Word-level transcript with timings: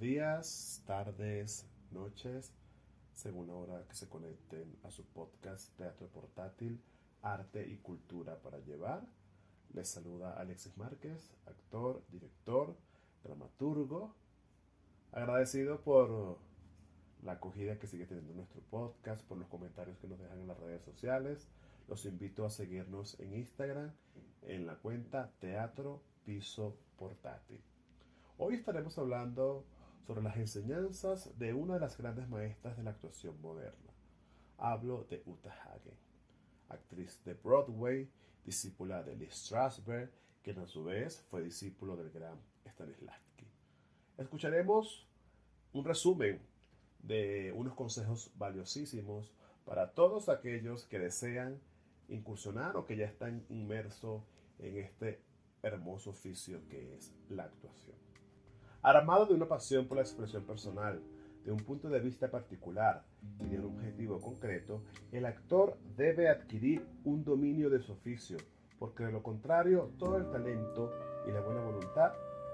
días, 0.00 0.82
tardes, 0.86 1.68
noches, 1.90 2.54
según 3.12 3.48
la 3.48 3.54
hora 3.54 3.84
que 3.86 3.94
se 3.94 4.08
conecten 4.08 4.74
a 4.82 4.90
su 4.90 5.04
podcast 5.04 5.76
Teatro 5.76 6.08
Portátil, 6.08 6.80
Arte 7.20 7.68
y 7.68 7.76
Cultura 7.76 8.40
para 8.40 8.60
Llevar. 8.60 9.06
Les 9.74 9.90
saluda 9.90 10.40
Alexis 10.40 10.74
Márquez, 10.78 11.34
actor, 11.44 12.02
director, 12.10 12.74
dramaturgo. 13.22 14.14
Agradecido 15.12 15.82
por 15.82 16.38
la 17.22 17.32
acogida 17.32 17.78
que 17.78 17.86
sigue 17.86 18.06
teniendo 18.06 18.32
nuestro 18.32 18.62
podcast, 18.70 19.22
por 19.26 19.36
los 19.36 19.48
comentarios 19.48 19.98
que 19.98 20.08
nos 20.08 20.18
dejan 20.18 20.40
en 20.40 20.48
las 20.48 20.58
redes 20.58 20.82
sociales. 20.82 21.46
Los 21.88 22.06
invito 22.06 22.46
a 22.46 22.50
seguirnos 22.50 23.20
en 23.20 23.34
Instagram 23.34 23.92
en 24.44 24.66
la 24.66 24.76
cuenta 24.76 25.30
Teatro 25.40 26.02
Piso 26.24 26.78
Portátil. 26.96 27.60
Hoy 28.38 28.54
estaremos 28.54 28.96
hablando 28.96 29.66
sobre 30.06 30.22
las 30.22 30.36
enseñanzas 30.36 31.38
de 31.38 31.54
una 31.54 31.74
de 31.74 31.80
las 31.80 31.96
grandes 31.96 32.28
maestras 32.28 32.76
de 32.76 32.82
la 32.82 32.90
actuación 32.90 33.40
moderna. 33.40 33.92
Hablo 34.58 35.06
de 35.08 35.22
Uta 35.26 35.50
Hagen, 35.50 35.94
actriz 36.68 37.22
de 37.24 37.34
Broadway, 37.34 38.10
discípula 38.44 39.02
de 39.02 39.16
Lee 39.16 39.30
Strasberg, 39.30 40.10
quien 40.42 40.58
a 40.58 40.66
su 40.66 40.84
vez 40.84 41.20
fue 41.30 41.42
discípulo 41.42 41.96
del 41.96 42.10
gran 42.10 42.38
Stanislavski. 42.66 43.46
Escucharemos 44.18 45.06
un 45.72 45.84
resumen 45.84 46.40
de 47.02 47.52
unos 47.56 47.74
consejos 47.74 48.30
valiosísimos 48.36 49.32
para 49.64 49.92
todos 49.92 50.28
aquellos 50.28 50.84
que 50.86 50.98
desean 50.98 51.60
incursionar 52.08 52.76
o 52.76 52.86
que 52.86 52.96
ya 52.96 53.06
están 53.06 53.44
inmersos 53.48 54.22
en 54.58 54.78
este 54.78 55.20
hermoso 55.62 56.10
oficio 56.10 56.60
que 56.68 56.96
es 56.96 57.12
la 57.28 57.44
actuación. 57.44 58.09
Armado 58.82 59.26
de 59.26 59.34
una 59.34 59.46
pasión 59.46 59.86
por 59.86 59.98
la 59.98 60.02
expresión 60.02 60.44
personal, 60.44 61.02
de 61.44 61.52
un 61.52 61.58
punto 61.58 61.90
de 61.90 62.00
vista 62.00 62.30
particular 62.30 63.04
y 63.38 63.44
de 63.44 63.58
un 63.58 63.76
objetivo 63.76 64.18
concreto, 64.20 64.82
el 65.12 65.26
actor 65.26 65.76
debe 65.96 66.30
adquirir 66.30 66.86
un 67.04 67.22
dominio 67.22 67.68
de 67.68 67.80
su 67.80 67.92
oficio, 67.92 68.38
porque 68.78 69.04
de 69.04 69.12
lo 69.12 69.22
contrario 69.22 69.90
todo 69.98 70.16
el 70.16 70.30
talento 70.30 70.92
y 71.28 71.30
la 71.30 71.42
buena 71.42 71.60
voluntad 71.60 72.12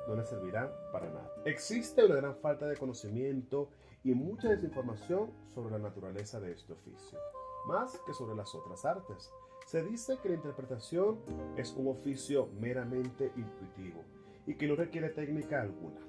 no 0.09 0.17
le 0.17 0.25
servirán 0.25 0.69
para 0.93 1.09
nada. 1.09 1.31
Existe 1.45 2.05
una 2.05 2.17
gran 2.17 2.35
falta 2.35 2.67
de 2.67 2.77
conocimiento 2.77 3.71
y 4.03 4.13
mucha 4.13 4.49
desinformación 4.49 5.31
sobre 5.55 5.71
la 5.71 5.79
naturaleza 5.79 6.41
de 6.41 6.51
este 6.51 6.73
oficio, 6.73 7.21
más 7.69 8.01
que 8.05 8.13
sobre 8.13 8.35
las 8.35 8.53
otras 8.53 8.85
artes. 8.85 9.31
Se 9.67 9.85
dice 9.85 10.19
que 10.21 10.31
la 10.31 10.35
interpretación 10.35 11.21
es 11.57 11.73
un 11.77 11.87
oficio 11.87 12.49
meramente 12.61 13.31
intuitivo 13.37 14.03
y 14.45 14.55
que 14.55 14.67
no 14.67 14.75
requiere 14.75 15.11
técnica 15.11 15.61
alguna. 15.61 16.06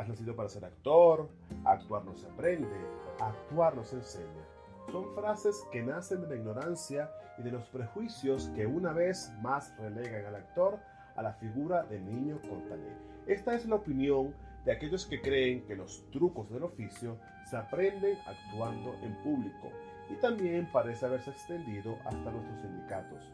Has 0.00 0.08
nacido 0.08 0.34
para 0.34 0.48
ser 0.48 0.64
actor, 0.64 1.28
actuar 1.62 2.06
no 2.06 2.16
se 2.16 2.26
aprende, 2.26 2.74
actuar 3.20 3.76
no 3.76 3.84
se 3.84 3.96
enseña. 3.96 4.46
Son 4.90 5.14
frases 5.14 5.62
que 5.70 5.82
nacen 5.82 6.22
de 6.22 6.28
la 6.28 6.36
ignorancia 6.36 7.10
y 7.36 7.42
de 7.42 7.50
los 7.50 7.68
prejuicios 7.68 8.48
que 8.56 8.66
una 8.66 8.94
vez 8.94 9.30
más 9.42 9.76
relegan 9.76 10.24
al 10.24 10.36
actor 10.36 10.78
a 11.16 11.22
la 11.22 11.34
figura 11.34 11.82
de 11.82 12.00
niño 12.00 12.38
talento. 12.38 13.04
Esta 13.26 13.54
es 13.54 13.66
la 13.66 13.74
opinión 13.74 14.34
de 14.64 14.72
aquellos 14.72 15.04
que 15.04 15.20
creen 15.20 15.66
que 15.66 15.76
los 15.76 16.02
trucos 16.12 16.48
del 16.48 16.62
oficio 16.62 17.18
se 17.44 17.58
aprenden 17.58 18.16
actuando 18.24 18.94
en 19.02 19.14
público 19.22 19.68
y 20.08 20.14
también 20.14 20.66
parece 20.72 21.04
haberse 21.04 21.28
extendido 21.28 21.98
hasta 22.06 22.30
nuestros 22.30 22.58
sindicatos. 22.62 23.30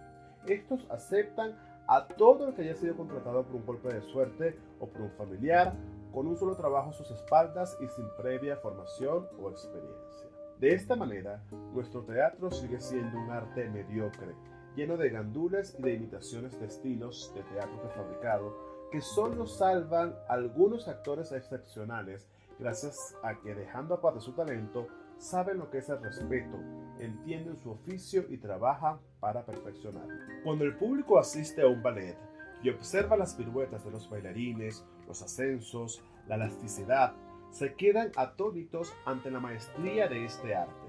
Estos 0.49 0.85
aceptan 0.91 1.55
a 1.87 2.09
todo 2.09 2.49
el 2.49 2.55
que 2.55 2.63
haya 2.63 2.75
sido 2.75 2.97
contratado 2.97 3.45
por 3.45 3.55
un 3.55 3.67
golpe 3.67 3.95
de 3.95 4.03
suerte 4.03 4.59
o 4.81 4.89
por 4.89 5.03
un 5.03 5.11
familiar 5.13 5.73
con 6.17 6.29
un 6.29 6.37
solo 6.39 6.57
trabajo 6.57 6.89
a 6.89 6.93
sus 6.95 7.11
espaldas 7.11 7.77
y 7.79 7.89
sin 7.89 8.09
previa 8.17 8.57
formación 8.57 9.29
o 9.39 9.51
experiencia. 9.51 10.27
De 10.59 10.73
esta 10.73 10.97
manera, 10.97 11.45
nuestro 11.75 12.05
teatro 12.05 12.51
sigue 12.51 12.81
siendo 12.81 13.19
un 13.19 13.31
arte 13.31 13.69
mediocre, 13.69 14.35
lleno 14.75 14.97
de 14.97 15.11
gandules 15.11 15.77
y 15.79 15.83
de 15.83 15.93
imitaciones 15.93 16.59
de 16.59 16.69
estilos 16.69 17.35
de 17.35 17.43
teatro 17.43 17.83
prefabricado 17.83 18.57
que 18.91 19.03
solo 19.03 19.47
salvan 19.47 20.17
algunos 20.27 20.89
actores 20.89 21.33
excepcionales 21.33 22.27
gracias 22.59 23.15
a 23.23 23.39
que 23.39 23.55
dejando 23.55 23.97
aparte 23.97 24.21
su 24.21 24.33
talento, 24.33 24.87
saben 25.19 25.59
lo 25.59 25.69
que 25.69 25.79
es 25.79 25.89
el 25.91 26.03
respeto, 26.03 26.57
entienden 26.99 27.59
su 27.59 27.73
oficio 27.73 28.25
y 28.31 28.39
trabajan 28.39 29.01
para 29.21 29.45
perfeccionarlo. 29.45 30.15
Cuando 30.45 30.65
el 30.65 30.79
público 30.79 31.19
asiste 31.19 31.61
a 31.61 31.67
un 31.67 31.83
ballet, 31.83 32.17
y 32.63 32.71
observa 32.71 33.17
las 33.17 33.35
piruetas 33.35 33.85
de 33.85 33.91
los 33.91 34.09
bailarines, 34.09 34.85
los 35.07 35.23
ascensos, 35.23 36.03
la 36.27 36.37
elasticidad, 36.37 37.15
se 37.51 37.75
quedan 37.75 38.11
atónitos 38.17 38.93
ante 39.05 39.31
la 39.31 39.41
maestría 39.41 40.09
de 40.09 40.25
este 40.25 40.55
arte 40.55 40.87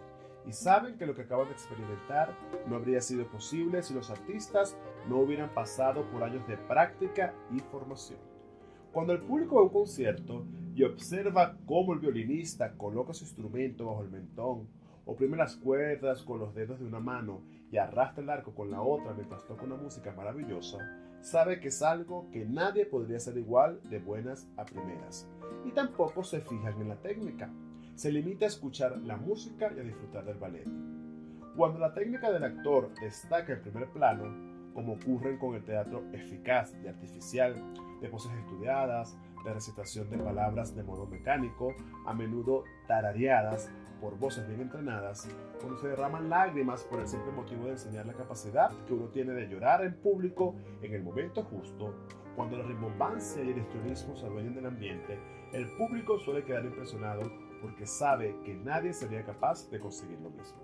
y 0.48 0.54
saben 0.54 0.98
que 0.98 1.06
lo 1.06 1.14
que 1.14 1.24
acaban 1.24 1.48
de 1.48 1.54
experimentar 1.54 2.34
no 2.68 2.78
habría 2.78 3.02
sido 3.02 3.28
posible 3.28 3.84
si 3.84 3.94
los 3.94 4.10
artistas 4.10 4.78
no 5.10 5.18
hubieran 5.18 5.54
pasado 5.54 6.10
por 6.10 6.24
años 6.24 6.48
de 6.48 6.58
práctica 6.58 7.34
y 7.52 7.60
formación. 7.60 8.20
Cuando 8.94 9.14
el 9.14 9.20
público 9.20 9.58
va 9.58 9.64
un 9.64 9.70
concierto 9.70 10.46
y 10.74 10.84
observa 10.84 11.58
cómo 11.66 11.94
el 11.94 12.00
violinista 12.00 12.74
coloca 12.74 13.14
su 13.14 13.26
instrumento 13.26 13.86
bajo 13.86 14.04
el 14.04 14.10
mentón, 14.10 14.68
oprime 15.06 15.38
las 15.38 15.56
cuerdas 15.58 16.24
con 16.24 16.40
los 16.40 16.56
dedos 16.56 16.80
de 16.80 16.86
una 16.86 17.00
mano 17.00 17.42
y 17.72 17.78
arrastra 17.78 18.24
el 18.24 18.30
arco 18.30 18.56
con 18.56 18.72
la 18.72 18.82
otra 18.82 19.14
mientras 19.14 19.46
toca 19.46 19.66
una 19.66 19.76
música 19.76 20.14
maravillosa, 20.14 20.78
sabe 21.22 21.60
que 21.60 21.70
es 21.70 21.82
algo 21.82 22.30
que 22.32 22.46
nadie 22.46 22.86
podría 22.86 23.18
hacer 23.18 23.38
igual 23.38 23.80
de 23.90 24.00
buenas 24.00 24.48
a 24.58 24.66
primeras. 24.66 25.28
Y 25.66 25.72
tampoco 25.72 26.24
se 26.24 26.42
fijan 26.42 26.82
en 26.82 26.90
la 26.90 27.02
técnica. 27.02 27.50
Se 27.96 28.12
limita 28.12 28.46
a 28.46 28.50
escuchar 28.50 28.98
la 29.00 29.18
música 29.18 29.72
y 29.76 29.80
a 29.80 29.84
disfrutar 29.84 30.26
del 30.26 30.38
ballet. 30.38 30.68
Cuando 31.56 31.80
la 31.80 31.94
técnica 31.94 32.32
del 32.32 32.44
actor 32.44 32.92
destaca 33.02 33.54
en 33.54 33.62
primer 33.62 33.90
plano, 33.90 34.26
como 34.74 34.94
ocurre 34.94 35.40
con 35.40 35.56
el 35.56 35.64
teatro 35.64 36.04
eficaz 36.14 36.76
y 36.84 36.88
artificial, 36.88 37.56
de 38.00 38.10
voces 38.10 38.32
estudiadas, 38.34 39.18
de 39.44 39.54
recitación 39.54 40.10
de 40.12 40.20
palabras 40.20 40.76
de 40.76 40.84
modo 40.84 41.08
mecánico, 41.08 41.74
a 42.06 42.14
menudo 42.14 42.64
tarareadas 42.88 43.72
por 44.00 44.18
voces 44.18 44.48
bien 44.48 44.62
entrenadas, 44.62 45.28
cuando 45.60 45.80
se 45.80 45.88
derraman 45.88 46.30
lágrimas 46.30 46.84
por 46.84 47.00
el 47.00 47.08
simple 47.08 47.32
motivo 47.32 47.66
de 47.66 47.72
enseñar 47.72 48.06
la 48.06 48.14
capacidad 48.14 48.72
que 48.86 48.94
uno 48.94 49.08
tiene 49.08 49.34
de 49.34 49.48
llorar 49.48 49.84
en 49.84 49.96
público 49.96 50.56
en 50.82 50.94
el 50.94 51.04
momento 51.04 51.44
justo, 51.44 51.94
cuando 52.36 52.58
la 52.58 52.64
rimbombancia 52.64 53.44
y 53.44 53.52
el 53.52 53.58
histrionismo 53.58 54.16
se 54.16 54.26
adueñan 54.26 54.56
del 54.56 54.68
ambiente, 54.68 55.20
el 55.54 55.68
público 55.78 56.20
suele 56.20 56.44
quedar 56.44 56.66
impresionado 56.66 57.22
porque 57.62 57.88
sabe 57.88 58.36
que 58.44 58.54
nadie 58.54 58.94
sería 58.94 59.26
capaz 59.26 59.70
de 59.72 59.80
conseguir 59.80 60.20
lo 60.20 60.30
mismo. 60.30 60.60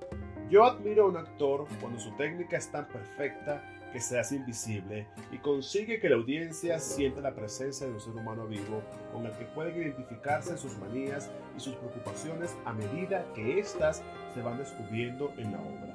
Yo 0.50 0.66
admiro 0.66 1.06
a 1.06 1.10
un 1.10 1.18
actor 1.18 1.66
cuando 1.82 2.00
su 2.00 2.16
técnica 2.16 2.58
es 2.58 2.72
tan 2.72 2.88
perfecta 2.88 3.64
que 3.94 4.02
se 4.02 4.20
hace 4.20 4.38
invisible 4.38 5.08
y 5.32 5.38
consigue 5.38 6.00
que 6.00 6.10
la 6.10 6.16
audiencia 6.16 6.80
sienta 6.80 7.22
la 7.22 7.36
presencia 7.36 7.86
de 7.86 7.94
un 7.94 8.02
ser 8.02 8.14
humano 8.14 8.48
vivo 8.48 8.82
con 9.14 9.28
el 9.28 9.32
que 9.34 9.46
pueden 9.46 9.78
identificarse 9.78 10.58
sus 10.58 10.76
manías 10.80 11.30
y 11.56 11.60
sus 11.60 11.76
preocupaciones 11.76 12.58
a 12.66 12.74
medida 12.74 13.24
que 13.36 13.60
éstas 13.60 14.02
se 14.34 14.42
van 14.42 14.58
descubriendo 14.58 15.32
en 15.38 15.52
la 15.52 15.60
obra. 15.60 15.94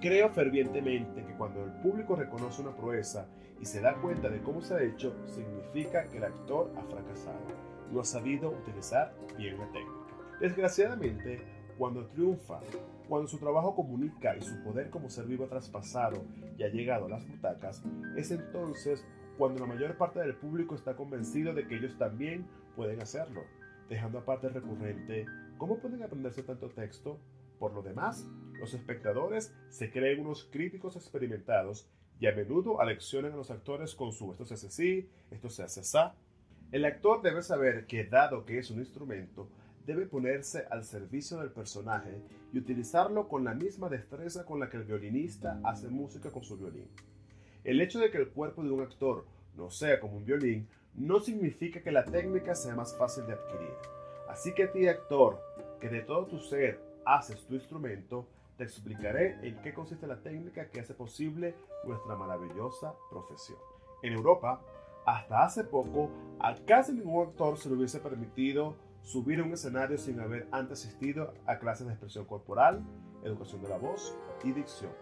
Creo 0.00 0.30
fervientemente 0.30 1.24
que 1.24 1.34
cuando 1.34 1.64
el 1.64 1.72
público 1.82 2.14
reconoce 2.14 2.62
una 2.62 2.76
proeza 2.76 3.26
y 3.60 3.64
se 3.64 3.80
da 3.80 3.94
cuenta 3.96 4.28
de 4.28 4.40
cómo 4.40 4.62
se 4.62 4.74
ha 4.74 4.82
hecho, 4.82 5.14
significa 5.26 6.08
que 6.08 6.18
el 6.18 6.24
actor 6.24 6.72
ha 6.76 6.82
fracasado, 6.82 7.38
no 7.90 8.00
ha 8.00 8.04
sabido 8.04 8.50
utilizar 8.50 9.12
bien 9.36 9.58
la 9.58 9.66
técnica. 9.66 10.38
Desgraciadamente, 10.40 11.42
cuando 11.76 12.06
triunfa 12.06 12.60
cuando 13.12 13.28
su 13.28 13.36
trabajo 13.36 13.74
comunica 13.74 14.34
y 14.38 14.40
su 14.40 14.62
poder 14.62 14.88
como 14.88 15.10
ser 15.10 15.26
vivo 15.26 15.44
ha 15.44 15.48
traspasado 15.50 16.24
y 16.56 16.62
ha 16.62 16.68
llegado 16.68 17.04
a 17.04 17.08
las 17.10 17.28
butacas, 17.28 17.84
es 18.16 18.30
entonces 18.30 19.06
cuando 19.36 19.60
la 19.60 19.66
mayor 19.66 19.98
parte 19.98 20.20
del 20.20 20.34
público 20.34 20.74
está 20.74 20.96
convencido 20.96 21.52
de 21.52 21.66
que 21.68 21.76
ellos 21.76 21.98
también 21.98 22.46
pueden 22.74 23.02
hacerlo, 23.02 23.42
dejando 23.90 24.20
aparte 24.20 24.46
el 24.46 24.54
recurrente, 24.54 25.26
¿cómo 25.58 25.76
pueden 25.76 26.02
aprenderse 26.02 26.42
tanto 26.42 26.70
texto? 26.70 27.20
Por 27.58 27.74
lo 27.74 27.82
demás, 27.82 28.26
los 28.58 28.72
espectadores 28.72 29.54
se 29.68 29.90
creen 29.90 30.20
unos 30.20 30.48
críticos 30.50 30.96
experimentados 30.96 31.90
y 32.18 32.28
a 32.28 32.34
menudo 32.34 32.80
aleccionan 32.80 33.34
a 33.34 33.36
los 33.36 33.50
actores 33.50 33.94
con 33.94 34.12
su 34.12 34.32
esto 34.32 34.46
se 34.46 34.54
hace 34.54 34.68
así, 34.68 35.10
esto 35.30 35.50
se 35.50 35.62
hace 35.62 35.80
así. 35.80 35.98
El 36.70 36.86
actor 36.86 37.20
debe 37.20 37.42
saber 37.42 37.84
que 37.84 38.04
dado 38.04 38.46
que 38.46 38.58
es 38.58 38.70
un 38.70 38.78
instrumento, 38.78 39.50
debe 39.86 40.06
ponerse 40.06 40.66
al 40.70 40.84
servicio 40.84 41.38
del 41.38 41.50
personaje 41.50 42.22
y 42.52 42.58
utilizarlo 42.58 43.28
con 43.28 43.44
la 43.44 43.54
misma 43.54 43.88
destreza 43.88 44.44
con 44.44 44.60
la 44.60 44.68
que 44.68 44.76
el 44.76 44.84
violinista 44.84 45.60
hace 45.64 45.88
música 45.88 46.30
con 46.30 46.44
su 46.44 46.56
violín. 46.56 46.88
El 47.64 47.80
hecho 47.80 47.98
de 47.98 48.10
que 48.10 48.18
el 48.18 48.28
cuerpo 48.28 48.62
de 48.62 48.70
un 48.70 48.82
actor 48.82 49.24
no 49.56 49.70
sea 49.70 50.00
como 50.00 50.16
un 50.16 50.24
violín 50.24 50.68
no 50.94 51.20
significa 51.20 51.82
que 51.82 51.92
la 51.92 52.04
técnica 52.04 52.54
sea 52.54 52.74
más 52.74 52.96
fácil 52.96 53.26
de 53.26 53.34
adquirir. 53.34 53.74
Así 54.28 54.52
que 54.54 54.64
a 54.64 54.72
ti, 54.72 54.88
actor, 54.88 55.40
que 55.80 55.88
de 55.88 56.02
todo 56.02 56.26
tu 56.26 56.38
ser 56.38 56.80
haces 57.04 57.44
tu 57.46 57.54
instrumento, 57.54 58.26
te 58.56 58.64
explicaré 58.64 59.38
en 59.42 59.60
qué 59.62 59.72
consiste 59.72 60.06
la 60.06 60.20
técnica 60.22 60.68
que 60.68 60.80
hace 60.80 60.94
posible 60.94 61.54
nuestra 61.84 62.16
maravillosa 62.16 62.94
profesión. 63.10 63.58
En 64.02 64.12
Europa, 64.12 64.60
hasta 65.06 65.44
hace 65.44 65.64
poco, 65.64 66.10
a 66.38 66.54
casi 66.64 66.92
ningún 66.92 67.28
actor 67.28 67.58
se 67.58 67.68
le 67.68 67.76
hubiese 67.76 68.00
permitido 68.00 68.76
subir 69.02 69.40
a 69.40 69.44
un 69.44 69.52
escenario 69.52 69.98
sin 69.98 70.20
haber 70.20 70.48
antes 70.52 70.84
asistido 70.84 71.34
a 71.46 71.58
clases 71.58 71.86
de 71.86 71.92
expresión 71.92 72.24
corporal, 72.24 72.82
educación 73.24 73.62
de 73.62 73.68
la 73.68 73.78
voz 73.78 74.16
y 74.44 74.52
dicción. 74.52 74.92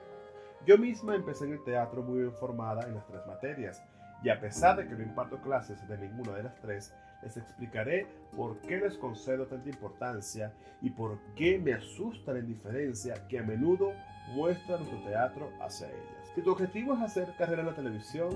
Yo 0.67 0.77
misma 0.77 1.15
empecé 1.15 1.47
en 1.47 1.53
el 1.53 1.65
teatro 1.65 2.03
muy 2.03 2.21
bien 2.21 2.33
formada 2.35 2.87
en 2.87 2.95
las 2.95 3.07
tres 3.07 3.27
materias, 3.27 3.83
y 4.23 4.29
a 4.29 4.41
pesar 4.41 4.77
de 4.77 4.87
que 4.87 4.95
no 4.95 5.03
imparto 5.03 5.41
clases 5.41 5.87
de 5.89 5.97
ninguna 5.97 6.35
de 6.35 6.43
las 6.43 6.61
tres, 6.61 6.93
les 7.23 7.37
explicaré 7.37 8.07
por 8.37 8.59
qué 8.61 8.79
les 8.79 8.97
concedo 8.97 9.47
tanta 9.47 9.69
importancia 9.69 10.53
y 10.83 10.91
por 10.91 11.19
qué 11.35 11.59
me 11.59 11.73
asusta 11.73 12.33
la 12.33 12.41
indiferencia 12.41 13.27
que 13.29 13.39
a 13.39 13.43
menudo 13.43 13.93
muestra 14.35 14.77
nuestro 14.77 15.03
teatro 15.03 15.51
hacia 15.61 15.89
ellas. 15.89 16.33
Si 16.35 16.43
tu 16.43 16.53
objetivo 16.53 16.95
es 16.95 17.01
hacer 17.01 17.35
carrera 17.37 17.63
en 17.63 17.69
la 17.69 17.75
televisión 17.75 18.31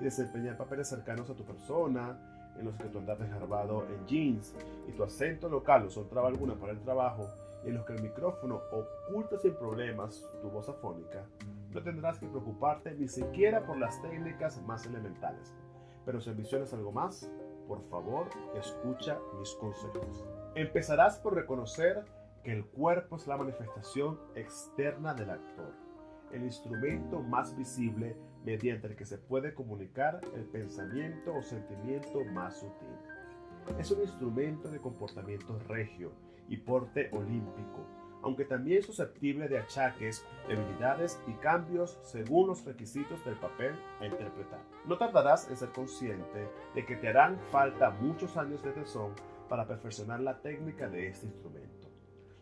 y 0.00 0.04
desempeñar 0.04 0.56
papeles 0.56 0.88
cercanos 0.88 1.30
a 1.30 1.34
tu 1.34 1.44
persona, 1.44 2.18
en 2.58 2.64
los 2.64 2.76
que 2.76 2.88
tu 2.88 2.98
andar 2.98 3.18
desgarbado 3.18 3.86
en 3.86 4.06
jeans 4.06 4.54
y 4.88 4.92
tu 4.92 5.02
acento 5.02 5.48
local 5.48 5.84
no 5.84 5.90
son 5.90 6.08
traba 6.08 6.28
alguna 6.28 6.54
para 6.54 6.72
el 6.72 6.80
trabajo, 6.80 7.28
y 7.64 7.68
en 7.68 7.74
los 7.74 7.84
que 7.84 7.94
el 7.94 8.02
micrófono 8.02 8.60
oculta 8.70 9.38
sin 9.38 9.54
problemas 9.54 10.28
tu 10.40 10.48
voz 10.50 10.68
afónica, 10.68 11.26
no 11.72 11.82
tendrás 11.82 12.18
que 12.18 12.26
preocuparte 12.28 12.94
ni 12.94 13.08
siquiera 13.08 13.66
por 13.66 13.76
las 13.76 14.00
técnicas 14.02 14.62
más 14.62 14.86
elementales. 14.86 15.54
Pero 16.04 16.20
si 16.20 16.30
ambicionas 16.30 16.72
algo 16.72 16.92
más, 16.92 17.30
por 17.66 17.82
favor, 17.88 18.28
escucha 18.54 19.18
mis 19.38 19.52
consejos. 19.54 20.24
Empezarás 20.54 21.18
por 21.18 21.34
reconocer 21.34 22.04
que 22.44 22.52
el 22.52 22.64
cuerpo 22.64 23.16
es 23.16 23.26
la 23.26 23.36
manifestación 23.36 24.18
externa 24.36 25.14
del 25.14 25.30
actor, 25.30 25.72
el 26.30 26.44
instrumento 26.44 27.20
más 27.20 27.56
visible 27.56 28.16
mediante 28.46 28.86
el 28.86 28.96
que 28.96 29.04
se 29.04 29.18
puede 29.18 29.52
comunicar 29.52 30.20
el 30.34 30.44
pensamiento 30.44 31.34
o 31.34 31.42
sentimiento 31.42 32.24
más 32.26 32.60
sutil. 32.60 32.96
Es 33.78 33.90
un 33.90 34.00
instrumento 34.00 34.70
de 34.70 34.78
comportamiento 34.78 35.58
regio 35.68 36.12
y 36.48 36.56
porte 36.56 37.10
olímpico, 37.12 37.84
aunque 38.22 38.44
también 38.44 38.84
susceptible 38.84 39.48
de 39.48 39.58
achaques, 39.58 40.24
debilidades 40.46 41.20
y 41.26 41.32
cambios 41.34 41.98
según 42.02 42.46
los 42.46 42.64
requisitos 42.64 43.22
del 43.24 43.34
papel 43.34 43.74
a 44.00 44.06
interpretar. 44.06 44.60
No 44.86 44.96
tardarás 44.96 45.50
en 45.50 45.56
ser 45.56 45.70
consciente 45.70 46.48
de 46.74 46.86
que 46.86 46.94
te 46.94 47.08
harán 47.08 47.40
falta 47.50 47.90
muchos 47.90 48.36
años 48.36 48.62
de 48.62 48.70
tesón 48.70 49.12
para 49.48 49.66
perfeccionar 49.66 50.20
la 50.20 50.40
técnica 50.40 50.88
de 50.88 51.08
este 51.08 51.26
instrumento. 51.26 51.85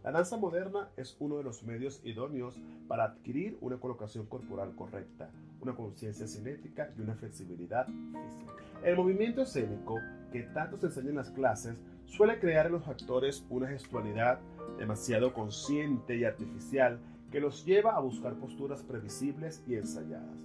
La 0.05 0.13
danza 0.13 0.37
moderna 0.37 0.91
es 0.99 1.17
uno 1.19 1.39
de 1.39 1.45
los 1.45 1.63
medios 1.63 2.03
idóneos 2.05 2.61
para 2.87 3.05
adquirir 3.05 3.57
una 3.63 3.79
colocación 3.79 4.27
corporal 4.27 4.75
correcta, 4.77 5.31
una 5.63 5.75
conciencia 5.75 6.27
cinética 6.27 6.93
y 6.95 7.01
una 7.01 7.15
flexibilidad 7.15 7.87
física. 7.87 8.53
El 8.85 8.97
movimiento 8.97 9.41
escénico, 9.41 9.99
que 10.31 10.43
tanto 10.43 10.77
se 10.77 10.87
enseña 10.87 11.09
en 11.09 11.17
las 11.17 11.31
clases, 11.31 11.83
suele 12.05 12.39
crear 12.39 12.67
en 12.67 12.73
los 12.73 12.87
actores 12.87 13.47
una 13.49 13.67
gestualidad 13.69 14.41
demasiado 14.77 15.33
consciente 15.33 16.19
y 16.19 16.25
artificial 16.25 17.01
que 17.33 17.41
los 17.41 17.65
lleva 17.65 17.97
a 17.97 18.01
buscar 18.01 18.35
posturas 18.35 18.83
previsibles 18.83 19.65
y 19.67 19.77
ensayadas, 19.77 20.37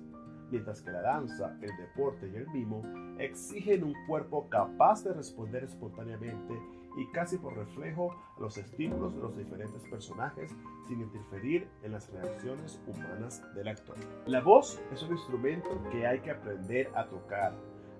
mientras 0.51 0.81
que 0.81 0.91
la 0.91 1.01
danza, 1.01 1.57
el 1.61 1.75
deporte 1.77 2.29
y 2.31 2.35
el 2.35 2.47
mimo 2.49 2.81
exigen 3.19 3.83
un 3.83 3.93
cuerpo 4.07 4.49
capaz 4.49 5.03
de 5.03 5.13
responder 5.13 5.63
espontáneamente 5.63 6.53
y 6.97 7.05
casi 7.11 7.37
por 7.37 7.55
reflejo 7.55 8.11
a 8.37 8.41
los 8.41 8.57
estímulos 8.57 9.15
de 9.15 9.21
los 9.21 9.37
diferentes 9.37 9.81
personajes 9.89 10.51
sin 10.87 11.01
interferir 11.01 11.67
en 11.83 11.91
las 11.91 12.09
reacciones 12.11 12.81
humanas 12.87 13.43
del 13.55 13.67
actor. 13.67 13.95
La 14.25 14.41
voz 14.41 14.81
es 14.91 15.03
un 15.03 15.11
instrumento 15.11 15.69
que 15.91 16.07
hay 16.07 16.19
que 16.19 16.31
aprender 16.31 16.89
a 16.95 17.05
tocar. 17.05 17.53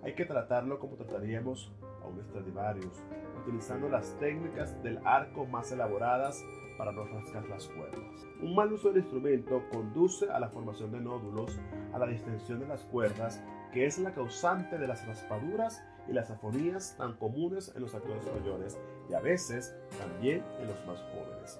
Hay 0.04 0.16
que 0.16 0.26
tratarlo 0.26 0.80
como 0.80 0.96
trataríamos 0.96 1.72
a 2.02 2.08
un 2.08 2.22
Stradivarius, 2.22 3.04
utilizando 3.42 3.90
las 3.90 4.18
técnicas 4.20 4.82
del 4.82 5.00
arco 5.06 5.46
más 5.46 5.72
elaboradas 5.72 6.44
para 6.80 6.94
no 6.94 7.04
rascar 7.04 7.46
las 7.50 7.68
cuerdas. 7.68 8.26
Un 8.42 8.56
mal 8.56 8.72
uso 8.72 8.88
del 8.88 9.04
instrumento 9.04 9.62
conduce 9.70 10.32
a 10.32 10.40
la 10.40 10.48
formación 10.48 10.94
de 10.94 11.02
nódulos, 11.02 11.60
a 11.94 12.00
la 12.00 12.08
distensión 12.08 12.62
de 12.62 12.68
las 12.68 12.84
cuerdas, 12.86 13.44
que 13.74 13.86
es 13.86 14.00
la 14.00 14.14
causante 14.14 14.78
de 14.78 14.88
las 14.88 15.06
raspaduras 15.06 15.84
y 16.08 16.14
las 16.14 16.32
afonías 16.32 16.96
tan 16.98 17.18
comunes 17.18 17.74
en 17.76 17.82
los 17.82 17.94
actores 17.94 18.24
mayores 18.34 18.80
y 19.10 19.14
a 19.14 19.20
veces 19.20 19.76
también 20.00 20.42
en 20.62 20.68
los 20.68 20.86
más 20.88 21.02
jóvenes. 21.12 21.60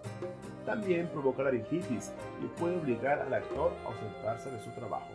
También 0.66 1.10
provoca 1.10 1.44
laringitis 1.44 2.14
y 2.42 2.48
puede 2.58 2.80
obligar 2.80 3.20
al 3.20 3.34
actor 3.34 3.74
a 3.84 3.90
ausentarse 3.90 4.50
de 4.50 4.60
su 4.62 4.72
trabajo. 4.72 5.10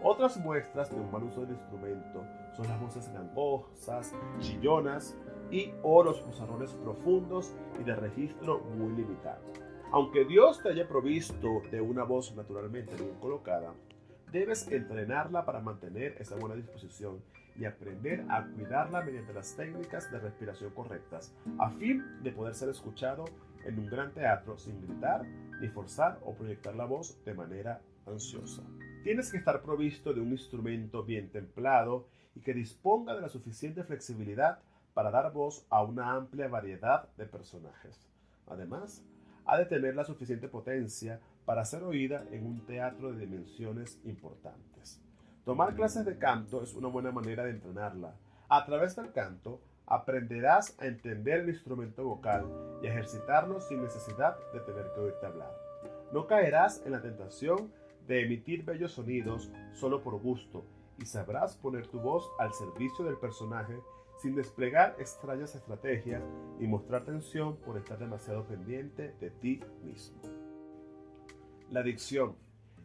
Otras 0.00 0.36
muestras 0.36 0.90
de 0.90 0.96
un 0.96 1.10
mal 1.10 1.24
uso 1.24 1.40
del 1.40 1.56
instrumento 1.56 2.24
son 2.56 2.68
las 2.68 2.80
voces 2.80 3.12
gangosas, 3.12 4.14
chillonas 4.38 5.16
y 5.50 5.72
o 5.82 6.02
los 6.02 6.20
pizarrones 6.20 6.70
profundos 6.74 7.52
y 7.80 7.84
de 7.84 7.94
registro 7.94 8.60
muy 8.60 8.94
limitado. 8.94 9.42
Aunque 9.90 10.24
Dios 10.24 10.62
te 10.62 10.68
haya 10.68 10.86
provisto 10.86 11.62
de 11.70 11.80
una 11.80 12.04
voz 12.04 12.34
naturalmente 12.36 12.94
bien 12.96 13.14
colocada, 13.20 13.72
debes 14.30 14.70
entrenarla 14.70 15.46
para 15.46 15.60
mantener 15.60 16.16
esa 16.20 16.36
buena 16.36 16.54
disposición 16.54 17.22
y 17.56 17.64
aprender 17.64 18.24
a 18.28 18.46
cuidarla 18.46 19.02
mediante 19.02 19.32
las 19.32 19.56
técnicas 19.56 20.10
de 20.12 20.20
respiración 20.20 20.72
correctas, 20.74 21.34
a 21.58 21.70
fin 21.70 22.04
de 22.22 22.30
poder 22.32 22.54
ser 22.54 22.68
escuchado 22.68 23.24
en 23.64 23.78
un 23.78 23.86
gran 23.86 24.12
teatro 24.12 24.58
sin 24.58 24.80
gritar, 24.80 25.26
ni 25.60 25.68
forzar 25.68 26.18
o 26.22 26.34
proyectar 26.34 26.76
la 26.76 26.84
voz 26.84 27.22
de 27.24 27.34
manera 27.34 27.80
ansiosa. 28.06 28.62
Tienes 29.02 29.30
que 29.30 29.38
estar 29.38 29.62
provisto 29.62 30.12
de 30.12 30.20
un 30.20 30.32
instrumento 30.32 31.02
bien 31.02 31.30
templado 31.30 32.06
y 32.34 32.40
que 32.40 32.54
disponga 32.54 33.14
de 33.14 33.22
la 33.22 33.28
suficiente 33.28 33.82
flexibilidad 33.82 34.60
para 34.98 35.12
dar 35.12 35.32
voz 35.32 35.64
a 35.70 35.84
una 35.84 36.10
amplia 36.10 36.48
variedad 36.48 37.08
de 37.16 37.24
personajes. 37.24 38.10
Además, 38.48 39.04
ha 39.44 39.56
de 39.56 39.64
tener 39.64 39.94
la 39.94 40.02
suficiente 40.02 40.48
potencia 40.48 41.20
para 41.44 41.64
ser 41.64 41.84
oída 41.84 42.24
en 42.32 42.44
un 42.44 42.66
teatro 42.66 43.12
de 43.12 43.20
dimensiones 43.24 44.00
importantes. 44.02 45.00
Tomar 45.44 45.76
clases 45.76 46.04
de 46.04 46.18
canto 46.18 46.64
es 46.64 46.74
una 46.74 46.88
buena 46.88 47.12
manera 47.12 47.44
de 47.44 47.50
entrenarla. 47.50 48.16
A 48.48 48.66
través 48.66 48.96
del 48.96 49.12
canto, 49.12 49.60
aprenderás 49.86 50.76
a 50.80 50.86
entender 50.86 51.42
el 51.42 51.50
instrumento 51.50 52.02
vocal 52.02 52.44
y 52.82 52.88
a 52.88 52.90
ejercitarlo 52.90 53.60
sin 53.60 53.80
necesidad 53.80 54.36
de 54.52 54.58
tener 54.58 54.86
que 54.96 55.00
oírte 55.00 55.26
hablar. 55.26 55.52
No 56.12 56.26
caerás 56.26 56.82
en 56.84 56.90
la 56.90 57.02
tentación 57.02 57.72
de 58.08 58.24
emitir 58.24 58.64
bellos 58.64 58.94
sonidos 58.94 59.48
solo 59.74 60.02
por 60.02 60.18
gusto 60.20 60.64
y 60.98 61.06
sabrás 61.06 61.56
poner 61.56 61.86
tu 61.86 62.00
voz 62.00 62.28
al 62.40 62.52
servicio 62.52 63.04
del 63.04 63.16
personaje 63.18 63.80
sin 64.18 64.34
desplegar 64.34 64.96
extrañas 64.98 65.54
estrategias 65.54 66.22
y 66.58 66.66
mostrar 66.66 67.04
tensión 67.04 67.56
por 67.56 67.78
estar 67.78 67.98
demasiado 67.98 68.44
pendiente 68.46 69.14
de 69.20 69.30
ti 69.30 69.60
mismo. 69.82 70.20
La 71.70 71.82
dicción, 71.82 72.36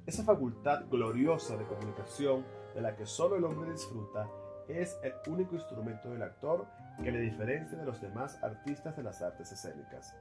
esa 0.06 0.24
facultad 0.24 0.86
gloriosa 0.90 1.58
de 1.58 1.66
comunicación 1.66 2.46
de 2.75 2.82
la 2.82 2.96
que 2.96 3.06
solo 3.06 3.36
el 3.36 3.46
hombre 3.46 3.72
disfruta, 3.72 4.30
es 4.68 4.98
el 5.04 5.13
único 5.32 5.56
instrumento 5.56 6.10
del 6.10 6.22
actor 6.22 6.68
que 7.02 7.12
le 7.12 7.20
diferencia 7.20 7.78
de 7.78 7.86
los 7.86 8.02
demás 8.02 8.42
artistas 8.44 8.96
de 8.96 9.04
las 9.04 9.22
artes 9.22 9.52
escénicas. 9.52 10.16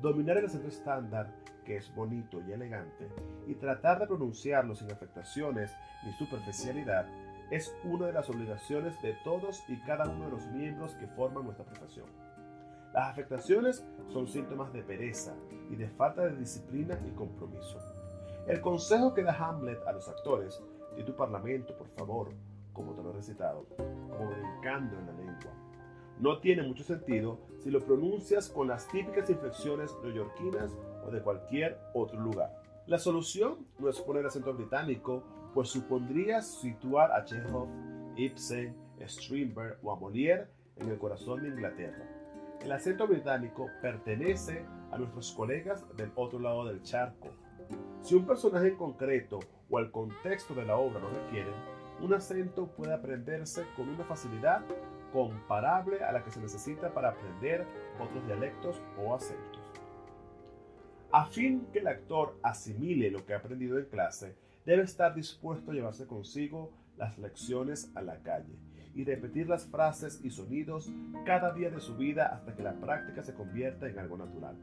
Dominar 0.00 0.38
el 0.38 0.46
acento 0.46 0.68
estándar, 0.68 1.32
que 1.64 1.76
es 1.76 1.94
bonito 1.94 2.40
y 2.40 2.52
elegante, 2.52 3.08
y 3.46 3.54
tratar 3.54 4.00
de 4.00 4.06
pronunciarlo 4.06 4.74
sin 4.74 4.90
afectaciones 4.90 5.72
ni 6.04 6.12
superficialidad, 6.12 7.06
es 7.50 7.74
una 7.84 8.06
de 8.06 8.12
las 8.12 8.28
obligaciones 8.30 9.00
de 9.02 9.14
todos 9.24 9.62
y 9.68 9.76
cada 9.80 10.08
uno 10.08 10.26
de 10.26 10.30
los 10.30 10.46
miembros 10.46 10.94
que 10.94 11.06
forman 11.08 11.44
nuestra 11.44 11.64
profesión. 11.64 12.06
Las 12.92 13.10
afectaciones 13.10 13.84
son 14.12 14.26
síntomas 14.28 14.72
de 14.72 14.82
pereza 14.82 15.34
y 15.70 15.76
de 15.76 15.88
falta 15.88 16.22
de 16.26 16.36
disciplina 16.36 16.98
y 17.06 17.10
compromiso. 17.10 17.78
El 18.46 18.60
consejo 18.60 19.14
que 19.14 19.22
da 19.22 19.32
Hamlet 19.32 19.84
a 19.86 19.92
los 19.92 20.08
actores, 20.08 20.62
de 20.96 21.02
tu 21.02 21.14
parlamento, 21.14 21.76
por 21.76 21.88
favor, 21.88 22.30
como 22.72 22.92
te 22.92 23.02
lo 23.02 23.10
he 23.10 23.14
recitado, 23.14 23.66
como 23.76 24.32
en 24.32 25.06
la 25.06 25.12
lengua, 25.12 25.52
no 26.20 26.38
tiene 26.38 26.62
mucho 26.62 26.84
sentido 26.84 27.38
si 27.58 27.70
lo 27.70 27.80
pronuncias 27.80 28.48
con 28.48 28.68
las 28.68 28.86
típicas 28.88 29.28
inflexiones 29.30 29.94
neoyorquinas 30.02 30.76
o 31.06 31.10
de 31.10 31.20
cualquier 31.20 31.78
otro 31.92 32.20
lugar. 32.20 32.62
La 32.86 32.98
solución 32.98 33.66
no 33.78 33.88
es 33.88 34.00
poner 34.00 34.26
acento 34.26 34.52
británico 34.52 35.24
pues 35.54 35.68
supondría 35.68 36.42
situar 36.42 37.12
a 37.12 37.24
Chekhov, 37.24 37.68
Ibsen, 38.16 38.74
Strindberg 39.06 39.78
o 39.82 39.92
a 39.92 39.98
Molière 39.98 40.48
en 40.76 40.90
el 40.90 40.98
corazón 40.98 41.42
de 41.42 41.48
Inglaterra. 41.48 42.04
El 42.60 42.72
acento 42.72 43.06
británico 43.06 43.68
pertenece 43.80 44.64
a 44.90 44.98
nuestros 44.98 45.32
colegas 45.32 45.84
del 45.96 46.10
otro 46.16 46.38
lado 46.38 46.64
del 46.66 46.82
charco. 46.82 47.28
Si 48.00 48.14
un 48.14 48.26
personaje 48.26 48.68
en 48.68 48.76
concreto 48.76 49.40
o 49.70 49.78
el 49.78 49.90
contexto 49.90 50.54
de 50.54 50.64
la 50.64 50.76
obra 50.76 51.00
lo 51.00 51.08
requieren, 51.10 51.54
un 52.00 52.12
acento 52.12 52.66
puede 52.66 52.92
aprenderse 52.92 53.64
con 53.76 53.88
una 53.88 54.04
facilidad 54.04 54.62
comparable 55.12 56.02
a 56.02 56.10
la 56.10 56.24
que 56.24 56.30
se 56.30 56.40
necesita 56.40 56.92
para 56.92 57.10
aprender 57.10 57.64
otros 58.00 58.26
dialectos 58.26 58.82
o 58.98 59.14
acentos. 59.14 59.62
A 61.12 61.26
fin 61.26 61.68
que 61.72 61.78
el 61.78 61.86
actor 61.86 62.36
asimile 62.42 63.10
lo 63.10 63.24
que 63.24 63.34
ha 63.34 63.38
aprendido 63.38 63.78
en 63.78 63.86
clase, 63.86 64.34
debe 64.64 64.82
estar 64.82 65.14
dispuesto 65.14 65.70
a 65.70 65.74
llevarse 65.74 66.06
consigo 66.06 66.72
las 66.96 67.18
lecciones 67.18 67.90
a 67.94 68.02
la 68.02 68.18
calle 68.18 68.56
y 68.94 69.04
repetir 69.04 69.48
las 69.48 69.66
frases 69.66 70.20
y 70.22 70.30
sonidos 70.30 70.90
cada 71.24 71.52
día 71.52 71.70
de 71.70 71.80
su 71.80 71.96
vida 71.96 72.26
hasta 72.26 72.54
que 72.54 72.62
la 72.62 72.74
práctica 72.74 73.22
se 73.22 73.34
convierta 73.34 73.88
en 73.88 73.98
algo 73.98 74.16
natural. 74.16 74.56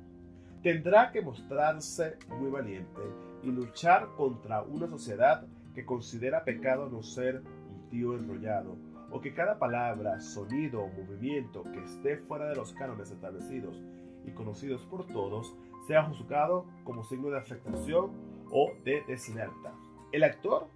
Tendrá 0.63 1.12
que 1.12 1.22
mostrarse 1.22 2.17
muy 2.29 2.50
valiente 2.50 3.01
y 3.43 3.48
luchar 3.51 4.10
contra 4.15 4.62
una 4.62 4.88
sociedad 4.88 5.46
que 5.74 5.86
considera 5.86 6.43
pecado 6.43 6.89
no 6.89 7.01
ser 7.01 7.41
un 7.41 7.89
tío 7.89 8.15
enrollado, 8.15 8.77
o 9.10 9.20
que 9.20 9.34
cada 9.34 9.60
palabra, 9.60 10.22
sonido 10.22 10.84
o 10.84 10.88
movimiento 10.88 11.63
que 11.63 11.84
esté 11.84 12.17
fuera 12.17 12.48
de 12.48 12.55
los 12.55 12.74
cánones 12.74 13.12
establecidos 13.12 13.81
y 14.25 14.31
conocidos 14.31 14.86
por 14.86 15.08
todos 15.08 15.53
sea 15.88 16.03
juzgado 16.03 16.65
como 16.84 17.03
signo 17.03 17.29
de 17.29 17.39
afectación 17.39 18.12
o 18.51 18.72
de 18.86 19.03
deslealtad. 19.08 19.74
El 20.12 20.25
actor 20.25 20.68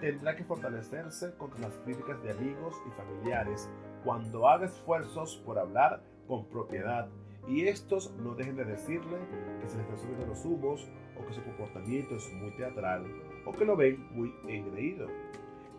tendrá 0.00 0.34
que 0.34 0.42
fortalecerse 0.42 1.32
contra 1.36 1.60
las 1.60 1.76
críticas 1.84 2.20
de 2.24 2.32
amigos 2.32 2.74
y 2.88 2.90
familiares 2.90 3.70
cuando 4.04 4.48
haga 4.48 4.66
esfuerzos 4.66 5.36
por 5.46 5.60
hablar 5.60 6.02
con 6.26 6.46
propiedad 6.46 7.08
y 7.46 7.68
estos 7.68 8.10
no 8.16 8.34
dejen 8.34 8.56
de 8.56 8.64
decirle 8.64 9.18
que 9.60 9.68
se 9.68 9.76
le 9.76 9.82
están 9.82 9.98
subiendo 9.98 10.26
los 10.26 10.44
humos 10.44 10.88
o 11.16 11.24
que 11.24 11.34
su 11.34 11.42
comportamiento 11.44 12.16
es 12.16 12.32
muy 12.32 12.50
teatral 12.56 13.06
o 13.46 13.52
que 13.52 13.64
lo 13.64 13.76
ven 13.76 14.06
muy 14.12 14.34
engreído. 14.48 15.06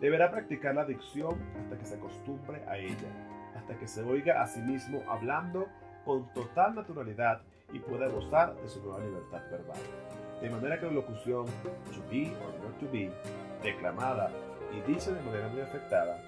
Deberá 0.00 0.30
practicar 0.30 0.74
la 0.74 0.86
dicción 0.86 1.38
hasta 1.60 1.78
que 1.78 1.84
se 1.84 1.96
acostumbre 1.96 2.64
a 2.66 2.78
ella, 2.78 3.52
hasta 3.54 3.78
que 3.78 3.86
se 3.86 4.02
oiga 4.02 4.42
a 4.42 4.46
sí 4.46 4.60
mismo 4.60 5.02
hablando 5.06 5.66
con 6.06 6.32
total 6.32 6.74
naturalidad 6.74 7.42
y 7.72 7.78
pueda 7.78 8.08
gozar 8.08 8.54
de 8.56 8.68
su 8.68 8.82
nueva 8.82 9.04
libertad 9.04 9.42
verbal. 9.50 9.78
De 10.42 10.50
manera 10.50 10.80
que 10.80 10.86
la 10.86 10.92
locución 10.92 11.46
to 11.46 12.02
be 12.10 12.34
or 12.42 12.52
not 12.64 12.76
to 12.80 12.90
be, 12.90 13.12
declamada 13.62 14.28
y 14.72 14.92
dicha 14.92 15.12
de 15.12 15.22
manera 15.22 15.48
muy 15.48 15.60
afectada, 15.60 16.18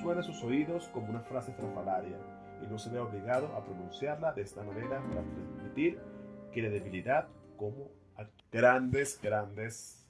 suene 0.00 0.20
a 0.20 0.22
sus 0.22 0.42
oídos 0.42 0.88
como 0.88 1.10
una 1.10 1.20
frase 1.20 1.50
estrafalaria 1.50 2.16
y 2.62 2.66
no 2.66 2.78
se 2.78 2.88
vea 2.88 3.02
obligado 3.02 3.46
a 3.54 3.62
pronunciarla 3.62 4.32
de 4.32 4.40
esta 4.40 4.62
manera 4.62 5.02
para 5.08 5.22
transmitir 5.22 6.00
que 6.50 6.62
la 6.62 6.70
debilidad 6.70 7.28
como 7.58 7.90
grandes, 8.50 9.20
grandes 9.20 10.06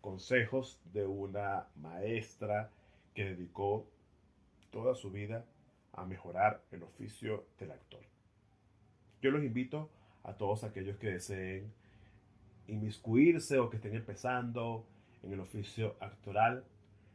consejos 0.00 0.80
de 0.94 1.06
una 1.06 1.66
maestra 1.76 2.70
que 3.14 3.24
dedicó 3.24 3.86
toda 4.70 4.94
su 4.94 5.10
vida 5.10 5.44
a 5.92 6.06
mejorar 6.06 6.62
el 6.72 6.82
oficio 6.82 7.44
del 7.60 7.72
actor. 7.72 8.00
Yo 9.20 9.30
los 9.30 9.44
invito 9.44 9.90
a 10.22 10.32
todos 10.32 10.64
aquellos 10.64 10.96
que 10.96 11.10
deseen 11.10 11.70
inmiscuirse 12.68 13.58
o 13.58 13.70
que 13.70 13.76
estén 13.76 13.94
empezando 13.94 14.86
en 15.22 15.32
el 15.32 15.40
oficio 15.40 15.96
actoral, 16.00 16.64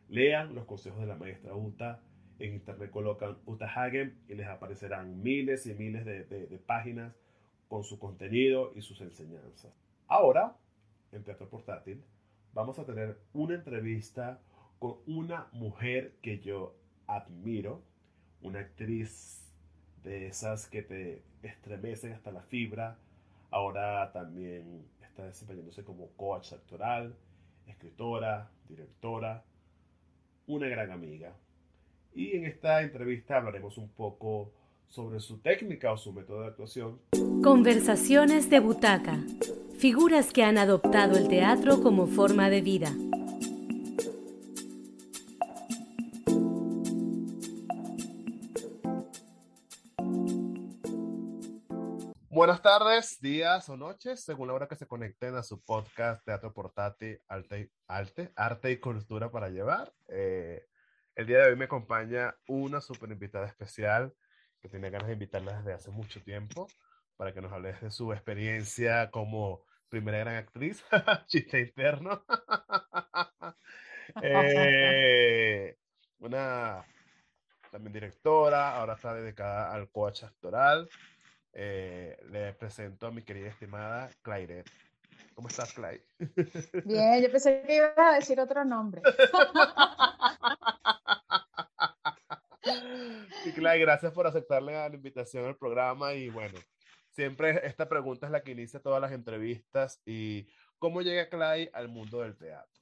lean 0.09 0.55
los 0.55 0.65
consejos 0.65 0.99
de 1.01 1.07
la 1.07 1.15
maestra 1.15 1.55
Uta. 1.55 2.01
En 2.39 2.53
internet 2.53 2.89
colocan 2.89 3.37
Uta 3.45 3.65
Hagen 3.65 4.17
y 4.27 4.35
les 4.35 4.47
aparecerán 4.47 5.21
miles 5.21 5.65
y 5.65 5.73
miles 5.73 6.05
de, 6.05 6.23
de 6.23 6.57
páginas 6.57 7.13
con 7.67 7.83
su 7.83 7.99
contenido 7.99 8.71
y 8.75 8.81
sus 8.81 8.99
enseñanzas. 9.01 9.71
Ahora, 10.07 10.55
en 11.11 11.23
Teatro 11.23 11.49
Portátil, 11.49 12.03
vamos 12.53 12.79
a 12.79 12.85
tener 12.85 13.19
una 13.33 13.55
entrevista 13.55 14.39
con 14.79 14.95
una 15.05 15.47
mujer 15.51 16.15
que 16.21 16.39
yo 16.39 16.75
admiro, 17.07 17.83
una 18.41 18.59
actriz 18.59 19.45
de 20.03 20.27
esas 20.27 20.67
que 20.67 20.81
te 20.81 21.23
estremecen 21.43 22.13
hasta 22.13 22.31
la 22.31 22.41
fibra. 22.41 22.97
Ahora 23.51 24.11
también 24.13 24.85
está 25.19 25.27
desempeñándose 25.27 25.83
como 25.83 26.09
coach 26.15 26.53
actoral, 26.53 27.15
escritora, 27.67 28.49
directora, 28.67 29.43
una 30.47 30.67
gran 30.67 30.91
amiga. 30.91 31.33
Y 32.13 32.35
en 32.35 32.45
esta 32.45 32.81
entrevista 32.81 33.37
hablaremos 33.37 33.77
un 33.77 33.89
poco 33.89 34.51
sobre 34.87 35.19
su 35.19 35.37
técnica 35.39 35.91
o 35.91 35.97
su 35.97 36.11
método 36.13 36.41
de 36.41 36.47
actuación. 36.47 36.99
Conversaciones 37.43 38.49
de 38.49 38.59
butaca. 38.59 39.19
Figuras 39.77 40.33
que 40.33 40.43
han 40.43 40.57
adoptado 40.57 41.17
el 41.17 41.27
teatro 41.27 41.81
como 41.81 42.07
forma 42.07 42.49
de 42.49 42.61
vida. 42.61 42.91
Buenas 52.39 52.61
tardes, 52.61 53.19
días 53.19 53.67
o 53.67 53.75
noches, 53.75 54.23
según 54.23 54.47
la 54.47 54.53
hora 54.53 54.69
que 54.69 54.77
se 54.77 54.87
conecten 54.87 55.35
a 55.35 55.43
su 55.43 55.61
podcast 55.61 56.23
Teatro 56.23 56.53
Portátil, 56.53 57.21
Arte, 57.27 57.69
Arte, 57.85 58.31
Arte 58.33 58.71
y 58.71 58.77
Cultura 58.77 59.29
para 59.29 59.49
Llevar. 59.49 59.91
Eh, 60.07 60.65
el 61.15 61.27
día 61.27 61.39
de 61.39 61.49
hoy 61.49 61.57
me 61.57 61.65
acompaña 61.65 62.33
una 62.47 62.79
super 62.79 63.11
invitada 63.11 63.45
especial 63.45 64.13
que 64.61 64.69
tenía 64.69 64.89
ganas 64.89 65.07
de 65.07 65.15
invitarla 65.15 65.57
desde 65.57 65.73
hace 65.73 65.91
mucho 65.91 66.21
tiempo 66.21 66.69
para 67.17 67.33
que 67.33 67.41
nos 67.41 67.51
hables 67.51 67.81
de 67.81 67.91
su 67.91 68.13
experiencia 68.13 69.11
como 69.11 69.65
primera 69.89 70.19
gran 70.19 70.37
actriz, 70.37 70.85
chiste 71.27 71.59
interno. 71.59 72.23
Eh, 74.23 75.77
una 76.17 76.83
también 77.69 77.93
directora, 77.93 78.75
ahora 78.75 78.95
está 78.95 79.13
dedicada 79.13 79.71
al 79.71 79.89
coach 79.91 80.23
actoral. 80.23 80.89
Eh, 81.53 82.17
le 82.31 82.53
presento 82.53 83.07
a 83.07 83.11
mi 83.11 83.23
querida 83.23 83.49
estimada 83.49 84.09
Claire. 84.21 84.63
¿Cómo 85.33 85.47
estás, 85.47 85.73
Claire? 85.73 86.05
Bien, 86.85 87.21
yo 87.21 87.31
pensé 87.31 87.63
que 87.65 87.75
ibas 87.75 87.97
a 87.97 88.13
decir 88.13 88.39
otro 88.39 88.63
nombre. 88.65 89.01
Sí, 93.43 93.53
Clay, 93.53 93.79
gracias 93.79 94.11
por 94.11 94.27
aceptarle 94.27 94.73
la 94.73 94.93
invitación 94.93 95.45
al 95.45 95.57
programa 95.57 96.13
y 96.13 96.29
bueno, 96.29 96.59
siempre 97.09 97.65
esta 97.65 97.87
pregunta 97.87 98.25
es 98.25 98.31
la 98.31 98.41
que 98.41 98.51
inicia 98.51 98.81
todas 98.81 99.01
las 99.01 99.11
entrevistas 99.11 100.01
y 100.05 100.47
¿cómo 100.77 101.01
llega 101.01 101.29
Clay 101.29 101.69
al 101.73 101.87
mundo 101.87 102.21
del 102.21 102.37
teatro? 102.37 102.81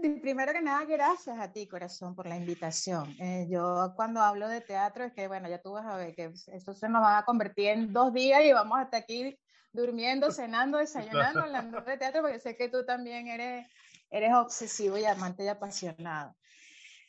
Primero 0.00 0.52
que 0.52 0.62
nada, 0.62 0.84
gracias 0.84 1.38
a 1.38 1.52
ti, 1.52 1.66
corazón, 1.66 2.14
por 2.14 2.26
la 2.26 2.36
invitación. 2.36 3.14
Eh, 3.18 3.46
yo 3.50 3.92
cuando 3.96 4.20
hablo 4.20 4.48
de 4.48 4.60
teatro 4.60 5.04
es 5.04 5.12
que, 5.12 5.28
bueno, 5.28 5.48
ya 5.48 5.60
tú 5.60 5.72
vas 5.72 5.86
a 5.86 5.96
ver 5.96 6.14
que 6.14 6.32
esto 6.46 6.72
se 6.72 6.88
nos 6.88 7.02
va 7.02 7.18
a 7.18 7.24
convertir 7.24 7.68
en 7.68 7.92
dos 7.92 8.12
días 8.12 8.42
y 8.44 8.52
vamos 8.52 8.78
hasta 8.78 8.96
aquí 8.98 9.38
durmiendo, 9.72 10.30
cenando, 10.30 10.78
desayunando, 10.78 11.40
hablando 11.40 11.80
de 11.82 11.96
teatro, 11.98 12.22
porque 12.22 12.38
sé 12.38 12.56
que 12.56 12.68
tú 12.68 12.84
también 12.84 13.28
eres, 13.28 13.66
eres 14.10 14.32
obsesivo 14.34 14.96
y 14.96 15.04
amante 15.04 15.44
y 15.44 15.48
apasionado. 15.48 16.34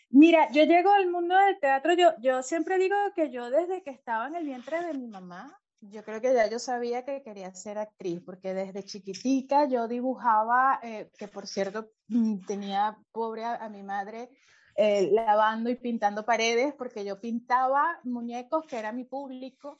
Mira, 0.10 0.52
yo 0.52 0.64
llego 0.66 0.92
al 0.92 1.10
mundo 1.10 1.36
del 1.38 1.60
teatro, 1.60 1.94
yo, 1.94 2.14
yo 2.20 2.44
siempre 2.44 2.78
digo 2.78 2.96
que 3.16 3.32
yo 3.32 3.50
desde 3.50 3.82
que 3.82 3.92
estaba 3.92 4.28
en 4.28 4.36
el 4.36 4.44
vientre 4.44 4.84
de 4.84 4.94
mi 4.94 5.08
mamá, 5.08 5.61
yo 5.82 6.04
creo 6.04 6.22
que 6.22 6.34
ya 6.34 6.48
yo 6.48 6.60
sabía 6.60 7.04
que 7.04 7.24
quería 7.24 7.54
ser 7.54 7.78
actriz, 7.78 8.22
porque 8.24 8.54
desde 8.54 8.84
chiquitica 8.84 9.68
yo 9.68 9.88
dibujaba, 9.88 10.80
eh, 10.84 11.10
que 11.18 11.28
por 11.28 11.48
cierto 11.48 11.92
mm, 12.08 12.42
tenía 12.46 12.98
pobre 13.12 13.46
a, 13.46 13.68
mi 13.70 13.82
madre 13.82 14.30
eh, 14.76 15.10
lavando 15.12 15.70
y 15.70 15.76
pintando 15.76 16.24
paredes, 16.24 16.74
porque 16.78 17.04
yo 17.04 17.20
pintaba 17.20 18.00
muñecos 18.04 18.66
que 18.66 18.78
era 18.78 18.92
mi 18.92 19.06
público 19.06 19.80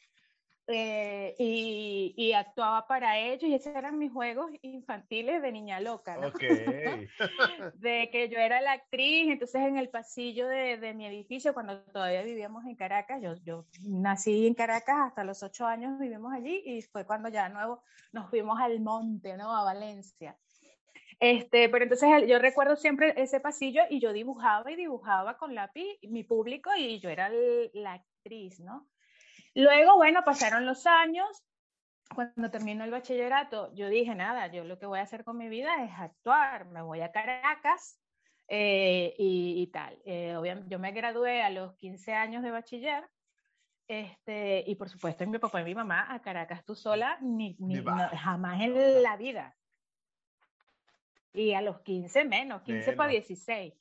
eh, 0.72 1.36
y, 1.38 2.14
y, 2.16 2.34
actuaba 2.34 2.88
para 2.88 3.18
ellos 3.20 3.44
y 3.44 3.54
esos 3.54 3.76
eran 3.76 3.98
mis 3.98 4.12
juegos 4.12 4.52
infantiles 4.62 5.42
de 5.42 5.52
niña 5.52 5.80
loca, 5.80 6.18
¿no? 6.18 6.32
de 7.76 8.10
que 8.12 8.30
yo 8.30 8.38
era 8.38 8.62
la 8.62 8.74
actriz, 8.74 9.30
entonces 9.30 9.62
en 9.62 9.78
el 9.78 9.90
pasillo 9.90 10.48
de, 10.48 10.78
de, 10.78 10.94
mi 10.94 11.06
edificio, 11.06 11.54
cuando 11.54 11.82
todavía 11.84 12.24
vivíamos 12.24 12.66
en 12.66 12.76
Caracas, 12.76 13.22
yo, 13.22 13.36
yo 13.44 13.66
nací 13.84 14.48
en 14.48 14.54
Caracas, 14.54 14.98
hasta 15.08 15.24
los 15.24 15.44
ocho 15.44 15.66
años 15.66 16.00
vivimos 16.00 16.34
allí 16.34 16.62
y 16.66 16.82
fue 16.82 17.06
cuando 17.06 17.30
ya 17.30 17.50
nuevo 17.50 17.84
nos 18.12 18.30
fuimos 18.30 18.60
al 18.60 18.80
monte, 18.80 19.38
¿no? 19.38 19.56
A 19.56 19.64
Valencia. 19.64 20.38
Este, 21.20 21.70
pero 21.70 21.84
entonces 21.84 22.10
yo 22.28 22.40
recuerdo 22.40 22.76
siempre 22.76 23.14
ese 23.16 23.40
pasillo 23.40 23.84
y 23.90 24.00
yo 24.00 24.12
dibujaba 24.12 24.72
y 24.72 24.76
dibujaba 24.76 25.38
con 25.38 25.54
lápiz 25.54 25.86
mi 26.02 26.24
público 26.24 26.72
y 26.76 27.00
yo 27.00 27.10
era 27.10 27.30
la 27.74 27.94
actriz, 27.94 28.60
¿no? 28.60 28.88
Luego, 29.56 29.96
bueno, 29.96 30.24
pasaron 30.24 30.66
los 30.66 30.86
años. 30.86 31.28
Cuando 32.14 32.52
terminó 32.52 32.84
el 32.84 32.92
bachillerato, 32.92 33.74
yo 33.74 33.88
dije, 33.88 34.16
nada, 34.16 34.48
yo 34.48 34.64
lo 34.66 34.78
que 34.78 34.86
voy 34.86 35.00
a 35.00 35.04
hacer 35.04 35.24
con 35.24 35.38
mi 35.38 35.48
vida 35.48 35.84
es 35.84 35.92
actuar. 35.98 36.66
Me 36.66 36.82
voy 36.82 37.02
a 37.02 37.12
Caracas 37.12 38.00
eh, 38.48 39.14
y, 39.18 39.68
tal. 39.68 39.98
Eh, 40.06 40.36
yo 40.68 40.80
me 40.80 40.92
gradué 40.92 41.42
a 41.42 41.50
los 41.50 41.74
15 41.76 42.14
años 42.14 42.44
de 42.44 42.52
bachiller. 42.52 43.10
Este, 43.88 44.64
y 44.68 44.76
por 44.76 44.90
supuesto, 44.90 45.26
mi 45.28 45.38
papá 45.38 45.62
y 45.62 45.66
mi 45.66 45.76
mamá 45.76 46.14
a 46.14 46.22
Caracas 46.22 46.64
tú 46.66 46.76
sola, 46.76 47.18
ni, 47.22 47.58
jamás 48.14 48.62
en 48.62 49.04
la 49.04 49.18
vida. 49.18 49.56
Y 51.34 51.54
a 51.54 51.62
los 51.62 51.82
15 51.82 52.26
menos, 52.26 52.62
15 52.64 52.94
para 52.94 53.12
16. 53.12 53.74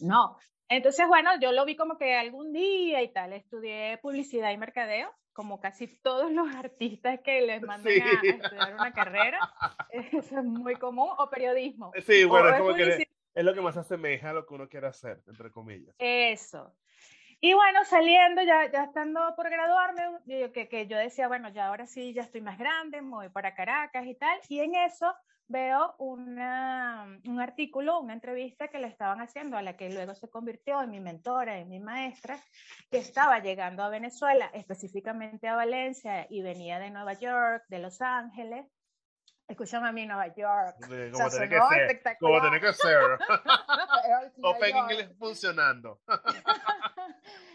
No, 0.00 0.38
entonces, 0.70 1.06
bueno, 1.08 1.30
yo 1.40 1.50
lo 1.50 1.64
vi 1.64 1.74
como 1.74 1.98
que 1.98 2.14
algún 2.14 2.52
día 2.52 3.02
y 3.02 3.12
tal, 3.12 3.32
estudié 3.32 3.98
publicidad 3.98 4.52
y 4.52 4.56
mercadeo, 4.56 5.12
como 5.32 5.60
casi 5.60 5.88
todos 5.88 6.30
los 6.30 6.54
artistas 6.54 7.18
que 7.24 7.40
les 7.40 7.60
mandan 7.60 7.92
a, 7.92 8.28
estudiar 8.28 8.74
una 8.74 8.92
carrera, 8.92 9.38
eso 9.90 10.38
es 10.38 10.44
muy 10.44 10.76
común, 10.76 11.10
o 11.18 11.28
periodismo. 11.28 11.92
Sí, 12.06 12.24
bueno, 12.24 12.50
es 12.50 12.58
como 12.60 12.74
que 12.74 13.08
Es 13.34 13.44
lo 13.44 13.52
que 13.52 13.60
más 13.60 13.76
asemeja 13.76 14.30
a 14.30 14.32
lo 14.32 14.46
que 14.46 14.54
uno 14.54 14.68
quiere 14.68 14.86
hacer, 14.86 15.20
entre 15.26 15.50
comillas. 15.50 15.92
Eso. 15.98 16.72
Y 17.40 17.52
bueno, 17.54 17.84
saliendo, 17.84 18.42
ya, 18.42 18.70
ya 18.70 18.84
estando 18.84 19.34
por 19.34 19.50
graduarme, 19.50 20.02
que, 20.52 20.68
que 20.68 20.86
yo 20.86 20.98
decía, 20.98 21.26
bueno, 21.26 21.48
ya 21.48 21.66
ahora 21.66 21.86
sí, 21.86 22.12
ya 22.12 22.22
estoy 22.22 22.42
más 22.42 22.58
grande, 22.58 23.02
me 23.02 23.10
voy 23.10 23.28
para 23.30 23.56
Caracas 23.56 24.06
y 24.06 24.14
tal. 24.14 24.38
Y 24.48 24.60
en 24.60 24.76
eso 24.76 25.12
veo 25.50 25.96
una, 25.98 27.04
un 27.26 27.40
artículo, 27.40 28.00
una 28.00 28.14
entrevista 28.14 28.68
que 28.68 28.78
le 28.78 28.86
estaban 28.86 29.20
haciendo 29.20 29.56
a 29.56 29.62
la 29.62 29.76
que 29.76 29.90
luego 29.90 30.14
se 30.14 30.30
convirtió 30.30 30.80
en 30.80 30.90
mi 30.90 31.00
mentora, 31.00 31.58
en 31.58 31.68
mi 31.68 31.80
maestra, 31.80 32.38
que 32.90 32.98
estaba 32.98 33.40
llegando 33.40 33.82
a 33.82 33.88
Venezuela, 33.88 34.50
específicamente 34.54 35.48
a 35.48 35.56
Valencia, 35.56 36.26
y 36.30 36.42
venía 36.42 36.78
de 36.78 36.90
Nueva 36.90 37.14
York, 37.14 37.64
de 37.68 37.80
Los 37.80 38.00
Ángeles, 38.00 38.66
Escúchame 39.50 39.88
a 39.88 39.92
mí, 39.92 40.06
Nueva 40.06 40.28
York. 40.28 40.76
como, 40.78 41.28
tiene 41.28 41.48
que 41.48 41.60
ser, 41.60 42.18
como 42.20 42.40
tiene 42.40 42.60
que 42.60 42.72
ser. 42.72 43.18
Open 44.44 44.76
English 44.76 45.18
funcionando. 45.18 46.00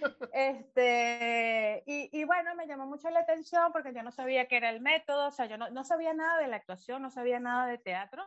este, 0.33 1.83
y, 1.85 2.09
y, 2.11 2.23
bueno, 2.23 2.55
me 2.55 2.67
llamó 2.67 2.85
mucho 2.85 3.09
la 3.09 3.21
atención 3.21 3.71
porque 3.71 3.93
yo 3.93 4.03
no 4.03 4.11
sabía 4.11 4.47
qué 4.47 4.57
era 4.57 4.69
el 4.69 4.81
método, 4.81 5.27
o 5.27 5.31
sea, 5.31 5.45
yo 5.45 5.57
no, 5.57 5.69
no 5.69 5.83
sabía 5.83 6.13
nada 6.13 6.39
de 6.39 6.47
la 6.47 6.57
actuación, 6.57 7.01
no 7.01 7.09
sabía 7.09 7.39
nada 7.39 7.67
de 7.67 7.77
teatro, 7.77 8.23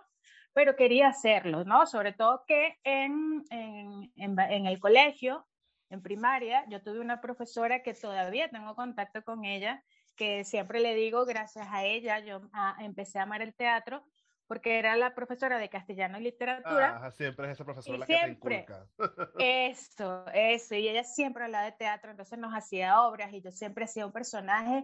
pero 0.53 0.77
quería 0.77 1.09
hacerlo, 1.09 1.65
¿no? 1.65 1.87
Sobre 1.87 2.13
todo 2.13 2.45
que 2.47 2.79
en, 2.85 3.45
en, 3.51 4.13
en, 4.17 4.39
en 4.39 4.67
el 4.67 4.81
colegio, 4.81 5.47
en 5.91 6.03
primaria, 6.03 6.65
yo 6.69 6.83
tuve 6.83 7.01
una 7.01 7.21
profesora 7.21 7.83
que 7.83 7.95
todavía 7.95 8.51
tengo 8.51 8.75
contacto 8.75 9.23
con 9.23 9.45
ella, 9.45 9.83
que 10.17 10.45
siempre 10.45 10.81
le 10.81 10.95
digo, 10.95 11.25
gracias 11.25 11.67
a 11.71 11.85
ella, 11.85 12.19
yo 12.19 12.41
ah, 12.53 12.77
empecé 12.81 13.19
a 13.19 13.23
amar 13.23 13.41
el 13.41 13.55
teatro, 13.55 14.05
porque 14.49 14.78
era 14.78 14.97
la 14.97 15.14
profesora 15.14 15.59
de 15.59 15.69
castellano 15.69 16.19
y 16.19 16.23
literatura. 16.23 17.11
siempre 17.12 17.47
es 17.47 17.52
esa 17.52 17.64
profesora 17.64 17.99
la 17.99 18.07
que 18.07 18.17
te 18.17 18.28
inculca. 18.31 18.87
Eso, 19.38 20.25
eso, 20.33 20.75
y 20.75 20.88
ella 20.88 21.05
siempre 21.05 21.45
hablaba 21.45 21.67
de 21.67 21.73
teatro, 21.73 22.11
entonces 22.11 22.38
nos 22.38 22.52
hacía 22.55 23.02
obras 23.02 23.33
y 23.33 23.43
yo 23.43 23.52
siempre 23.52 23.85
hacía 23.85 24.07
un 24.07 24.12
personaje 24.12 24.83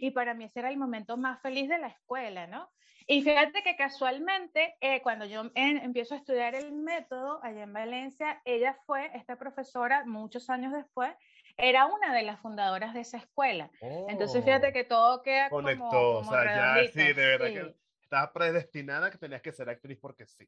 y 0.00 0.12
para 0.12 0.34
mí 0.34 0.44
ese 0.44 0.60
era 0.60 0.70
el 0.70 0.78
momento 0.78 1.16
más 1.16 1.42
feliz 1.42 1.68
de 1.68 1.78
la 1.78 1.88
escuela, 1.88 2.46
¿no? 2.46 2.70
Y 3.08 3.22
fíjate 3.22 3.64
que 3.64 3.74
casualmente, 3.74 4.76
eh, 4.80 5.02
cuando 5.02 5.24
yo 5.24 5.42
empiezo 5.56 6.14
a 6.14 6.18
estudiar 6.18 6.54
el 6.54 6.72
método 6.72 7.40
allá 7.42 7.64
en 7.64 7.72
Valencia, 7.72 8.40
ella 8.44 8.78
fue, 8.86 9.10
esta 9.14 9.36
profesora, 9.36 10.04
muchos 10.06 10.48
años 10.48 10.72
después, 10.72 11.12
era 11.56 11.86
una 11.86 12.14
de 12.14 12.22
las 12.22 12.40
fundadoras 12.40 12.94
de 12.94 13.00
esa 13.00 13.18
escuela. 13.18 13.70
Entonces, 14.08 14.44
fíjate 14.44 14.68
oh. 14.68 14.72
que 14.72 14.84
todo 14.84 15.22
queda 15.22 15.50
Conectó, 15.50 15.88
como, 15.90 16.18
o 16.18 16.24
sea, 16.24 16.76
ya 16.76 16.88
sí, 16.92 17.12
de 17.12 17.14
verdad 17.14 17.46
que 17.46 17.74
estaba 18.12 18.30
predestinada 18.30 19.10
que 19.10 19.16
tenías 19.16 19.40
que 19.40 19.52
ser 19.52 19.70
actriz 19.70 19.98
porque 19.98 20.26
sí. 20.26 20.46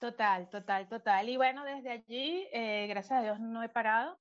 Total, 0.00 0.48
total, 0.48 0.88
total. 0.88 1.28
Y 1.28 1.36
bueno, 1.36 1.64
desde 1.64 1.90
allí, 1.90 2.48
eh, 2.52 2.88
gracias 2.88 3.20
a 3.20 3.22
Dios, 3.22 3.38
no 3.38 3.62
he 3.62 3.68
parado. 3.68 4.18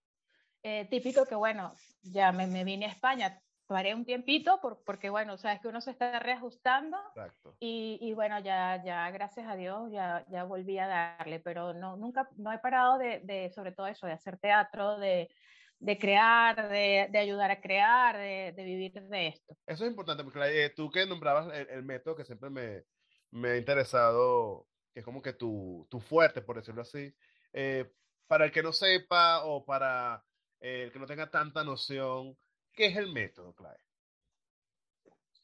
Eh, 0.62 0.88
típico 0.91 1.25
que, 1.25 1.33
bueno, 1.33 1.74
ya 2.03 2.31
me, 2.31 2.45
me, 2.45 2.63
vine 2.63 2.86
a 2.86 2.89
España, 2.89 3.41
paré 3.65 3.95
un 3.95 4.05
tiempito 4.05 4.59
por, 4.62 4.83
porque, 4.83 5.09
bueno, 5.09 5.38
sabes 5.38 5.59
que 5.59 5.69
uno 5.69 5.81
se 5.81 5.89
está 5.89 6.19
reajustando. 6.19 6.98
Exacto. 7.15 7.55
Y, 7.59 7.98
y, 8.00 8.13
bueno, 8.13 8.39
ya, 8.41 8.79
ya, 8.83 9.09
gracias 9.09 9.48
a 9.48 9.55
Dios, 9.55 9.91
ya, 9.91 10.24
ya 10.29 10.43
volví 10.43 10.77
a 10.77 10.88
darle, 10.88 11.39
pero 11.39 11.74
no, 11.74 11.98
nunca, 11.98 12.29
no 12.38 12.51
he 12.51 12.59
parado 12.59 13.00
de, 13.00 13.21
de 13.21 13.50
sobre 13.50 13.71
todo 13.71 13.88
eso, 13.88 14.05
de 14.05 14.13
hacer 14.13 14.38
teatro, 14.38 15.00
de, 15.00 15.31
de 15.79 15.98
crear, 15.98 16.69
de, 16.69 17.07
de, 17.09 17.17
ayudar 17.17 17.51
a 17.51 17.62
crear, 17.62 18.17
de, 18.17 18.53
de, 18.55 18.63
vivir 18.63 18.93
de 18.93 19.27
esto. 19.27 19.55
Eso 19.65 19.86
es 19.86 19.89
importante, 19.89 20.24
porque 20.24 20.65
eh, 20.65 20.69
tú 20.71 20.91
que 20.91 21.05
nombrabas 21.05 21.53
el, 21.55 21.83
método 21.83 22.15
que 22.15 22.25
siempre 22.25 22.50
me, 22.50 22.83
me, 23.31 23.51
ha 23.51 23.57
interesado, 23.57 24.67
que 24.93 25.00
es 25.00 25.05
como 25.05 25.21
que 25.21 25.33
tu, 25.33 25.88
tu 25.89 26.00
fuerte, 26.01 26.41
por 26.41 26.57
decirlo 26.57 26.81
así, 26.81 27.13
eh, 27.53 27.89
para 28.27 28.45
el 28.45 28.51
que 28.51 28.62
no 28.62 28.74
sepa 28.74 29.45
o 29.45 29.65
para 29.65 30.24
el 30.59 30.91
que 30.91 31.00
no 31.00 31.05
tenga 31.05 31.31
tanta 31.31 31.63
noción, 31.63 32.37
¿qué 32.74 32.87
es 32.87 32.98
el 32.98 33.11
método, 33.13 33.53
Clay? 33.55 33.77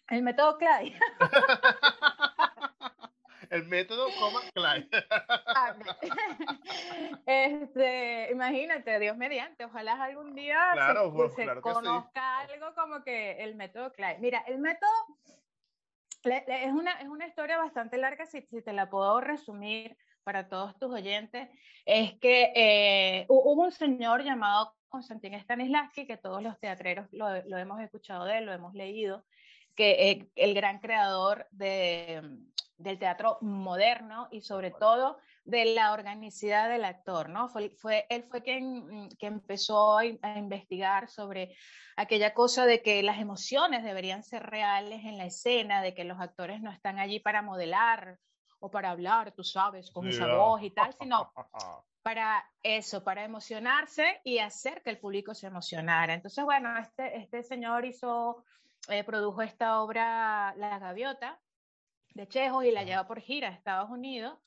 El 0.10 0.22
método 0.22 0.58
Clay. 0.58 0.94
El 3.50 3.68
método 3.68 4.08
coma 4.20 4.42
Clay. 4.54 4.90
Este, 7.26 8.32
imagínate, 8.32 9.00
Dios 9.00 9.18
mediante, 9.18 9.66
ojalá 9.66 10.04
algún 10.04 10.36
día 10.36 10.60
se, 11.36 11.62
conozca 11.62 12.40
algo 12.40 12.74
como 12.76 13.04
que 13.04 13.44
el 13.44 13.56
método 13.56 13.92
Clay. 13.94 14.18
Mira, 14.20 14.44
el 14.48 14.60
método 14.60 14.92
es 16.24 16.72
una, 16.72 17.00
es 17.02 17.08
una 17.08 17.28
historia 17.28 17.58
bastante 17.58 17.98
larga, 17.98 18.26
si, 18.26 18.42
si 18.42 18.62
te 18.62 18.74
la 18.74 18.90
puedo 18.90 19.22
resumir 19.22 19.98
para 20.24 20.48
todos 20.48 20.78
tus 20.80 20.92
oyentes, 20.92 21.50
es 21.86 22.14
que 22.20 22.52
eh, 22.56 23.26
hubo 23.30 23.64
un 23.64 23.72
señor 23.72 24.24
llamado 24.24 24.74
Konstantin 24.90 25.40
Stanislavski, 25.40 26.08
que 26.08 26.18
todos 26.18 26.42
los 26.42 26.60
teatreros 26.60 27.08
lo, 27.12 27.44
lo, 27.46 27.58
hemos 27.58 27.80
escuchado 27.82 28.26
de 28.26 28.40
él, 28.40 28.46
lo 28.46 28.54
hemos 28.54 28.74
leído, 28.74 29.24
que 29.76 30.12
es 30.12 30.28
el 30.36 30.54
gran 30.54 30.80
creador 30.80 31.48
de, 31.52 32.22
del 32.78 33.00
teatro 33.00 33.38
moderno 33.42 34.28
y 34.32 34.42
sobre 34.42 34.72
todo 34.72 35.18
de 35.44 35.66
la 35.66 35.94
organicidad 35.94 36.70
del 36.70 36.86
actor, 36.86 37.30
¿no? 37.30 37.50
Fue, 37.50 37.70
fue 37.70 38.06
él 38.10 38.24
fue 38.24 38.42
quien, 38.42 39.10
que 39.20 39.28
empezó 39.28 40.00
a, 40.00 40.02
a, 40.02 40.38
investigar 40.38 41.08
sobre 41.08 41.56
aquella 41.96 42.34
cosa 42.34 42.66
de 42.66 42.82
que 42.82 43.04
las 43.04 43.20
emociones 43.20 43.84
deberían 43.84 44.24
ser 44.24 44.44
reales 44.44 45.06
en 45.06 45.18
la 45.18 45.26
escena, 45.26 45.82
de 45.82 45.94
que 45.94 46.04
los 46.04 46.20
actores 46.20 46.62
no 46.62 46.72
están 46.72 46.98
allí 46.98 47.20
para 47.20 47.42
modelar 47.42 48.18
o 48.60 48.72
para 48.72 48.90
hablar, 48.90 49.32
tú 49.34 49.44
sabes, 49.44 49.92
con 49.92 50.08
esa 50.08 50.28
voz 50.36 50.64
y 50.64 50.72
tal, 50.72 50.94
sino 51.00 51.32
para 52.02 52.44
eso, 52.64 53.04
para 53.04 53.24
emocionarse 53.24 54.22
y 54.24 54.40
hacer 54.40 54.82
que 54.82 54.90
el 54.90 55.00
público 55.00 55.34
se 55.36 55.48
emocionara. 55.48 56.14
Entonces, 56.14 56.44
bueno, 56.44 56.78
este, 56.78 57.18
este 57.18 57.44
señor 57.44 57.86
hizo, 57.86 58.44
eh, 58.90 59.04
produjo 59.04 59.42
esta 59.42 59.82
obra 59.82 60.54
La 60.58 60.80
Gaviota, 60.80 61.40
de 62.14 62.28
Chejo 62.28 62.64
y 62.64 62.72
la 62.72 62.84
lleva 62.84 63.08
por 63.08 63.20
gira 63.20 63.50
a 63.50 63.52
Estados 63.52 63.90
Unidos. 63.90 64.40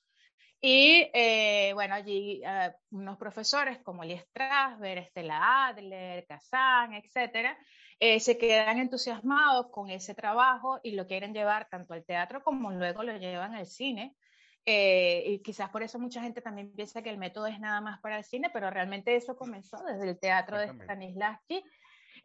Y 0.60 1.08
eh, 1.14 1.70
bueno, 1.74 1.94
allí 1.94 2.42
uh, 2.44 2.96
unos 2.96 3.16
profesores 3.16 3.78
como 3.84 4.02
Lee 4.02 4.18
Strasberg, 4.18 5.04
Estela 5.04 5.68
Adler, 5.68 6.26
Kazan, 6.26 6.94
etcétera, 6.94 7.56
eh, 8.00 8.18
se 8.18 8.38
quedan 8.38 8.78
entusiasmados 8.78 9.70
con 9.70 9.90
ese 9.90 10.14
trabajo 10.14 10.80
y 10.82 10.92
lo 10.92 11.06
quieren 11.06 11.32
llevar 11.32 11.68
tanto 11.68 11.94
al 11.94 12.04
teatro 12.04 12.42
como 12.42 12.72
luego 12.72 13.04
lo 13.04 13.16
llevan 13.16 13.54
al 13.54 13.66
cine. 13.66 14.16
Eh, 14.64 15.24
y 15.26 15.42
quizás 15.42 15.70
por 15.70 15.82
eso 15.82 15.98
mucha 15.98 16.20
gente 16.20 16.42
también 16.42 16.72
piensa 16.74 17.02
que 17.02 17.10
el 17.10 17.18
método 17.18 17.46
es 17.46 17.58
nada 17.58 17.80
más 17.80 18.00
para 18.00 18.18
el 18.18 18.24
cine, 18.24 18.50
pero 18.52 18.68
realmente 18.70 19.16
eso 19.16 19.36
comenzó 19.36 19.82
desde 19.84 20.10
el 20.10 20.18
teatro 20.18 20.58
de 20.58 20.68
Stanislavski 20.68 21.64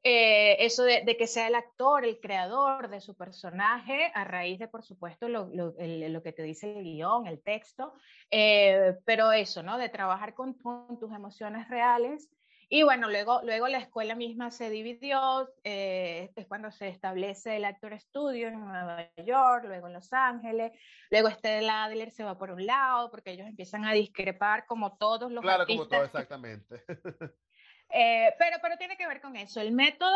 eh, 0.05 0.57
eso 0.59 0.83
de, 0.83 1.03
de, 1.05 1.15
que 1.15 1.27
sea 1.27 1.47
el 1.47 1.55
actor, 1.55 2.03
el 2.03 2.19
creador 2.19 2.89
de 2.89 2.99
su 2.99 3.15
personaje, 3.15 4.11
a 4.13 4.25
raíz 4.25 4.59
de, 4.59 4.67
por 4.67 4.83
supuesto, 4.83 5.29
lo, 5.29 5.47
lo, 5.53 5.77
el, 5.77 6.11
lo 6.11 6.21
que 6.21 6.33
te 6.33 6.43
dice 6.43 6.77
el 6.77 6.83
guion, 6.83 7.25
el 7.25 7.41
texto, 7.41 7.93
eh, 8.29 8.97
pero 9.05 9.31
eso, 9.31 9.63
¿no? 9.63 9.77
De 9.77 9.87
trabajar 9.87 10.33
con, 10.33 10.55
con, 10.55 10.99
tus 10.99 11.13
emociones 11.13 11.69
reales. 11.69 12.29
Y 12.67 12.83
bueno, 12.83 13.09
luego, 13.09 13.41
luego 13.43 13.67
la 13.69 13.77
escuela 13.77 14.15
misma 14.15 14.51
se 14.51 14.69
dividió, 14.69 15.47
eh, 15.63 16.31
es 16.35 16.47
cuando 16.47 16.71
se 16.71 16.89
establece 16.89 17.55
el 17.55 17.65
Actor 17.65 17.97
Studio 17.99 18.49
en 18.49 18.59
Nueva 18.59 19.09
York, 19.25 19.65
luego 19.67 19.87
en 19.87 19.93
Los 19.93 20.11
Ángeles, 20.11 20.71
luego 21.11 21.29
Stella 21.29 21.85
Adler 21.85 22.11
se 22.11 22.23
va 22.23 22.37
por 22.37 22.51
un 22.51 22.65
lado, 22.65 23.09
porque 23.09 23.31
ellos 23.31 23.47
empiezan 23.47 23.85
a 23.85 23.93
discrepar 23.93 24.65
como 24.65 24.97
todos 24.97 25.31
los 25.31 25.43
Claro, 25.43 25.61
artistas. 25.61 25.87
como 25.87 25.97
todo, 25.97 26.05
exactamente. 26.05 26.83
Eh, 27.89 28.33
pero, 28.37 28.57
pero 28.61 28.77
tiene 28.77 28.97
que 28.97 29.07
ver 29.07 29.21
con 29.21 29.35
eso. 29.35 29.61
El 29.61 29.71
método 29.71 30.15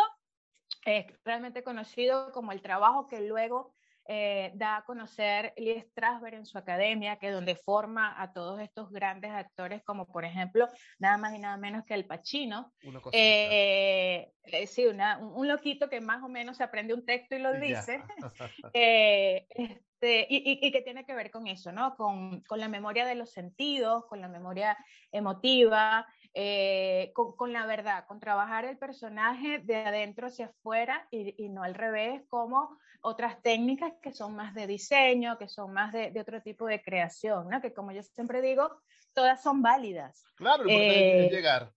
es 0.86 1.06
realmente 1.24 1.64
conocido 1.64 2.32
como 2.32 2.52
el 2.52 2.62
trabajo 2.62 3.08
que 3.08 3.22
luego 3.22 3.76
eh, 4.10 4.52
da 4.56 4.78
a 4.78 4.86
conocer 4.86 5.54
Lee 5.58 5.82
Strasberg 5.82 6.36
en 6.36 6.46
su 6.46 6.58
academia, 6.58 7.18
que 7.18 7.28
es 7.28 7.34
donde 7.34 7.56
forma 7.58 8.22
a 8.22 8.32
todos 8.32 8.62
estos 8.62 8.90
grandes 8.90 9.32
actores, 9.32 9.84
como 9.84 10.08
por 10.08 10.24
ejemplo, 10.24 10.70
nada 10.98 11.18
más 11.18 11.36
y 11.36 11.40
nada 11.40 11.58
menos 11.58 11.84
que 11.84 11.94
el 11.94 12.06
Pacino. 12.06 12.72
Eh, 13.12 14.32
eh, 14.44 14.68
sí, 14.68 14.86
una, 14.86 15.18
un, 15.18 15.48
loquito 15.50 15.90
que 15.90 16.00
más 16.00 16.24
o 16.24 16.30
menos 16.30 16.56
se 16.56 16.64
aprende 16.64 16.94
un 16.94 17.06
texto 17.06 17.36
y 17.36 17.40
lo 17.40 17.54
dice. 17.54 18.02
Eh, 18.74 19.48
este, 19.50 20.28
y, 20.30 20.38
y, 20.38 20.68
y, 20.68 20.72
que 20.72 20.82
tiene 20.82 21.06
que 21.06 21.16
ver 21.16 21.32
con 21.32 21.48
eso, 21.48 21.72
¿no? 21.72 21.96
Con, 21.96 22.42
con 22.42 22.60
la 22.60 22.68
memoria 22.68 23.06
de 23.06 23.16
los 23.16 23.32
sentidos, 23.32 24.06
con 24.06 24.22
la 24.22 24.28
memoria 24.28 24.78
emotiva, 25.12 26.06
eh, 26.34 27.12
con, 27.14 27.36
con, 27.36 27.54
la 27.54 27.66
verdad, 27.66 28.06
con 28.08 28.20
trabajar 28.20 28.66
el 28.66 28.78
personaje 28.78 29.60
de 29.60 29.78
adentro 29.78 30.28
hacia 30.28 30.48
afuera 30.48 31.08
y, 31.12 31.44
y, 31.44 31.50
no 31.50 31.64
al 31.64 31.76
revés, 31.76 32.24
como 32.30 32.78
otras 33.02 33.42
técnicas 33.42 33.94
que 34.02 34.14
son 34.14 34.36
más 34.36 34.54
de 34.54 34.68
diseño, 34.68 35.38
que 35.38 35.48
son 35.48 35.74
más 35.74 35.94
de, 35.94 36.12
de 36.12 36.20
otro 36.20 36.42
tipo 36.42 36.66
de 36.66 36.82
creación, 36.82 37.50
¿no? 37.50 37.62
que 37.62 37.74
como 37.74 37.92
yo 37.92 38.04
siempre 38.04 38.42
digo, 38.42 38.82
todas 39.14 39.42
son 39.42 39.62
válidas. 39.62 40.24
Claro, 40.36 40.64
lo 40.64 40.70
eh, 40.70 41.26
es 41.26 41.32
llegar. 41.32 41.72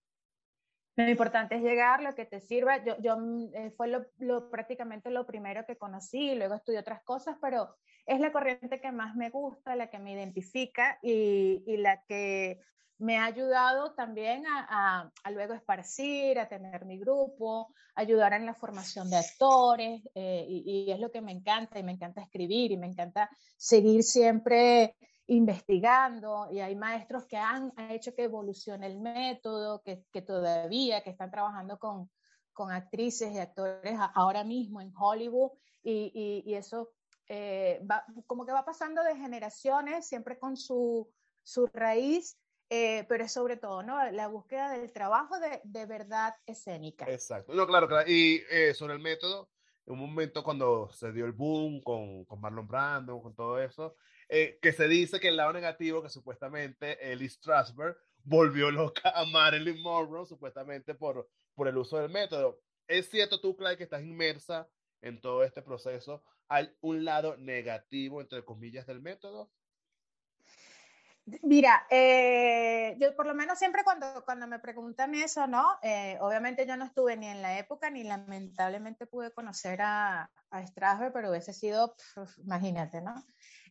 Lo 0.95 1.09
importante 1.09 1.55
es 1.55 1.61
llegar, 1.61 2.01
lo 2.01 2.13
que 2.13 2.25
te 2.25 2.39
sirva. 2.41 2.83
Yo, 2.83 2.97
yo 2.99 3.17
mm, 3.17 3.55
eh, 3.55 3.71
fue 3.71 3.87
lo, 3.87 4.49
prácticamente 4.49 5.09
lo 5.09 5.25
primero 5.25 5.65
que 5.65 5.77
conocí, 5.77 6.35
luego 6.35 6.55
estudié 6.55 6.79
otras 6.79 7.01
cosas, 7.03 7.37
pero 7.41 7.75
es 8.05 8.19
la 8.19 8.31
corriente 8.31 8.81
que 8.81 8.91
más 8.91 9.15
me 9.15 9.29
gusta, 9.29 9.75
la 9.75 9.89
que 9.89 9.99
me 9.99 10.13
identifica 10.13 10.99
y, 11.01 11.63
y 11.65 11.77
la 11.77 12.03
que 12.03 12.61
me 13.01 13.17
ha 13.17 13.25
ayudado 13.25 13.93
también 13.93 14.45
a, 14.45 15.11
a, 15.23 15.31
luego 15.31 15.55
esparcir, 15.55 16.37
a 16.37 16.47
tener 16.47 16.85
mi 16.85 16.99
grupo, 16.99 17.73
ayudar 17.95 18.33
en 18.33 18.45
la 18.45 18.53
formación 18.53 19.09
de 19.09 19.17
actores, 19.17 20.03
eh, 20.13 20.45
y, 20.47 20.91
es 20.91 20.99
lo 20.99 21.11
que 21.11 21.19
me 21.19 21.31
encanta, 21.31 21.79
y 21.79 21.83
me 21.83 21.93
encanta 21.93 22.21
escribir, 22.21 22.71
y 22.71 22.77
me 22.77 22.85
encanta 22.85 23.27
seguir 23.57 24.03
siempre 24.03 24.95
investigando 25.31 26.49
y 26.51 26.59
hay 26.59 26.75
maestros 26.75 27.25
que 27.25 27.37
han, 27.37 27.71
hecho 27.89 28.13
que 28.13 28.23
evolucione 28.23 28.85
el 28.85 28.99
método, 28.99 29.81
que, 29.81 30.03
que 30.11 30.21
todavía, 30.21 31.01
que 31.03 31.09
están 31.09 31.31
trabajando 31.31 31.79
con, 31.79 32.09
con, 32.51 32.69
actrices 32.69 33.33
y 33.33 33.39
actores 33.39 33.97
ahora 34.13 34.43
mismo 34.43 34.81
en 34.81 34.91
Hollywood 34.93 35.51
y, 35.83 36.11
y, 36.13 36.51
y 36.51 36.55
eso 36.55 36.91
eh, 37.29 37.81
va, 37.89 38.03
como 38.27 38.45
que 38.45 38.51
va 38.51 38.65
pasando 38.65 39.01
de 39.03 39.15
generaciones, 39.15 40.05
siempre 40.05 40.37
con 40.37 40.57
su, 40.57 41.09
su 41.43 41.65
raíz, 41.67 42.37
eh, 42.69 43.05
pero 43.07 43.23
es 43.23 43.31
sobre 43.31 43.55
todo 43.55 43.83
¿no? 43.83 44.11
la 44.11 44.27
búsqueda 44.27 44.69
del 44.69 44.91
trabajo 44.91 45.39
de, 45.39 45.61
de 45.63 45.85
verdad 45.85 46.35
escénica. 46.45 47.09
Exacto, 47.09 47.53
no, 47.53 47.65
claro, 47.65 47.87
claro. 47.87 48.09
y 48.09 48.43
eh, 48.51 48.73
sobre 48.73 48.95
el 48.95 48.99
método, 48.99 49.49
en 49.85 49.93
un 49.93 49.99
momento 50.01 50.43
cuando 50.43 50.89
se 50.91 51.13
dio 51.13 51.25
el 51.25 51.31
boom 51.31 51.81
con, 51.81 52.25
con 52.25 52.41
Marlon 52.41 52.67
Brando, 52.67 53.21
con 53.21 53.33
todo 53.33 53.61
eso, 53.61 53.95
eh, 54.33 54.57
que 54.61 54.71
se 54.71 54.87
dice 54.87 55.19
que 55.19 55.27
el 55.27 55.35
lado 55.35 55.51
negativo, 55.51 56.01
que 56.01 56.09
supuestamente 56.09 57.11
Ellie 57.11 57.29
Strasberg 57.29 57.97
volvió 58.23 58.71
loca 58.71 59.11
a 59.13 59.25
Marilyn 59.25 59.81
Monroe, 59.81 60.25
supuestamente 60.25 60.95
por, 60.95 61.29
por 61.53 61.67
el 61.67 61.77
uso 61.77 61.97
del 61.97 62.09
método. 62.09 62.61
¿Es 62.87 63.09
cierto 63.09 63.41
tú, 63.41 63.57
Clay, 63.57 63.75
que 63.75 63.83
estás 63.83 64.03
inmersa 64.03 64.69
en 65.01 65.19
todo 65.19 65.43
este 65.43 65.61
proceso? 65.61 66.23
¿Hay 66.47 66.73
un 66.79 67.03
lado 67.03 67.35
negativo, 67.35 68.21
entre 68.21 68.45
comillas, 68.45 68.87
del 68.87 69.01
método? 69.01 69.51
Mira, 71.43 71.85
eh, 71.89 72.95
yo 72.99 73.15
por 73.15 73.27
lo 73.27 73.35
menos 73.35 73.59
siempre 73.59 73.83
cuando, 73.83 74.23
cuando 74.23 74.47
me 74.47 74.59
preguntan 74.59 75.13
eso, 75.13 75.45
¿no? 75.45 75.77
Eh, 75.83 76.17
obviamente 76.21 76.65
yo 76.65 76.77
no 76.77 76.85
estuve 76.85 77.17
ni 77.17 77.27
en 77.27 77.41
la 77.41 77.59
época 77.59 77.89
ni 77.89 78.03
lamentablemente 78.03 79.05
pude 79.07 79.31
conocer 79.31 79.81
a, 79.81 80.31
a 80.49 80.67
Strasberg, 80.67 81.13
pero 81.13 81.29
hubiese 81.29 81.53
sido, 81.53 81.95
pf, 81.95 82.41
imagínate, 82.41 83.01
¿no? 83.01 83.13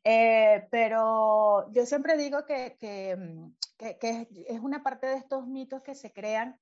Eh, 0.04 0.66
pero 0.70 1.70
yo 1.72 1.84
siempre 1.84 2.16
digo 2.16 2.44
que, 2.46 2.76
que, 2.78 3.16
mm, 3.16 3.54
que, 3.76 3.98
que, 3.98 4.28
es 4.48 4.60
una 4.60 4.82
parte 4.82 5.06
de 5.06 5.16
estos 5.16 5.46
mitos 5.46 5.82
que 5.82 5.94
se 5.94 6.12
crean, 6.12 6.58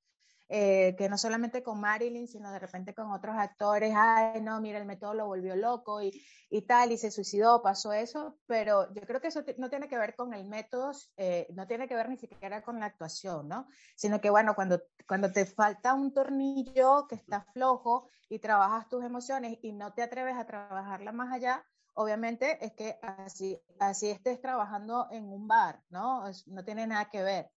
eh, 0.50 0.96
que 0.96 1.10
no 1.10 1.18
solamente 1.18 1.62
con 1.62 1.78
Marilyn, 1.78 2.26
sino 2.26 2.50
de 2.50 2.58
repente 2.58 2.94
con 2.94 3.12
otros 3.12 3.36
actores, 3.36 3.92
ay, 3.94 4.40
no, 4.40 4.60
mira, 4.62 4.78
el 4.78 4.86
método 4.86 5.12
lo 5.12 5.26
volvió 5.26 5.54
loco 5.54 6.00
y, 6.00 6.10
y 6.48 6.62
tal, 6.62 6.90
y 6.90 6.96
se 6.96 7.10
suicidó, 7.10 7.62
pasó 7.62 7.92
eso, 7.92 8.38
pero 8.46 8.92
yo 8.94 9.02
creo 9.02 9.20
que 9.20 9.28
eso 9.28 9.44
no 9.58 9.68
tiene 9.68 9.88
que 9.88 9.98
ver 9.98 10.16
con 10.16 10.32
el 10.32 10.46
método, 10.46 10.92
eh, 11.18 11.46
no 11.54 11.66
tiene 11.66 11.86
que 11.86 11.94
ver 11.94 12.08
ni 12.08 12.16
siquiera 12.16 12.62
con 12.62 12.80
la 12.80 12.86
actuación, 12.86 13.46
¿no? 13.46 13.68
Sino 13.94 14.22
que, 14.22 14.30
bueno, 14.30 14.54
cuando, 14.54 14.80
cuando 15.06 15.30
te 15.30 15.44
falta 15.44 15.92
un 15.92 16.14
tornillo 16.14 17.06
que 17.08 17.16
está 17.16 17.42
flojo 17.52 18.08
y 18.30 18.38
trabajas 18.38 18.88
tus 18.88 19.04
emociones 19.04 19.58
y 19.60 19.72
no 19.72 19.92
te 19.92 20.02
atreves 20.02 20.36
a 20.36 20.46
trabajarla 20.46 21.12
más 21.12 21.30
allá, 21.30 21.62
obviamente 21.98 22.64
es 22.64 22.72
que 22.74 22.96
así, 23.02 23.60
así 23.80 24.08
estés 24.08 24.40
trabajando 24.40 25.08
en 25.10 25.24
un 25.24 25.48
bar, 25.48 25.82
¿no? 25.90 26.24
No 26.46 26.64
tiene 26.64 26.86
nada 26.86 27.10
que 27.10 27.22
ver. 27.22 27.50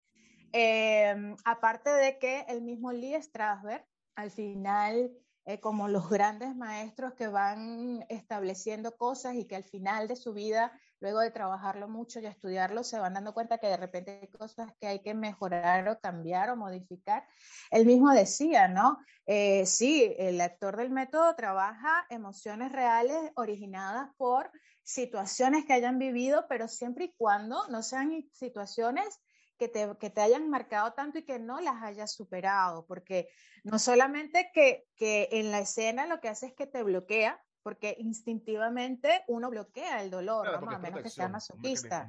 Eh, 0.52 1.14
aparte 1.44 1.90
de 1.90 2.18
que 2.18 2.40
el 2.48 2.60
mismo 2.60 2.90
Lee 2.90 3.22
Strasberg, 3.22 3.86
al 4.16 4.32
final, 4.32 5.12
eh, 5.44 5.60
como 5.60 5.86
los 5.86 6.10
grandes 6.10 6.56
maestros 6.56 7.14
que 7.14 7.28
van 7.28 8.04
estableciendo 8.08 8.96
cosas 8.96 9.36
y 9.36 9.46
que 9.46 9.54
al 9.54 9.64
final 9.64 10.08
de 10.08 10.16
su 10.16 10.32
vida, 10.32 10.72
luego 11.02 11.18
de 11.18 11.32
trabajarlo 11.32 11.88
mucho 11.88 12.20
y 12.20 12.26
estudiarlo, 12.26 12.84
se 12.84 12.98
van 12.98 13.14
dando 13.14 13.34
cuenta 13.34 13.58
que 13.58 13.66
de 13.66 13.76
repente 13.76 14.20
hay 14.22 14.28
cosas 14.28 14.72
que 14.80 14.86
hay 14.86 15.00
que 15.00 15.14
mejorar 15.14 15.88
o 15.88 15.98
cambiar 15.98 16.48
o 16.50 16.56
modificar. 16.56 17.26
Él 17.72 17.84
mismo 17.84 18.12
decía, 18.12 18.68
¿no? 18.68 18.98
Eh, 19.26 19.66
sí, 19.66 20.14
el 20.16 20.40
actor 20.40 20.76
del 20.76 20.90
método 20.90 21.34
trabaja 21.34 22.06
emociones 22.08 22.70
reales 22.70 23.32
originadas 23.34 24.10
por 24.16 24.52
situaciones 24.84 25.66
que 25.66 25.72
hayan 25.72 25.98
vivido, 25.98 26.46
pero 26.48 26.68
siempre 26.68 27.06
y 27.06 27.14
cuando 27.18 27.66
no 27.68 27.82
sean 27.82 28.24
situaciones 28.32 29.20
que 29.58 29.66
te, 29.66 29.96
que 29.98 30.08
te, 30.08 30.20
hayan 30.20 30.48
marcado 30.50 30.92
tanto 30.92 31.18
y 31.18 31.24
que 31.24 31.40
no 31.40 31.60
las 31.60 31.82
hayas 31.82 32.12
superado, 32.12 32.86
porque 32.86 33.28
no 33.64 33.80
solamente 33.80 34.50
que, 34.54 34.84
que 34.94 35.28
en 35.32 35.50
la 35.50 35.58
escena 35.58 36.06
lo 36.06 36.20
que 36.20 36.28
hace 36.28 36.46
es 36.46 36.54
que 36.54 36.68
te 36.68 36.84
bloquea, 36.84 37.42
porque 37.62 37.96
instintivamente 37.98 39.24
uno 39.28 39.50
bloquea 39.50 40.02
el 40.02 40.10
dolor, 40.10 40.48
claro, 40.48 40.66
¿no? 40.66 40.72
a 40.72 40.78
menos 40.78 41.02
que 41.02 41.10
sea 41.10 41.28
masoquista. 41.28 42.08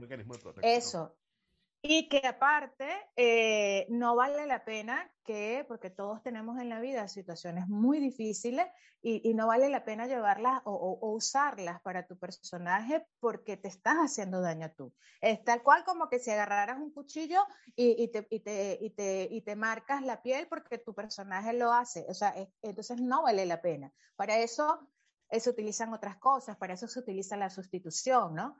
Eso, 0.61 1.15
y 1.85 2.07
que 2.07 2.25
aparte 2.25 2.87
eh, 3.17 3.85
no 3.89 4.15
vale 4.15 4.47
la 4.47 4.63
pena 4.63 5.11
que, 5.25 5.65
porque 5.67 5.89
todos 5.89 6.23
tenemos 6.23 6.57
en 6.61 6.69
la 6.69 6.79
vida 6.79 7.09
situaciones 7.09 7.67
muy 7.67 7.99
difíciles 7.99 8.65
y, 9.01 9.29
y 9.29 9.33
no 9.33 9.47
vale 9.47 9.67
la 9.67 9.83
pena 9.83 10.07
llevarlas 10.07 10.61
o, 10.63 10.71
o, 10.71 10.99
o, 11.01 11.11
usarlas 11.11 11.81
para 11.81 12.07
tu 12.07 12.17
personaje 12.17 13.05
porque 13.19 13.57
te 13.57 13.67
estás 13.67 13.97
haciendo 13.97 14.39
daño 14.39 14.71
tú. 14.77 14.93
Es 15.19 15.43
tal 15.43 15.61
cual 15.61 15.83
como 15.83 16.07
que 16.07 16.19
si 16.19 16.31
agarraras 16.31 16.79
un 16.79 16.93
cuchillo 16.93 17.45
y, 17.75 18.01
y, 18.01 18.07
te, 18.07 18.27
y, 18.29 18.39
te, 18.39 18.93
te, 18.95 19.41
te 19.41 19.55
marcas 19.57 20.03
la 20.03 20.21
piel 20.21 20.47
porque 20.47 20.77
tu 20.77 20.93
personaje 20.93 21.51
lo 21.51 21.73
hace. 21.73 22.05
O 22.07 22.13
sea, 22.13 22.29
es, 22.29 22.47
entonces 22.61 23.01
no 23.01 23.23
vale 23.23 23.45
la 23.45 23.61
pena. 23.61 23.91
Para 24.15 24.37
eso 24.37 24.87
eh, 25.33 25.39
se 25.39 25.49
utilizan 25.49 25.91
otras 25.91 26.17
cosas, 26.17 26.57
para 26.57 26.75
eso 26.75 26.87
se 26.87 26.99
utiliza 26.99 27.35
la 27.35 27.49
sustitución, 27.49 28.35
¿no? 28.35 28.55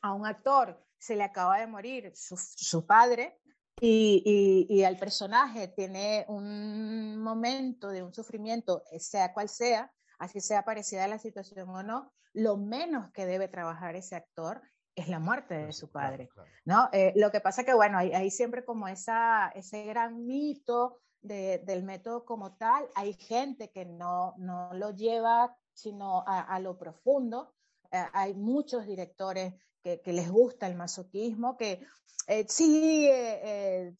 A 0.00 0.12
un 0.12 0.26
actor 0.26 0.80
se 0.96 1.16
le 1.16 1.24
acaba 1.24 1.58
de 1.58 1.66
morir 1.66 2.12
su, 2.14 2.36
su 2.36 2.86
padre 2.86 3.40
y, 3.80 4.22
y, 4.68 4.72
y, 4.72 4.84
al 4.84 4.96
personaje 4.96 5.66
tiene 5.66 6.24
un 6.28 7.18
momento 7.18 7.88
de 7.88 8.04
un 8.04 8.14
sufrimiento, 8.14 8.84
sea 8.96 9.32
cual 9.34 9.48
sea, 9.48 9.92
así 10.20 10.40
sea 10.40 10.64
parecida 10.64 11.04
a 11.04 11.08
la 11.08 11.18
situación 11.18 11.68
o 11.70 11.82
no, 11.82 12.12
lo 12.32 12.56
menos 12.56 13.10
que 13.10 13.26
debe 13.26 13.48
trabajar 13.48 13.96
ese 13.96 14.14
actor 14.14 14.62
es 14.94 15.08
la 15.08 15.18
muerte 15.18 15.54
de 15.54 15.72
su 15.72 15.90
padre, 15.90 16.28
¿no? 16.64 16.90
Eh, 16.92 17.12
lo 17.16 17.32
que 17.32 17.40
pasa 17.40 17.64
que, 17.64 17.74
bueno, 17.74 17.98
hay, 17.98 18.12
hay 18.12 18.30
siempre 18.30 18.64
como 18.64 18.86
esa, 18.86 19.48
ese 19.48 19.82
gran 19.84 20.26
mito 20.26 21.00
de, 21.22 21.58
del 21.64 21.82
método 21.82 22.24
como 22.24 22.54
tal, 22.54 22.86
hay 22.94 23.14
gente 23.14 23.72
que 23.72 23.84
no, 23.84 24.34
no 24.38 24.72
lo 24.74 24.90
lleva 24.90 25.56
sino 25.74 26.24
a, 26.26 26.58
lo 26.60 26.78
profundo, 26.78 27.54
eh, 27.90 28.04
hay 28.12 28.34
muchos 28.34 28.86
directores 28.86 29.54
que, 29.82 30.00
les 30.06 30.30
gusta 30.30 30.66
el 30.66 30.76
masoquismo, 30.76 31.56
que 31.56 31.84
eh, 32.28 32.46
sí, 32.48 33.08
eh, 33.10 33.94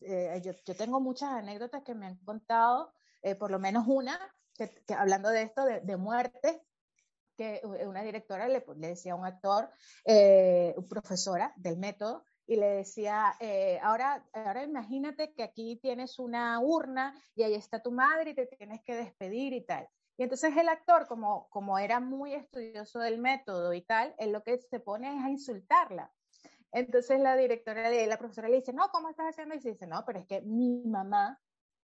yo, 0.44 0.52
yo, 0.64 0.76
tengo 0.76 1.00
muchas 1.00 1.30
anécdotas 1.30 1.82
que 1.82 1.94
me 1.94 2.06
han 2.06 2.16
contado, 2.18 2.92
por 3.38 3.50
lo 3.50 3.58
menos 3.58 3.84
una, 3.86 4.18
que, 4.54 4.70
hablando 4.96 5.28
de 5.30 5.42
esto, 5.42 5.64
de, 5.64 5.80
de, 5.80 5.96
muerte, 5.96 6.62
que 7.36 7.60
una 7.64 8.02
directora 8.02 8.48
le, 8.48 8.64
le 8.76 8.88
decía 8.88 9.12
a 9.12 9.16
un 9.16 9.24
actor, 9.24 9.70
eh, 10.04 10.74
profesora 10.88 11.52
del 11.56 11.78
método, 11.78 12.24
y 12.46 12.56
le 12.56 12.66
decía, 12.66 13.36
ahora, 13.82 14.26
ahora 14.32 14.64
imagínate 14.64 15.32
que 15.32 15.42
aquí 15.42 15.78
tienes 15.80 16.18
una 16.18 16.58
urna 16.60 17.14
y 17.34 17.44
ahí 17.44 17.54
está 17.54 17.80
tu 17.80 17.92
madre 17.92 18.30
y 18.30 18.34
te 18.34 18.46
tienes 18.46 18.82
que 18.84 18.96
despedir 18.96 19.52
y 19.52 19.64
tal. 19.64 19.88
Y 20.22 20.24
entonces 20.24 20.56
el 20.56 20.68
actor, 20.68 21.08
como, 21.08 21.48
como 21.50 21.80
era 21.80 21.98
muy 21.98 22.32
estudioso 22.32 23.00
del 23.00 23.18
método 23.18 23.72
y 23.72 23.82
tal, 23.82 24.14
él 24.18 24.30
lo 24.30 24.44
que 24.44 24.56
se 24.56 24.78
pone 24.78 25.12
es 25.12 25.24
a 25.24 25.28
insultarla. 25.28 26.12
Entonces 26.70 27.18
la 27.18 27.34
directora, 27.34 27.90
la 27.90 28.18
profesora 28.18 28.48
le 28.48 28.60
dice, 28.60 28.72
no, 28.72 28.88
¿cómo 28.92 29.10
estás 29.10 29.30
haciendo? 29.30 29.56
Y 29.56 29.60
se 29.60 29.72
dice, 29.72 29.88
no, 29.88 30.04
pero 30.06 30.20
es 30.20 30.26
que 30.28 30.40
mi 30.42 30.84
mamá 30.86 31.40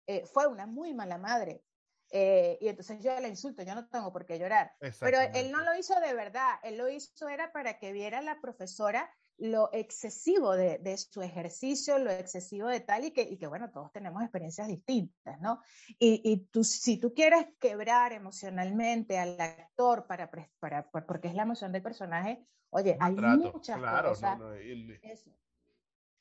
eh, 0.07 0.25
fue 0.25 0.47
una 0.47 0.65
muy 0.65 0.95
mala 0.95 1.19
madre. 1.19 1.63
Eh, 2.09 2.57
y 2.61 2.67
entonces 2.67 2.99
yo 2.99 3.11
la 3.19 3.27
insulto, 3.27 3.61
yo 3.61 3.75
no 3.75 3.88
tengo 3.89 4.11
por 4.11 4.25
qué 4.25 4.39
llorar. 4.39 4.73
Pero 5.01 5.19
él 5.35 5.51
no 5.51 5.61
lo 5.61 5.75
hizo 5.75 5.93
de 5.99 6.15
verdad, 6.15 6.55
él 6.63 6.79
lo 6.79 6.89
hizo 6.89 7.29
era 7.29 7.51
para 7.51 7.77
que 7.77 7.91
viera 7.91 8.23
la 8.23 8.41
profesora 8.41 9.07
lo 9.37 9.69
excesivo 9.73 10.55
de, 10.55 10.77
de, 10.79 10.97
su 10.97 11.21
ejercicio, 11.21 11.99
lo 11.99 12.09
excesivo 12.09 12.67
de 12.67 12.79
tal 12.79 13.05
y 13.05 13.11
que, 13.11 13.21
y 13.21 13.37
que, 13.37 13.47
bueno, 13.47 13.69
todos 13.69 13.91
tenemos 13.91 14.21
experiencias 14.21 14.67
distintas, 14.67 15.39
¿no? 15.41 15.61
Y, 15.99 16.21
y 16.23 16.45
tú, 16.47 16.63
si 16.63 16.97
tú 16.97 17.13
quieres 17.13 17.47
quebrar 17.59 18.13
emocionalmente 18.13 19.17
al 19.17 19.39
actor 19.39 20.07
para, 20.07 20.29
para, 20.59 20.89
porque 20.89 21.27
es 21.27 21.35
la 21.35 21.43
emoción 21.43 21.71
del 21.71 21.83
personaje, 21.83 22.45
oye, 22.69 22.97
hay 22.99 23.15
maltrato, 23.15 23.53
muchas 23.53 23.77
claro, 23.77 24.09
cosas. 24.09 24.39
No, 24.39 24.45
no, 24.45 24.53
el... 24.53 24.99
es, 25.03 25.25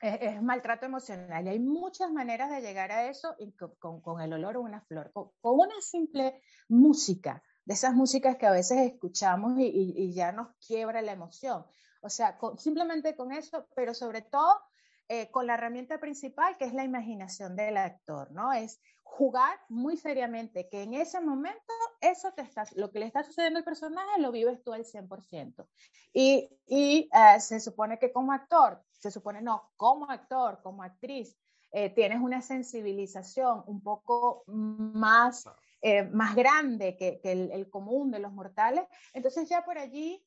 es, 0.00 0.18
es, 0.20 0.42
maltrato 0.42 0.87
emocional 0.87 1.46
y 1.46 1.50
hay 1.50 1.61
muchas 1.61 2.11
maneras 2.11 2.50
de 2.50 2.62
llegar 2.62 2.90
a 2.90 3.09
eso 3.09 3.37
y 3.38 3.53
con, 3.53 3.74
con, 3.77 4.00
con 4.00 4.20
el 4.20 4.33
olor 4.33 4.57
o 4.57 4.62
una 4.62 4.81
flor, 4.81 5.12
con, 5.12 5.31
con, 5.40 5.61
una 5.61 5.81
simple 5.81 6.42
música, 6.68 7.42
de 7.64 7.74
esas 7.74 7.94
músicas 7.94 8.37
que 8.37 8.46
a 8.46 8.50
veces 8.50 8.79
escuchamos 8.81 9.59
y, 9.59 9.66
y, 9.66 9.94
y 9.96 10.12
ya 10.12 10.33
nos 10.33 10.48
quiebra 10.66 11.00
la 11.00 11.12
emoción. 11.12 11.64
O 12.05 12.11
sea, 12.11 12.37
con, 12.37 12.59
simplemente 12.59 13.17
con 13.17 13.33
eso, 13.33 13.67
pero 13.75 13.95
sobre 13.95 14.21
todo 14.23 14.61
eh, 15.09 15.31
con 15.31 15.47
la 15.47 15.55
herramienta 15.55 15.99
principal 15.99 16.57
que 16.59 16.67
es 16.67 16.75
la 16.75 16.85
imaginación 16.85 17.57
del 17.57 17.79
actor, 17.79 18.31
¿no? 18.31 18.53
Es 18.53 18.81
jugar 19.03 19.59
muy 19.69 19.97
seriamente, 19.97 20.69
que 20.69 20.83
en 20.83 20.95
ese 20.95 21.21
momento 21.21 21.73
eso 22.01 22.33
te 22.33 22.43
está, 22.43 22.64
lo 22.75 22.90
que 22.90 22.99
le 22.99 23.07
está 23.07 23.23
sucediendo 23.23 23.59
al 23.59 23.64
personaje 23.64 24.21
lo 24.21 24.33
vives 24.33 24.62
tú 24.62 24.73
al 24.73 24.85
100%. 24.85 25.67
Y, 26.12 26.51
y 26.67 27.09
eh, 27.12 27.40
se 27.40 27.61
supone 27.61 27.99
que 27.99 28.12
como 28.12 28.33
actor, 28.33 28.83
se 28.93 29.11
supone 29.11 29.40
no, 29.40 29.71
como 29.77 30.11
actor, 30.11 30.61
como 30.62 30.83
actriz, 30.83 31.37
eh, 31.71 31.90
tienes 31.90 32.21
una 32.21 32.43
sensibilización 32.43 33.62
un 33.67 33.83
poco 33.83 34.45
más, 34.47 35.45
eh, 35.81 36.05
más 36.05 36.35
grande 36.35 36.97
que, 36.97 37.21
que 37.21 37.33
el, 37.33 37.51
el, 37.51 37.71
común 37.71 38.11
de 38.11 38.19
los 38.19 38.33
mortales, 38.33 38.85
entonces 39.12 39.49
ya 39.49 39.64
por 39.64 39.79
allí, 39.79 40.25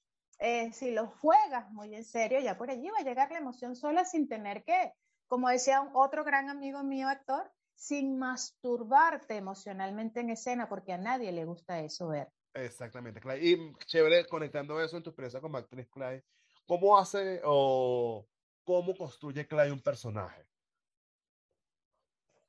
si 0.74 0.92
lo 0.92 1.08
juegas 1.08 1.70
muy 1.72 1.96
en 1.96 2.04
serio, 2.04 2.40
ya 2.40 2.58
por 2.58 2.70
allí 2.70 2.90
va 2.90 3.00
a 3.00 3.04
llegar 3.04 3.32
la 3.32 3.40
emoción 3.40 3.76
sola 3.76 4.06
sin 4.06 4.28
tener 4.28 4.64
que, 4.64 4.94
como 5.28 5.50
decía 5.50 5.82
un, 5.82 5.90
otro 5.94 6.24
gran 6.24 6.50
amigo 6.50 6.84
mío 6.84 7.08
actor, 7.08 7.52
sin 7.76 8.18
masturbarte 8.18 9.36
emocionalmente 9.36 10.20
en 10.20 10.32
escena, 10.32 10.68
porque 10.68 10.94
a 10.94 10.98
nadie 10.98 11.32
le 11.32 11.46
gusta 11.46 11.80
eso 11.80 12.08
ver. 12.08 12.28
Exactamente, 12.54 13.20
Clay. 13.20 13.54
Y 13.54 13.74
chévere, 13.86 14.26
conectando 14.26 14.82
eso 14.82 14.98
en 14.98 15.04
tu 15.04 15.12
experiencia 15.12 15.42
como 15.42 15.58
actriz, 15.58 15.88
Clay, 15.90 16.24
¿cómo 16.66 16.98
hace 16.98 17.42
o 17.44 18.28
cómo 18.64 18.96
construye 18.96 19.48
Clay 19.48 19.70
un 19.70 19.82
personaje? 19.82 20.44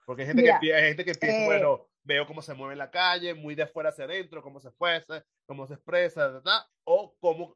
Porque 0.07 0.23
hay 0.23 0.29
gente, 0.29 0.43
Mira, 0.43 0.59
que, 0.59 0.75
hay 0.75 0.89
gente 0.89 1.05
que 1.05 1.15
piensa, 1.15 1.43
eh, 1.43 1.47
bueno, 1.47 1.87
veo 2.03 2.27
cómo 2.27 2.41
se 2.41 2.55
mueve 2.55 2.73
en 2.73 2.79
la 2.79 2.91
calle, 2.91 3.35
muy 3.35 3.55
de 3.55 3.65
afuera 3.65 3.91
hacia 3.91 4.07
adentro, 4.07 4.43
cómo 4.43 4.59
se 4.61 4.71
fuese, 4.71 5.23
cómo 5.45 5.67
se 5.67 5.75
expresa, 5.75 6.29
¿verdad? 6.29 6.63
o 6.85 7.15
cómo 7.21 7.55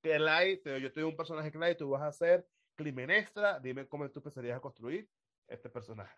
Clay, 0.00 0.60
yo 0.64 0.92
tengo 0.92 1.08
un 1.08 1.16
personaje 1.16 1.52
Clay, 1.52 1.76
tú 1.76 1.90
vas 1.90 2.02
a 2.02 2.12
ser 2.12 2.48
crimenestra, 2.74 3.60
dime 3.60 3.86
cómo 3.86 4.08
tú 4.10 4.20
empezarías 4.20 4.56
a 4.56 4.60
construir 4.60 5.10
este 5.46 5.68
personaje. 5.68 6.16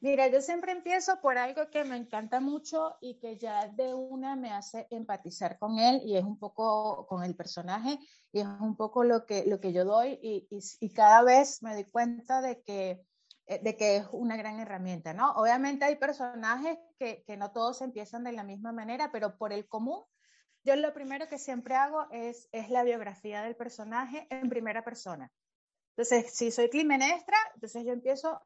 Mira, 0.00 0.28
yo 0.28 0.40
siempre 0.40 0.70
empiezo 0.70 1.20
por 1.20 1.38
algo 1.38 1.70
que 1.70 1.82
me 1.82 1.96
encanta 1.96 2.38
mucho 2.38 2.96
y 3.00 3.18
que 3.18 3.36
ya 3.36 3.66
de 3.66 3.94
una 3.94 4.36
me 4.36 4.52
hace 4.52 4.86
empatizar 4.90 5.58
con 5.58 5.78
él 5.80 6.00
y 6.04 6.16
es 6.16 6.22
un 6.22 6.38
poco 6.38 7.04
con 7.08 7.24
el 7.24 7.34
personaje 7.34 7.98
y 8.30 8.40
es 8.40 8.46
un 8.46 8.76
poco 8.76 9.02
lo 9.02 9.26
que, 9.26 9.44
lo 9.46 9.58
que 9.58 9.72
yo 9.72 9.84
doy 9.84 10.18
y, 10.22 10.46
y, 10.50 10.60
y 10.80 10.92
cada 10.92 11.22
vez 11.24 11.62
me 11.64 11.74
doy 11.74 11.84
cuenta 11.84 12.40
de 12.40 12.62
que, 12.62 13.02
eh, 13.46 13.60
de 13.60 13.76
que 13.76 13.96
es 13.96 14.06
una 14.12 14.36
gran 14.36 14.60
herramienta, 14.60 15.14
¿no? 15.14 15.32
Obviamente 15.32 15.84
hay 15.84 15.96
personajes 15.96 16.78
que, 16.96 17.24
que 17.24 17.36
no 17.36 17.50
todos 17.50 17.82
empiezan 17.82 18.22
de 18.22 18.32
la 18.32 18.44
misma 18.44 18.70
manera, 18.70 19.10
pero 19.10 19.36
por 19.36 19.52
el 19.52 19.66
común, 19.66 20.04
yo 20.64 20.76
lo 20.76 20.92
primero 20.92 21.28
que 21.28 21.38
siempre 21.38 21.74
hago 21.74 22.06
es, 22.10 22.48
es 22.52 22.70
la 22.70 22.82
biografía 22.82 23.42
del 23.42 23.56
personaje 23.56 24.26
en 24.30 24.48
primera 24.48 24.84
persona. 24.84 25.30
Entonces, 25.96 26.32
si 26.32 26.50
soy 26.50 26.68
climenestra, 26.68 27.36
entonces 27.54 27.84
yo 27.84 27.92
empiezo 27.92 28.40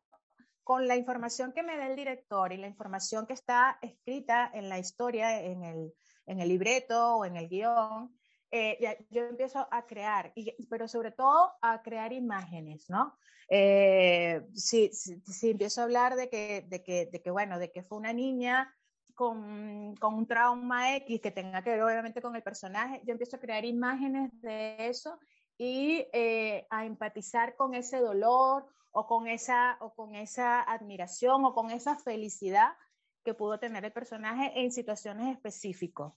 con 0.65 0.87
la 0.87 0.97
información 0.97 1.53
que 1.53 1.63
me 1.63 1.77
da 1.77 1.87
el 1.87 1.97
director 1.97 2.53
y 2.53 2.57
la 2.57 2.69
información 2.69 3.27
que 3.27 3.33
está 3.33 3.79
escrita 3.83 4.51
en 4.55 4.69
la 4.69 4.79
historia, 4.79 5.43
en 5.43 5.65
el, 5.65 5.93
en 6.27 6.41
el 6.41 6.49
libreto 6.49 7.17
o 7.17 7.25
en 7.25 7.37
el 7.37 7.49
guion, 7.49 8.17
eh, 8.51 8.99
yo 9.11 9.23
empiezo 9.23 9.67
a 9.71 9.87
crear, 9.87 10.33
pero 10.69 10.87
sobre 10.87 11.11
todo 11.11 11.53
a 11.63 11.83
crear 11.83 12.13
imágenes, 12.13 12.89
¿no? 12.91 13.17
Eh, 13.49 14.43
si, 14.55 14.91
si, 14.93 15.21
si, 15.23 15.51
empiezo 15.51 15.81
a 15.81 15.85
hablar 15.85 16.17
de 16.17 16.29
que, 16.29 16.65
de, 16.69 16.83
que, 16.83 17.07
de 17.07 17.21
que, 17.23 17.31
bueno, 17.31 17.59
de 17.59 17.71
que 17.71 17.83
fue 17.83 17.99
una 17.99 18.13
niña 18.13 18.75
con, 19.15 19.95
con, 19.97 20.15
un 20.15 20.27
trauma 20.27 20.97
X 20.97 21.21
que 21.21 21.31
tenga 21.31 21.63
que 21.63 21.71
ver 21.71 21.83
obviamente 21.83 22.23
con 22.23 22.35
el 22.37 22.43
personaje, 22.43 23.01
yo 23.05 23.13
empiezo 23.13 23.37
a 23.37 23.41
crear 23.41 23.65
imágenes 23.65 24.31
de 24.41 24.89
eso 24.89 25.19
y 25.59 26.07
eh, 26.13 26.67
a 26.71 26.85
empatizar 26.85 27.55
con 27.57 27.75
ese 27.75 27.99
dolor 27.99 28.67
o 28.91 29.07
con, 29.07 29.27
esa, 29.27 29.77
o 29.81 29.95
con 29.95 30.15
esa 30.15 30.63
admiración 30.63 31.45
o 31.45 31.55
con 31.55 31.71
esa 31.71 31.97
felicidad 31.97 32.73
que 33.25 33.35
pudo 33.35 33.59
tener 33.59 33.85
el 33.85 33.93
personaje 33.93 34.53
en 34.61 34.73
situaciones 34.73 35.35
específicas. 35.35 36.13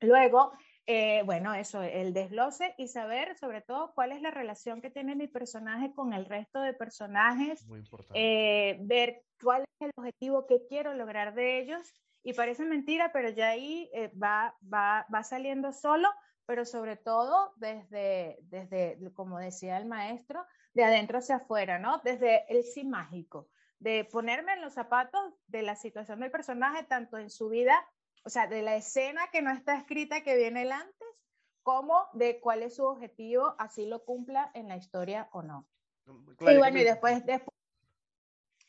Luego, 0.00 0.52
eh, 0.86 1.22
bueno, 1.24 1.54
eso, 1.54 1.82
el 1.82 2.12
desglose 2.12 2.74
y 2.78 2.88
saber 2.88 3.36
sobre 3.36 3.60
todo 3.60 3.92
cuál 3.94 4.12
es 4.12 4.22
la 4.22 4.30
relación 4.30 4.80
que 4.80 4.90
tiene 4.90 5.14
mi 5.14 5.28
personaje 5.28 5.92
con 5.94 6.12
el 6.12 6.26
resto 6.26 6.60
de 6.60 6.72
personajes, 6.72 7.66
eh, 8.14 8.78
ver 8.82 9.22
cuál 9.42 9.62
es 9.62 9.86
el 9.86 9.92
objetivo 9.96 10.46
que 10.46 10.66
quiero 10.66 10.94
lograr 10.94 11.34
de 11.34 11.60
ellos. 11.60 11.94
Y 12.22 12.34
parece 12.34 12.64
mentira, 12.64 13.12
pero 13.12 13.30
ya 13.30 13.48
ahí 13.48 13.90
eh, 13.94 14.12
va, 14.16 14.56
va, 14.62 15.06
va 15.12 15.22
saliendo 15.22 15.72
solo, 15.72 16.08
pero 16.46 16.64
sobre 16.64 16.96
todo 16.96 17.52
desde, 17.56 18.38
desde, 18.42 18.98
como 19.14 19.38
decía 19.38 19.78
el 19.78 19.86
maestro, 19.86 20.44
de 20.74 20.84
adentro 20.84 21.18
hacia 21.18 21.36
afuera, 21.36 21.78
¿no? 21.78 21.98
Desde 22.04 22.44
el 22.52 22.64
sí 22.64 22.84
mágico, 22.84 23.48
de 23.78 24.04
ponerme 24.04 24.54
en 24.54 24.60
los 24.60 24.74
zapatos 24.74 25.20
de 25.46 25.62
la 25.62 25.76
situación 25.76 26.20
del 26.20 26.30
personaje, 26.30 26.82
tanto 26.82 27.18
en 27.18 27.30
su 27.30 27.48
vida, 27.48 27.80
o 28.24 28.30
sea, 28.30 28.46
de 28.46 28.62
la 28.62 28.76
escena 28.76 29.28
que 29.32 29.42
no 29.42 29.50
está 29.50 29.76
escrita 29.76 30.22
que 30.22 30.36
viene 30.36 30.62
el 30.62 30.72
antes, 30.72 31.08
como 31.62 32.08
de 32.14 32.40
cuál 32.40 32.62
es 32.62 32.76
su 32.76 32.84
objetivo, 32.84 33.54
así 33.58 33.86
lo 33.86 34.04
cumpla 34.04 34.50
en 34.54 34.68
la 34.68 34.76
historia 34.76 35.28
o 35.32 35.42
no. 35.42 35.68
Claro, 36.36 36.56
y 36.56 36.58
bueno, 36.58 36.78
y 36.78 36.84
después, 36.84 37.24
después 37.24 37.56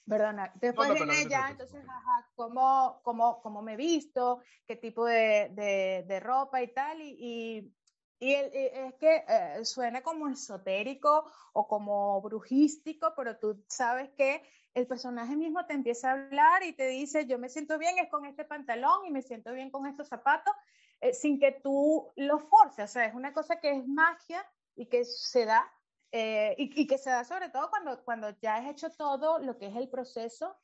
Perdona, 0.08 0.52
después 0.56 0.90
no, 0.90 0.96
no, 0.96 1.06
viene 1.06 1.30
ya, 1.30 1.50
entonces, 1.52 1.84
ajá, 1.88 2.28
cómo, 2.36 3.02
cómo, 3.04 3.42
cómo 3.42 3.62
me 3.62 3.74
he 3.74 3.78
visto, 3.78 4.42
qué 4.66 4.76
tipo 4.76 5.06
de, 5.06 5.50
de, 5.54 6.04
de 6.08 6.20
ropa 6.20 6.62
y 6.62 6.74
tal, 6.74 7.02
y, 7.02 7.16
y, 7.20 7.74
y, 8.20 8.34
el, 8.34 8.52
es 8.54 8.94
que 8.96 9.24
eh, 9.28 9.64
suena 9.64 10.02
como 10.02 10.28
esotérico 10.28 11.32
o 11.54 11.68
como 11.68 12.20
brujístico, 12.22 13.14
pero 13.16 13.38
tú 13.38 13.64
sabes 13.68 14.10
que 14.18 14.44
el 14.74 14.88
personaje 14.88 15.36
mismo 15.36 15.66
te 15.66 15.74
empieza 15.74 16.10
a 16.10 16.14
hablar 16.14 16.64
y 16.64 16.74
te 16.74 16.88
dice, 16.88 17.26
yo 17.26 17.38
me 17.38 17.50
siento 17.50 17.78
bien 17.78 17.98
es 18.00 18.10
con 18.10 18.26
este 18.26 18.46
pantalón 18.46 19.06
y 19.06 19.12
me 19.12 19.22
siento 19.22 19.52
bien 19.52 19.70
con 19.70 19.86
estos 19.86 20.08
zapatos, 20.08 20.54
eh, 21.02 21.14
sin 21.14 21.40
que 21.40 21.52
tú 21.52 22.12
lo 22.16 22.40
forces. 22.40 22.86
O 22.86 22.94
sea, 22.94 23.06
es 23.06 23.14
una 23.14 23.34
cosa 23.34 23.60
que 23.60 23.72
es 23.72 23.88
magia 23.88 24.46
y 24.76 24.86
que 24.88 25.04
se 25.04 25.46
da, 25.46 25.70
eh, 26.12 26.56
y, 26.58 26.82
y, 26.82 26.88
que 26.88 26.98
se 26.98 27.10
da 27.10 27.24
sobre 27.24 27.50
todo 27.50 27.70
cuando, 27.70 28.04
cuando 28.04 28.30
ya 28.42 28.56
has 28.56 28.70
hecho 28.70 28.90
todo 28.92 29.40
lo 29.40 29.58
que 29.58 29.68
es 29.68 29.76
el 29.76 29.90
proceso 29.90 30.58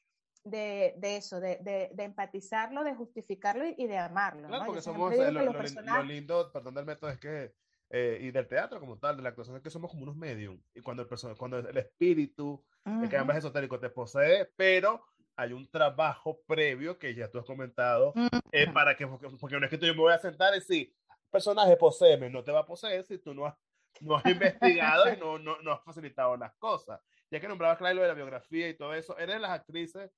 de, 0.44 0.94
de 0.98 1.18
eso, 1.18 1.40
de, 1.40 1.58
de, 1.58 1.90
de, 1.94 2.04
empatizarlo, 2.04 2.84
de 2.84 2.96
justificarlo 2.96 3.66
y, 3.66 3.76
y 3.78 3.88
de 3.88 3.98
amarlo. 3.98 4.48
Claro, 4.48 4.64
¿no? 4.64 4.66
porque 4.66 4.82
somos, 4.82 5.14
eh, 5.14 5.32
lo, 5.32 5.44
lo, 5.44 5.54
personajes... 5.54 6.06
lo, 6.06 6.14
lindo, 6.14 6.52
perdón 6.52 6.74
del 6.74 6.86
método, 6.86 7.10
es 7.10 7.20
que, 7.20 7.54
eh, 7.90 8.20
y 8.22 8.32
del 8.32 8.48
teatro 8.48 8.80
como 8.80 8.98
tal, 8.98 9.18
de 9.18 9.24
la 9.24 9.30
actuación, 9.30 9.58
es 9.58 9.64
que 9.64 9.70
somos 9.70 9.92
como 9.92 10.04
unos 10.04 10.16
medium. 10.16 10.62
Y 10.74 10.82
cuando 10.82 11.04
el, 11.04 11.38
cuando 11.38 11.60
el 11.60 11.78
espíritu, 11.78 12.64
uh 12.86 12.90
-huh. 12.90 13.10
que 13.10 13.16
además 13.16 13.38
esotérico, 13.38 13.80
te 13.80 13.90
posee, 13.90 14.52
pero 14.56 15.04
hay 15.36 15.54
un 15.54 15.70
trabajo 15.70 16.42
previo 16.48 16.98
que 16.98 17.14
ya 17.14 17.30
tú 17.30 17.40
has 17.40 17.46
comentado, 17.46 18.10
uh 18.10 18.20
-huh. 18.20 18.42
eh, 18.52 18.72
para 18.72 18.96
que, 18.96 19.08
porque, 19.08 19.30
porque 19.40 19.60
no 19.60 19.66
es 19.66 19.70
que 19.70 19.78
yo 19.78 19.94
me 19.94 20.02
voy 20.02 20.14
a 20.14 20.20
sentar 20.20 20.54
y 20.54 20.60
decir, 20.60 20.94
personaje 21.30 21.76
poseeme, 21.78 22.30
no 22.30 22.44
te 22.44 22.52
va 22.52 22.62
a 22.62 22.66
poseer 22.66 23.04
si 23.04 23.18
tú 23.18 23.34
no 23.34 23.46
has, 23.46 23.56
no 24.02 24.18
has 24.18 24.26
investigado 24.26 25.14
y 25.14 25.18
no, 25.18 25.40
no, 25.40 25.62
no 25.62 25.72
has 25.72 25.84
facilitado 25.84 26.36
las 26.38 26.54
cosas. 26.56 27.02
Ya 27.30 27.40
que 27.40 27.48
nombrabas, 27.48 27.78
claro, 27.78 27.96
lo 27.96 28.02
de 28.02 28.08
la 28.08 28.14
biografía 28.14 28.70
y 28.70 28.76
todo 28.76 28.94
eso, 28.94 29.18
eres 29.18 29.40
las 29.42 29.52
actrices 29.52 30.12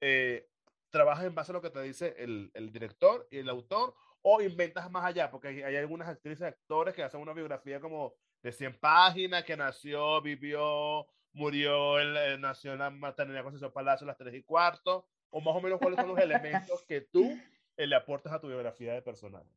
eh, 0.00 0.48
trabajas 0.90 1.24
en 1.24 1.34
base 1.34 1.52
a 1.52 1.54
lo 1.54 1.62
que 1.62 1.70
te 1.70 1.82
dice 1.82 2.14
el, 2.18 2.50
el, 2.54 2.72
director 2.72 3.28
y 3.30 3.38
el 3.38 3.48
autor 3.48 3.94
o 4.22 4.40
inventas 4.42 4.90
más 4.90 5.04
allá, 5.04 5.30
porque 5.30 5.48
hay, 5.48 5.62
hay 5.62 5.76
algunas 5.76 6.08
actrices 6.08 6.42
actores 6.42 6.94
que 6.94 7.02
hacen 7.02 7.20
una 7.20 7.32
biografía 7.32 7.80
como 7.80 8.14
de 8.42 8.52
100 8.52 8.78
páginas, 8.78 9.44
que 9.44 9.56
nació, 9.56 10.20
vivió, 10.20 11.06
murió, 11.32 11.98
él, 11.98 12.16
eh, 12.16 12.38
nació 12.38 12.72
en 12.72 12.80
la 12.80 12.90
maternidad 12.90 13.42
Concepción 13.42 13.72
Palacio 13.72 14.04
a 14.04 14.08
las 14.08 14.18
3 14.18 14.34
y 14.34 14.42
cuarto, 14.42 15.06
o 15.30 15.40
más 15.40 15.54
o 15.54 15.60
menos 15.60 15.78
cuáles 15.78 15.98
son 15.98 16.08
los 16.08 16.18
elementos 16.18 16.84
que 16.86 17.02
tú 17.02 17.38
eh, 17.76 17.86
le 17.86 17.96
aportas 17.96 18.32
a 18.32 18.40
tu 18.40 18.48
biografía 18.48 18.92
de 18.94 19.02
personaje. 19.02 19.48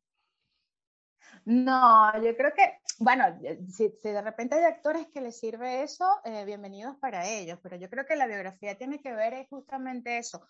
No, 1.44 2.12
yo 2.22 2.36
creo 2.36 2.52
que, 2.54 2.78
bueno, 2.98 3.24
si, 3.68 3.90
si, 3.90 4.08
de 4.08 4.22
repente 4.22 4.54
hay 4.54 4.64
actores 4.64 5.06
que 5.08 5.20
les 5.20 5.38
sirve 5.38 5.82
eso, 5.82 6.06
eh, 6.24 6.44
bienvenidos 6.44 6.96
para 6.96 7.28
ellos, 7.28 7.58
pero 7.62 7.76
yo 7.76 7.90
creo 7.90 8.06
que 8.06 8.16
la 8.16 8.26
biografía 8.26 8.78
tiene 8.78 9.00
que 9.00 9.14
ver 9.14 9.34
es 9.34 9.48
justamente 9.48 10.16
eso. 10.18 10.46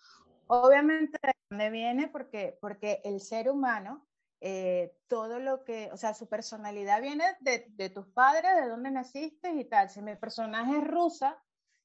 Obviamente, 0.47 1.19
¿de 1.21 1.33
dónde 1.49 1.69
viene? 1.69 2.07
Porque, 2.07 2.57
porque 2.61 3.01
el 3.03 3.19
ser 3.19 3.49
humano, 3.49 4.05
eh, 4.39 4.95
todo 5.07 5.39
lo 5.39 5.63
que, 5.63 5.89
o 5.91 5.97
sea, 5.97 6.13
su 6.13 6.27
personalidad 6.27 7.01
viene 7.01 7.25
de, 7.41 7.65
de, 7.69 7.89
tus 7.89 8.07
padres, 8.07 8.55
de 8.55 8.69
dónde 8.69 8.91
naciste 8.91 9.51
y 9.51 9.65
tal. 9.65 9.89
Si 9.89 10.01
mi 10.01 10.15
personaje 10.15 10.77
es 10.77 10.87
rusa, 10.87 11.37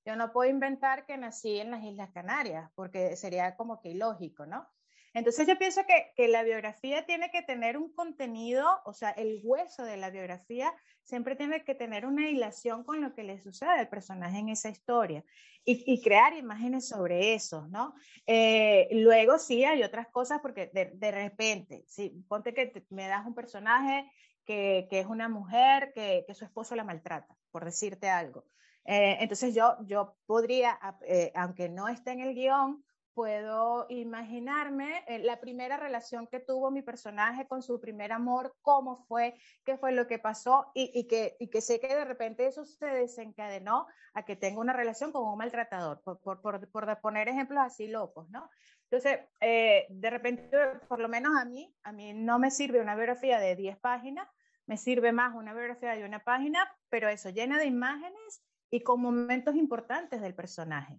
yo 0.05 0.14
no 0.16 0.33
puedo 0.33 0.50
inventar 0.50 1.05
que 1.07 1.16
nací 1.16 1.59
en 1.59 1.70
las 1.70 1.83
Islas 1.83 2.11
Canarias, 2.12 2.70
porque 2.74 3.16
sería 3.16 3.57
como 3.57 3.81
que 3.81 3.90
ilógico, 3.90 4.46
¿no? 4.46 4.68
Entonces 5.12 5.46
yo 5.49 5.59
pienso 5.59 5.83
que, 5.87 6.12
que, 6.14 6.29
la 6.29 6.44
biografía 6.44 7.05
tiene 7.05 7.31
que 7.31 7.42
tener 7.42 7.77
un 7.77 7.92
contenido, 7.92 8.66
o 8.85 8.92
sea, 8.92 9.11
el 9.11 9.40
hueso 9.42 9.85
de 9.85 9.96
la 9.96 10.11
biografía 10.11 10.73
siempre 11.03 11.35
tiene 11.35 11.64
que 11.64 11.75
tener 11.75 12.07
una 12.07 12.29
hilación 12.31 12.85
con 12.85 13.01
lo 13.01 13.12
que 13.14 13.25
le 13.25 13.40
sucede 13.40 13.70
al 13.70 13.88
personaje 13.88 14.38
en 14.38 14.51
esa 14.51 14.68
historia 14.68 15.25
y, 15.64 15.83
y 15.92 16.01
crear 16.01 16.35
imágenes 16.35 16.88
sobre 16.88 17.35
eso, 17.35 17.66
¿no? 17.68 17.94
Eh, 18.27 18.88
luego 18.92 19.38
sí 19.38 19.64
hay 19.64 19.83
otras 19.83 20.09
cosas 20.09 20.40
porque 20.40 20.70
de, 20.73 20.92
de 20.94 21.11
repente, 21.11 21.85
si 21.88 22.11
ponte 22.29 22.55
que 22.55 22.85
me 22.90 23.09
das 23.09 23.27
un 23.27 23.35
personaje 23.35 24.11
que, 24.44 24.87
que, 24.88 25.01
es 25.01 25.07
una 25.07 25.29
mujer 25.29 25.92
que, 25.92 26.25
que 26.27 26.35
su 26.35 26.44
esposo 26.44 26.77
la 26.77 26.85
maltrata. 26.85 27.37
por 27.51 27.64
decirte 27.64 28.09
algo. 28.09 28.44
Eh, 28.85 29.18
entonces 29.20 29.55
yo, 29.55 29.77
yo 29.87 30.16
podría, 30.27 30.79
eh, 31.07 31.33
aunque 31.35 31.68
no 31.68 31.88
esté 31.88 32.12
en 32.12 32.20
el 32.20 32.35
guion, 32.35 32.85
puedo 33.20 33.85
imaginarme 33.90 35.04
eh, 35.06 35.18
la 35.18 35.38
primera 35.40 35.76
relación 35.76 36.26
que 36.26 36.40
tuvo 36.40 36.70
mi 36.70 36.80
personaje 36.80 37.46
con 37.46 37.61
su 37.61 37.78
primer 37.78 38.12
amor, 38.12 38.56
cómo 38.62 39.04
fue, 39.09 39.35
qué 39.62 39.76
fue 39.76 39.92
lo 39.92 40.06
que 40.06 40.18
pasó 40.18 40.72
y, 40.72 41.06
que, 41.06 41.37
sé 41.61 41.80
que 41.80 41.88
de 41.88 42.06
repente 42.06 42.46
eso 42.46 42.64
se 42.64 42.87
desencadenó 42.87 43.87
a 44.14 44.24
que 44.24 44.37
tenga 44.37 44.59
una 44.59 44.72
relación 44.72 45.12
con 45.12 45.28
un 45.28 45.37
maltratador, 45.37 46.00
por 46.00 47.00
poner 47.02 47.28
ejemplos 47.28 47.62
así 47.62 47.88
locos, 47.88 48.30
¿no? 48.30 48.48
Entonces, 48.85 49.20
eh, 49.42 49.85
de 49.90 50.09
repente, 50.09 50.56
por 50.88 50.98
lo 50.98 51.11
menos 51.11 51.37
a 51.37 51.44
mí, 51.44 51.76
a 51.83 51.92
mí 51.92 52.14
no 52.14 52.38
me 52.38 52.50
sirve 52.50 52.80
una 52.80 52.96
biografía 52.96 53.38
de 53.38 53.54
10 53.54 53.78
páginas, 53.80 54.26
me 54.64 54.78
sirve 54.78 55.12
más 55.12 55.35
una 55.35 55.52
biografía 55.52 55.94
de 55.94 56.06
una 56.06 56.24
página, 56.24 56.74
pero 56.88 57.11
eso, 57.11 57.28
llena 57.28 57.59
de 57.59 57.66
imágenes 57.66 58.42
y 58.70 58.80
con 58.80 59.02
momentos 59.02 59.56
importantes 59.56 60.22
del 60.22 60.35
personaje. 60.35 60.98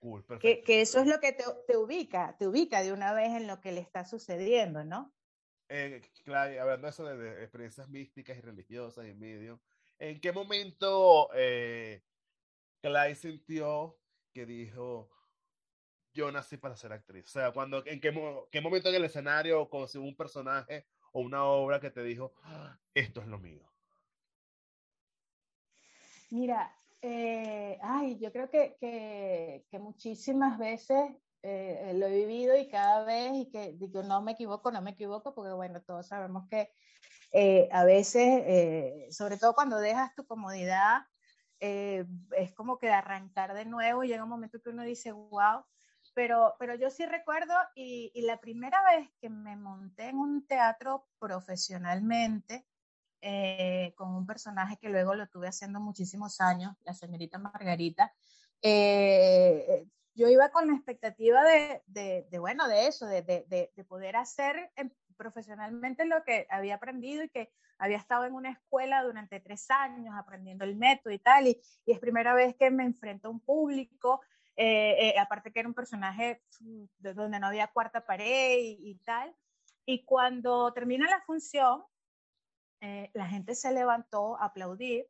Cool, 0.00 0.24
que, 0.40 0.62
que, 0.62 0.80
eso 0.80 0.98
es 0.98 1.06
lo 1.06 1.20
que 1.20 1.32
te, 1.32 1.44
te, 1.66 1.76
ubica, 1.76 2.34
te 2.38 2.48
ubica 2.48 2.82
de 2.82 2.90
una 2.90 3.12
vez 3.12 3.36
en 3.36 3.46
lo 3.46 3.60
que 3.60 3.70
le 3.70 3.82
está 3.82 4.06
sucediendo, 4.06 4.82
¿no? 4.82 5.12
Eh, 5.68 6.00
claro, 6.24 6.58
hablando 6.58 6.86
de 6.86 6.90
eso 6.90 7.04
de, 7.04 7.16
de, 7.18 7.42
experiencias 7.42 7.86
místicas 7.90 8.38
y 8.38 8.40
religiosas 8.40 9.06
y 9.06 9.12
medio, 9.12 9.60
¿en 9.98 10.18
qué 10.18 10.32
momento 10.32 11.28
eh, 11.34 12.02
Clay 12.80 13.14
sintió 13.14 13.98
que 14.32 14.46
dijo, 14.46 15.10
yo 16.14 16.32
nací 16.32 16.56
para 16.56 16.76
ser 16.76 16.94
actriz? 16.94 17.26
O 17.26 17.28
sea, 17.28 17.52
cuando, 17.52 17.84
¿en 17.84 18.00
qué, 18.00 18.10
qué 18.50 18.60
momento 18.62 18.88
en 18.88 18.94
el 18.94 19.04
escenario 19.04 19.68
consiguió 19.68 20.08
un 20.08 20.16
personaje 20.16 20.86
o 21.12 21.20
una 21.20 21.44
obra 21.44 21.78
que 21.78 21.90
te 21.90 22.02
dijo, 22.02 22.32
ah, 22.42 22.78
esto 22.94 23.20
es 23.20 23.26
lo 23.26 23.38
mío? 23.38 23.70
Mira, 26.30 26.74
eh, 27.02 27.78
ay, 27.82 28.18
yo 28.18 28.32
creo 28.32 28.50
que, 28.50 28.76
que, 28.80 29.66
que 29.70 29.78
muchísimas 29.78 30.58
veces 30.58 31.00
eh, 31.42 31.92
lo 31.94 32.06
he 32.06 32.16
vivido 32.16 32.56
y 32.56 32.68
cada 32.68 33.04
vez, 33.04 33.32
y 33.34 33.50
que 33.50 33.72
digo, 33.72 34.02
no 34.02 34.22
me 34.22 34.32
equivoco, 34.32 34.70
no 34.70 34.82
me 34.82 34.90
equivoco, 34.92 35.34
porque 35.34 35.52
bueno, 35.52 35.82
todos 35.82 36.08
sabemos 36.08 36.48
que 36.48 36.70
eh, 37.32 37.68
a 37.72 37.84
veces, 37.84 38.42
eh, 38.46 39.06
sobre 39.10 39.38
todo 39.38 39.54
cuando 39.54 39.78
dejas 39.78 40.14
tu 40.14 40.26
comodidad, 40.26 41.02
eh, 41.60 42.04
es 42.36 42.52
como 42.54 42.78
que 42.78 42.90
arrancar 42.90 43.54
de 43.54 43.64
nuevo, 43.66 44.02
llega 44.02 44.24
un 44.24 44.30
momento 44.30 44.60
que 44.62 44.70
uno 44.70 44.82
dice, 44.82 45.12
wow, 45.12 45.64
pero, 46.14 46.54
pero 46.58 46.74
yo 46.74 46.90
sí 46.90 47.06
recuerdo, 47.06 47.54
y, 47.74 48.10
y 48.14 48.22
la 48.22 48.40
primera 48.40 48.82
vez 48.84 49.10
que 49.20 49.30
me 49.30 49.56
monté 49.56 50.08
en 50.08 50.18
un 50.18 50.46
teatro 50.46 51.06
profesionalmente, 51.18 52.66
eh, 53.22 53.92
con 53.96 54.14
un 54.14 54.26
personaje 54.26 54.76
que 54.78 54.88
luego 54.88 55.14
lo 55.14 55.28
tuve 55.28 55.48
haciendo 55.48 55.80
muchísimos 55.80 56.40
años, 56.40 56.76
la 56.84 56.94
señorita 56.94 57.38
Margarita. 57.38 58.12
Eh, 58.62 59.86
yo 60.14 60.28
iba 60.28 60.50
con 60.50 60.66
la 60.66 60.74
expectativa 60.74 61.42
de, 61.44 61.82
de, 61.86 62.26
de 62.30 62.38
bueno, 62.38 62.68
de 62.68 62.86
eso, 62.86 63.06
de, 63.06 63.22
de 63.22 63.84
poder 63.84 64.16
hacer 64.16 64.70
profesionalmente 65.16 66.04
lo 66.06 66.22
que 66.24 66.46
había 66.50 66.76
aprendido 66.76 67.22
y 67.22 67.28
que 67.28 67.52
había 67.78 67.98
estado 67.98 68.24
en 68.24 68.34
una 68.34 68.50
escuela 68.50 69.02
durante 69.02 69.40
tres 69.40 69.70
años 69.70 70.14
aprendiendo 70.16 70.64
el 70.64 70.76
método 70.76 71.12
y 71.12 71.18
tal, 71.18 71.46
y, 71.46 71.60
y 71.86 71.92
es 71.92 71.98
primera 71.98 72.34
vez 72.34 72.54
que 72.56 72.70
me 72.70 72.84
enfrento 72.84 73.28
a 73.28 73.30
un 73.30 73.40
público, 73.40 74.20
eh, 74.56 75.08
eh, 75.14 75.18
aparte 75.18 75.52
que 75.52 75.60
era 75.60 75.68
un 75.68 75.74
personaje 75.74 76.42
de 76.98 77.14
donde 77.14 77.38
no 77.38 77.46
había 77.46 77.68
cuarta 77.68 78.04
pared 78.04 78.58
y, 78.58 78.90
y 78.90 78.94
tal, 78.96 79.34
y 79.86 80.04
cuando 80.04 80.72
termina 80.72 81.08
la 81.08 81.20
función, 81.22 81.84
eh, 82.80 83.10
la 83.14 83.26
gente 83.26 83.54
se 83.54 83.72
levantó 83.72 84.36
a 84.36 84.46
aplaudir 84.46 85.06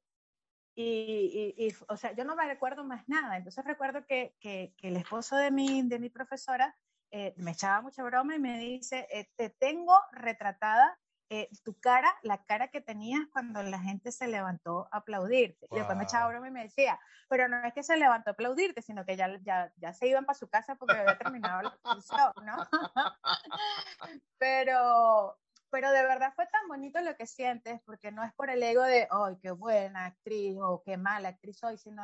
y, 0.74 1.54
y, 1.56 1.66
y, 1.66 1.74
o 1.88 1.96
sea, 1.96 2.12
yo 2.12 2.24
no 2.24 2.36
me 2.36 2.46
recuerdo 2.46 2.84
más 2.84 3.08
nada. 3.08 3.36
Entonces 3.36 3.64
recuerdo 3.64 4.06
que, 4.06 4.34
que, 4.40 4.74
que 4.76 4.88
el 4.88 4.96
esposo 4.96 5.36
de 5.36 5.50
mi, 5.50 5.82
de 5.82 5.98
mi 5.98 6.10
profesora 6.10 6.76
eh, 7.10 7.34
me 7.36 7.50
echaba 7.50 7.80
mucha 7.80 8.02
broma 8.04 8.36
y 8.36 8.38
me 8.38 8.58
dice, 8.58 9.06
eh, 9.10 9.28
te 9.36 9.50
tengo 9.50 9.94
retratada 10.12 10.96
eh, 11.28 11.48
tu 11.64 11.78
cara, 11.78 12.12
la 12.22 12.44
cara 12.44 12.68
que 12.68 12.80
tenías 12.80 13.22
cuando 13.32 13.62
la 13.62 13.78
gente 13.80 14.12
se 14.12 14.28
levantó 14.28 14.88
a 14.92 14.98
aplaudirte. 14.98 15.66
Wow. 15.68 15.76
Y 15.76 15.78
después 15.80 15.98
me 15.98 16.04
echaba 16.04 16.28
broma 16.28 16.48
y 16.48 16.52
me 16.52 16.62
decía, 16.64 16.98
pero 17.28 17.48
no 17.48 17.64
es 17.64 17.72
que 17.72 17.82
se 17.82 17.96
levantó 17.96 18.30
a 18.30 18.32
aplaudirte, 18.32 18.82
sino 18.82 19.04
que 19.04 19.16
ya, 19.16 19.38
ya, 19.42 19.72
ya 19.76 19.92
se 19.92 20.08
iban 20.08 20.24
para 20.24 20.38
su 20.38 20.48
casa 20.48 20.76
porque 20.76 20.96
había 20.96 21.18
terminado 21.18 21.62
la 21.62 21.78
función, 21.82 22.32
¿no? 22.44 22.56
pero, 24.38 25.36
pero 25.70 25.90
de 25.92 26.02
verdad 26.02 26.32
fue 26.34 26.46
tan 26.46 26.68
bonito 26.68 27.00
lo 27.00 27.16
que 27.16 27.26
sientes, 27.26 27.80
porque 27.84 28.12
no 28.12 28.24
es 28.24 28.32
por 28.34 28.50
el 28.50 28.62
ego 28.62 28.82
de, 28.82 29.08
¡ay, 29.10 29.36
qué 29.40 29.50
buena 29.50 30.06
actriz! 30.06 30.58
o 30.60 30.82
qué 30.84 30.96
mala 30.96 31.30
actriz 31.30 31.58
soy, 31.58 31.78
sino 31.78 32.02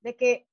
de, 0.00 0.16
que, 0.16 0.48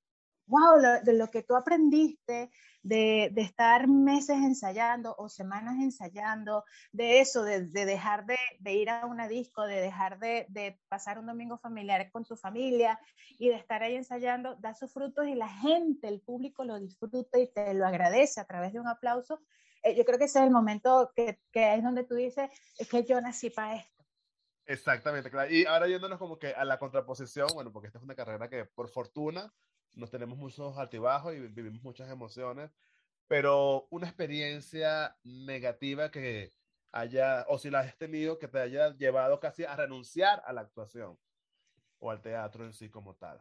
wow, 0.46 0.78
lo, 0.80 1.00
de 1.02 1.12
lo 1.14 1.30
que 1.30 1.42
tú 1.42 1.56
aprendiste, 1.56 2.50
de, 2.82 3.32
estar 3.36 3.88
meses 3.88 4.36
ensayando 4.36 5.14
o 5.18 5.28
semanas 5.28 5.76
ensayando, 5.80 6.64
de 6.92 7.20
eso, 7.20 7.42
de, 7.44 7.66
de 7.66 7.84
dejar 7.84 8.26
de, 8.26 8.72
ir 8.72 8.90
a 8.90 9.06
una 9.06 9.28
disco, 9.28 9.66
de 9.66 9.80
dejar 9.80 10.18
de, 10.18 10.46
de, 10.48 10.80
pasar 10.88 11.18
un 11.18 11.26
domingo 11.26 11.58
familiar 11.58 12.10
con 12.10 12.24
tu 12.24 12.36
familia 12.36 12.98
y 13.38 13.48
de 13.48 13.56
estar 13.56 13.82
ahí 13.82 13.94
ensayando, 13.94 14.56
da 14.56 14.74
sus 14.74 14.92
frutos 14.92 15.26
y 15.26 15.34
la 15.34 15.48
gente, 15.48 16.08
el 16.08 16.20
público 16.20 16.64
lo 16.64 16.78
disfruta 16.78 17.38
y 17.38 17.46
te 17.48 17.74
lo 17.74 17.86
agradece 17.86 18.40
a 18.40 18.46
través 18.46 18.72
de 18.72 18.80
un 18.80 18.88
aplauso 18.88 19.40
eh, 19.82 19.94
yo 19.94 20.04
creo 20.04 20.18
que 20.18 20.24
ese 20.24 20.38
es 20.38 20.44
el 20.44 20.50
momento 20.50 21.12
que, 21.14 21.40
que, 21.50 21.74
es 21.74 21.82
donde 21.82 22.04
tú 22.04 22.14
dices, 22.14 22.50
es 22.78 22.88
que 22.88 23.04
yo 23.04 23.20
nací 23.20 23.50
para 23.50 23.76
esto. 23.76 24.04
Exactamente, 24.66 25.30
claro. 25.30 25.52
Y 25.52 25.64
ahora 25.64 25.88
yéndonos 25.88 26.18
como 26.18 26.38
que 26.38 26.54
a 26.54 26.64
la 26.64 26.78
contraposición, 26.78 27.48
bueno, 27.54 27.72
porque 27.72 27.88
esta 27.88 27.98
es 27.98 28.04
una 28.04 28.14
carrera 28.14 28.48
que 28.48 28.64
por 28.64 28.88
fortuna 28.88 29.52
nos 29.94 30.10
tenemos 30.10 30.38
muchos 30.38 30.78
altibajos 30.78 31.34
y 31.34 31.40
vivimos 31.40 31.82
muchas 31.82 32.10
emociones, 32.10 32.70
pero 33.26 33.86
una 33.90 34.06
experiencia 34.06 35.16
negativa 35.24 36.10
que 36.10 36.54
haya, 36.92 37.44
o 37.48 37.58
si 37.58 37.70
la 37.70 37.80
has 37.80 37.96
tenido, 37.96 38.38
que 38.38 38.48
te 38.48 38.60
haya 38.60 38.94
llevado 38.94 39.40
casi 39.40 39.64
a 39.64 39.74
renunciar 39.74 40.42
a 40.46 40.52
la 40.52 40.62
actuación 40.62 41.18
o 41.98 42.10
al 42.10 42.20
teatro 42.20 42.64
en 42.64 42.72
sí 42.72 42.88
como 42.88 43.14
tal. 43.14 43.40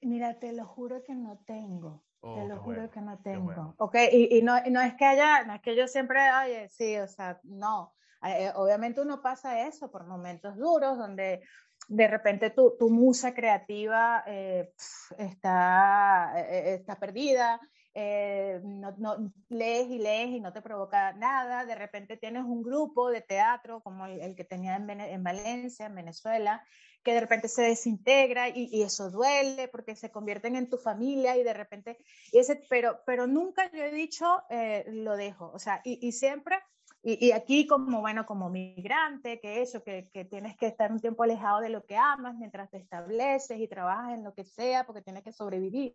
Mira, 0.00 0.38
te 0.38 0.52
lo 0.52 0.66
juro 0.66 1.02
que 1.02 1.14
no 1.14 1.38
tengo. 1.46 2.05
Oh, 2.26 2.34
te 2.34 2.48
lo 2.48 2.58
juro 2.58 2.76
bueno, 2.76 2.90
que 2.90 3.00
no 3.00 3.18
tengo. 3.18 3.44
bueno. 3.44 3.74
Ok, 3.78 3.96
y, 4.12 4.38
y 4.38 4.42
no, 4.42 4.60
no, 4.70 4.80
es 4.80 4.94
que 4.94 5.04
haya, 5.04 5.44
no 5.44 5.54
es 5.54 5.60
que 5.62 5.76
yo 5.76 5.86
siempre, 5.86 6.20
oye, 6.44 6.68
sí, 6.68 6.96
o 6.98 7.06
sea, 7.06 7.38
no. 7.44 7.94
Eh, 8.24 8.50
obviamente 8.56 9.00
uno 9.00 9.20
pasa 9.20 9.66
eso 9.66 9.90
por 9.90 10.06
momentos 10.06 10.56
duros 10.56 10.98
donde 10.98 11.42
de 11.88 12.08
repente 12.08 12.50
tu, 12.50 12.76
tu 12.78 12.90
musa 12.90 13.34
creativa 13.34 14.24
eh, 14.26 14.72
está, 15.18 16.32
eh, 16.36 16.74
está 16.74 16.98
perdida, 16.98 17.60
eh, 17.94 18.60
no, 18.64 18.94
no, 18.98 19.32
lees 19.48 19.88
y 19.88 19.98
lees 19.98 20.28
y 20.30 20.40
no 20.40 20.52
te 20.52 20.62
provoca 20.62 21.12
nada, 21.12 21.64
de 21.64 21.74
repente 21.74 22.16
tienes 22.16 22.44
un 22.44 22.62
grupo 22.62 23.10
de 23.10 23.20
teatro 23.20 23.80
como 23.80 24.06
el, 24.06 24.20
el 24.20 24.34
que 24.34 24.44
tenía 24.44 24.76
en, 24.76 24.90
en, 24.90 25.22
Valencia, 25.22 25.86
en 25.86 25.94
Venezuela, 25.94 26.64
que 27.06 27.14
de 27.14 27.20
repente 27.20 27.46
se 27.46 27.62
desintegra 27.62 28.48
y, 28.48 28.82
eso 28.82 29.12
duele 29.12 29.68
porque 29.68 29.94
se 29.94 30.10
convierten 30.10 30.56
en 30.56 30.68
tu 30.68 30.76
familia 30.76 31.36
y 31.36 31.44
de 31.44 31.52
repente, 31.52 31.98
y 32.32 32.38
ese, 32.38 32.56
pero, 32.68 32.98
pero 33.06 33.28
nunca 33.28 33.70
yo 33.70 33.84
he 33.84 33.92
dicho 33.92 34.42
eh, 34.50 34.84
lo 34.88 35.16
dejo, 35.16 35.52
o 35.54 35.60
sea, 35.60 35.80
y, 35.84 36.10
siempre 36.10 36.56
y, 37.04 37.30
aquí 37.30 37.68
como, 37.68 38.00
bueno, 38.00 38.26
como 38.26 38.50
migrante, 38.50 39.38
que 39.38 39.62
eso, 39.62 39.84
que, 39.84 40.10
que, 40.12 40.24
tienes 40.24 40.56
que 40.56 40.66
estar 40.66 40.90
un 40.90 40.98
tiempo 40.98 41.22
alejado 41.22 41.60
de 41.60 41.68
lo 41.68 41.84
que 41.86 41.96
amas 41.96 42.34
mientras 42.34 42.68
te 42.70 42.78
estableces 42.78 43.60
y 43.60 43.68
trabajas 43.68 44.14
en 44.14 44.24
lo 44.24 44.34
que 44.34 44.44
sea 44.44 44.84
porque 44.84 45.02
tienes 45.02 45.22
que 45.22 45.32
sobrevivir. 45.32 45.94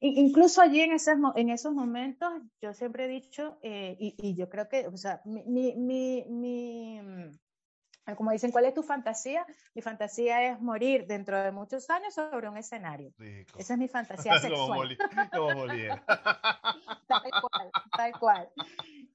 Incluso 0.00 0.60
allí 0.60 0.82
en, 0.82 0.92
esos, 0.92 1.16
en 1.36 1.48
esos 1.48 1.72
momentos, 1.72 2.30
yo 2.60 2.74
siempre 2.74 3.06
he 3.06 3.08
dicho, 3.08 3.58
eh, 3.62 3.96
y, 3.98 4.34
yo 4.34 4.50
creo 4.50 4.68
que, 4.68 4.86
o 4.88 4.96
sea, 4.98 5.22
mi, 5.24 5.74
mi 5.74 7.32
como 8.16 8.30
dicen, 8.30 8.50
¿cuál 8.50 8.64
es 8.64 8.74
tu 8.74 8.82
fantasía? 8.82 9.46
Mi 9.74 9.82
fantasía 9.82 10.50
es 10.50 10.60
morir 10.60 11.06
dentro 11.06 11.40
de 11.42 11.52
muchos 11.52 11.88
años 11.90 12.14
sobre 12.14 12.48
un 12.48 12.56
escenario. 12.56 13.12
Rico. 13.18 13.58
Esa 13.58 13.74
es 13.74 13.78
mi 13.78 13.88
fantasía 13.88 14.32
sexual. 14.40 14.96
como, 15.32 15.66
tal 17.06 17.30
cual, 17.40 17.70
tal 17.96 18.18
cual. 18.18 18.48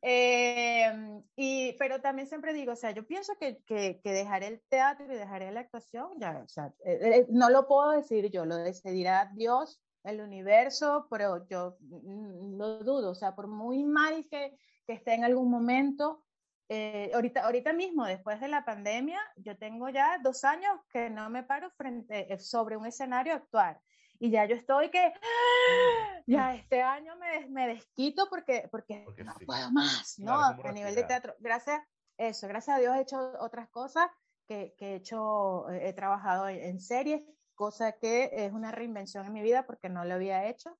Eh, 0.01 1.21
y, 1.35 1.73
pero 1.73 2.01
también 2.01 2.27
siempre 2.27 2.53
digo, 2.53 2.73
o 2.73 2.75
sea, 2.75 2.91
yo 2.91 3.05
pienso 3.05 3.35
que, 3.39 3.63
que, 3.63 4.01
que 4.03 4.11
dejaré 4.11 4.47
el 4.47 4.61
teatro 4.67 5.05
y 5.05 5.15
dejaré 5.15 5.51
la 5.51 5.61
actuación, 5.61 6.19
ya, 6.19 6.41
o 6.43 6.47
sea, 6.49 6.73
eh, 6.83 6.99
eh, 7.01 7.25
no 7.29 7.49
lo 7.49 7.67
puedo 7.67 7.91
decir 7.91 8.29
yo, 8.29 8.45
lo 8.45 8.57
decidirá 8.57 9.31
Dios, 9.33 9.81
el 10.03 10.19
universo, 10.19 11.07
pero 11.09 11.47
yo 11.47 11.77
mm, 11.79 12.57
lo 12.57 12.79
dudo, 12.83 13.11
o 13.11 13.15
sea, 13.15 13.33
por 13.33 13.47
muy 13.47 13.83
mal 13.83 14.27
que, 14.29 14.57
que 14.85 14.93
esté 14.93 15.13
en 15.13 15.23
algún 15.23 15.49
momento, 15.49 16.21
eh, 16.69 17.11
ahorita, 17.13 17.43
ahorita 17.43 17.73
mismo, 17.73 18.05
después 18.05 18.39
de 18.39 18.47
la 18.47 18.65
pandemia, 18.65 19.19
yo 19.37 19.57
tengo 19.57 19.89
ya 19.89 20.17
dos 20.19 20.43
años 20.43 20.79
que 20.89 21.09
no 21.09 21.29
me 21.29 21.43
paro 21.43 21.69
frente, 21.71 22.37
sobre 22.39 22.77
un 22.77 22.85
escenario 22.85 23.33
a 23.33 23.37
actuar. 23.37 23.81
Y 24.19 24.29
ya 24.31 24.45
yo 24.45 24.55
estoy 24.55 24.89
que, 24.89 24.99
¡ah! 24.99 26.21
ya 26.25 26.55
este 26.55 26.81
año 26.81 27.15
me, 27.17 27.47
me 27.49 27.67
desquito 27.67 28.27
porque, 28.29 28.67
porque, 28.71 29.01
porque 29.05 29.23
no 29.23 29.33
sí. 29.37 29.45
puedo 29.45 29.71
más, 29.71 30.17
¿no? 30.19 30.37
Claro, 30.37 30.69
a 30.69 30.71
nivel 30.71 30.95
de 30.95 31.03
teatro. 31.03 31.35
Gracias, 31.39 31.81
eso, 32.17 32.47
gracias 32.47 32.77
a 32.77 32.79
Dios 32.79 32.95
he 32.95 33.01
hecho 33.01 33.17
otras 33.39 33.69
cosas 33.69 34.07
que, 34.47 34.75
he 34.79 34.95
hecho, 34.95 35.69
he 35.69 35.93
trabajado 35.93 36.47
en 36.47 36.79
series, 36.79 37.23
cosa 37.55 37.93
que 37.93 38.29
es 38.31 38.51
una 38.51 38.71
reinvención 38.71 39.25
en 39.25 39.33
mi 39.33 39.41
vida 39.41 39.65
porque 39.65 39.89
no 39.89 40.05
lo 40.05 40.13
había 40.13 40.47
hecho. 40.47 40.77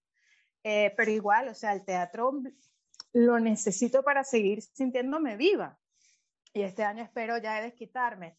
Eh, 0.64 0.94
pero 0.96 1.12
igual, 1.12 1.50
o 1.50 1.54
sea, 1.54 1.74
el 1.74 1.84
teatro 1.84 2.32
lo 3.14 3.40
necesito 3.40 4.04
para 4.04 4.24
seguir 4.24 4.62
sintiéndome 4.62 5.38
viva. 5.38 5.80
Y 6.54 6.64
este 6.64 6.84
año 6.84 7.04
espero 7.04 7.38
ya 7.38 7.62
desquitarme. 7.62 8.38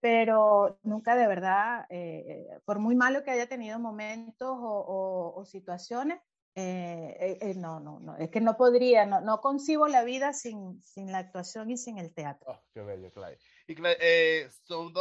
Pero 0.00 0.78
nunca 0.82 1.16
de 1.16 1.26
verdad, 1.26 1.86
eh, 1.90 2.46
por 2.64 2.78
muy 2.78 2.94
malo 2.94 3.24
que 3.24 3.32
haya 3.32 3.48
tenido 3.48 3.80
momentos 3.80 4.48
o, 4.60 5.44
situaciones, 5.44 6.20
eh, 6.54 7.54
no, 7.56 7.80
no, 7.80 8.00
no, 8.00 8.16
es 8.16 8.30
que 8.30 8.40
no 8.40 8.56
podría, 8.56 9.06
no, 9.06 9.40
concibo 9.40 9.86
la 9.88 10.02
vida 10.04 10.32
sin, 10.32 10.82
sin, 10.84 11.10
la 11.10 11.18
actuación 11.18 11.70
y 11.70 11.76
sin 11.76 11.98
el 11.98 12.12
teatro. 12.12 12.52
Oh, 12.52 12.60
qué 12.72 12.80
bello, 12.82 13.12
Clay. 13.12 13.36
Y 13.66 13.74
Clay, 13.74 13.96
son 14.64 14.92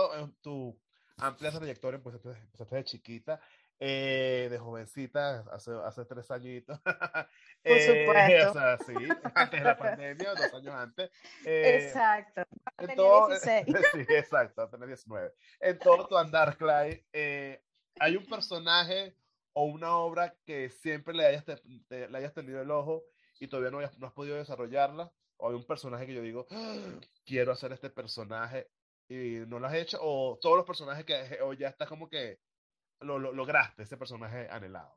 tu 0.41 0.79
amplia 1.17 1.51
trayectoria, 1.51 2.01
pues 2.01 2.15
empezaste 2.15 2.75
de 2.75 2.83
chiquita, 2.83 3.39
eh, 3.79 4.47
de 4.49 4.57
jovencita, 4.57 5.45
hace, 5.51 5.71
hace 5.85 6.05
tres 6.05 6.31
añitos. 6.31 6.79
Por 7.63 7.77
eh, 7.77 8.05
supuesto. 8.07 8.49
o 8.49 8.53
sea, 8.53 8.77
sí, 8.79 8.93
antes 9.35 9.59
de 9.59 9.65
la 9.65 9.77
pandemia, 9.77 10.33
dos 10.33 10.53
años 10.53 10.73
antes. 10.73 11.11
Eh, 11.45 11.85
exacto. 11.85 12.43
En 12.79 12.95
todo, 12.95 13.27
16. 13.29 13.65
sí, 13.93 14.05
exacto, 14.09 14.67
tenía 14.69 14.87
19. 14.87 15.31
En 15.59 15.79
todo 15.79 16.07
tu 16.07 16.17
andar, 16.17 16.57
Clay, 16.57 17.05
hay 17.13 18.15
un 18.15 18.25
personaje 18.25 19.15
o 19.53 19.65
una 19.65 19.95
obra 19.97 20.35
que 20.45 20.69
siempre 20.69 21.13
le 21.13 21.25
hayas, 21.25 21.45
le 21.89 22.17
hayas 22.17 22.33
tenido 22.33 22.61
el 22.61 22.71
ojo 22.71 23.05
y 23.39 23.47
todavía 23.47 23.71
no, 23.71 23.79
no 23.97 24.07
has 24.07 24.13
podido 24.13 24.37
desarrollarla, 24.37 25.11
o 25.37 25.49
hay 25.49 25.55
un 25.55 25.65
personaje 25.65 26.07
que 26.07 26.13
yo 26.15 26.21
digo, 26.21 26.47
¡Ah! 26.49 26.99
quiero 27.25 27.51
hacer 27.51 27.71
este 27.71 27.89
personaje 27.89 28.69
y 29.07 29.43
no 29.47 29.59
lo 29.59 29.67
has 29.67 29.75
hecho, 29.75 29.99
o 30.01 30.37
todos 30.41 30.57
los 30.57 30.65
personajes 30.65 31.05
que, 31.05 31.39
o 31.41 31.53
ya 31.53 31.69
está 31.69 31.85
como 31.85 32.09
que 32.09 32.39
lo, 33.01 33.19
lograste, 33.19 33.83
ese 33.83 33.97
personaje 33.97 34.47
anhelado. 34.49 34.95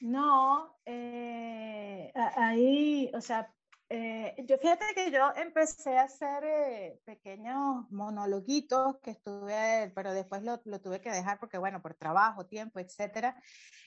No, 0.00 0.78
eh, 0.86 2.10
ahí, 2.14 3.10
o 3.12 3.20
sea, 3.20 3.52
eh, 3.90 4.34
yo 4.46 4.56
fíjate 4.56 4.86
que 4.94 5.10
yo 5.10 5.30
empecé 5.36 5.98
a 5.98 6.04
hacer 6.04 6.44
eh, 6.44 7.00
pequeños 7.04 7.90
monologuitos 7.90 8.98
que 9.02 9.10
estuve, 9.10 9.92
pero 9.94 10.14
después 10.14 10.42
lo, 10.42 10.62
lo, 10.64 10.80
tuve 10.80 11.02
que 11.02 11.10
dejar 11.10 11.38
porque, 11.38 11.58
bueno, 11.58 11.82
por 11.82 11.94
trabajo, 11.94 12.46
tiempo, 12.46 12.78
etcétera, 12.78 13.36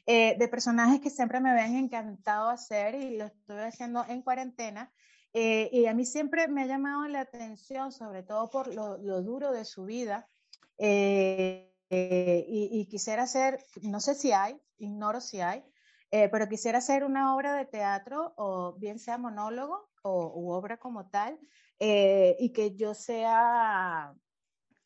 de 0.05 0.47
personajes 0.51 0.99
que 0.99 1.09
siempre 1.09 1.39
me 1.39 1.49
habían 1.49 1.75
encantado 1.75 2.49
hacer 2.49 2.93
y 2.93 3.17
lo 3.17 3.25
estuve 3.25 3.63
haciendo 3.63 4.05
en 4.07 4.21
cuarentena. 4.21 4.91
Eh, 5.33 5.69
y 5.73 5.87
a 5.87 5.95
mí 5.95 6.05
siempre 6.05 6.47
me 6.47 6.61
ha 6.61 6.67
llamado 6.67 7.07
la 7.07 7.21
atención, 7.21 7.91
sobre 7.91 8.21
todo 8.21 8.49
por 8.51 8.73
lo, 8.73 8.97
duro 9.23 9.51
de 9.51 9.65
su 9.65 9.85
vida. 9.85 10.27
Eh, 10.85 11.73
eh, 11.89 12.45
y, 12.47 12.87
quisiera 12.87 13.23
hacer, 13.23 13.63
no 13.83 13.99
sé 13.99 14.15
si 14.15 14.31
hay, 14.31 14.59
ignoro 14.77 15.21
si 15.21 15.39
hay, 15.39 15.63
pero 16.09 16.47
quisiera 16.47 16.79
hacer 16.79 17.03
una 17.03 17.35
obra 17.35 17.55
de 17.55 17.65
teatro, 17.65 18.33
o 18.35 18.73
bien 18.73 18.99
sea 18.99 19.17
monólogo 19.17 19.89
o 20.03 20.33
u 20.35 20.51
obra 20.51 20.77
como 20.77 21.09
tal, 21.09 21.39
y 21.79 22.51
que 22.53 22.75
yo 22.75 22.93
sea 22.93 24.13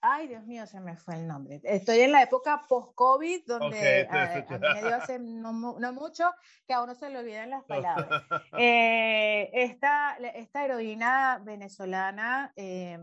Ay, 0.02 0.28
Dios 0.28 0.46
mío, 0.46 0.68
se 0.68 0.80
me 0.80 0.96
fue 0.96 1.16
el 1.16 1.28
nombre. 1.28 1.60
Estoy 1.64 2.02
en 2.02 2.12
la 2.12 2.22
época 2.22 2.66
post-COVID, 2.68 3.46
donde 3.48 4.08
a, 4.10 4.46
mí 4.50 4.58
me 4.60 4.82
dio 4.82 4.96
hace 4.96 5.18
no, 5.20 5.52
mucho 5.94 6.32
que 6.68 6.74
a 6.74 6.84
uno 6.84 6.94
se 6.94 7.10
le 7.10 7.18
olvidan 7.20 7.50
las 7.50 7.64
palabras. 7.64 8.08
Eh, 8.60 9.50
esta, 9.54 10.18
esta, 10.18 10.66
heroína 10.66 11.42
venezolana, 11.44 12.54
eh, 12.56 12.98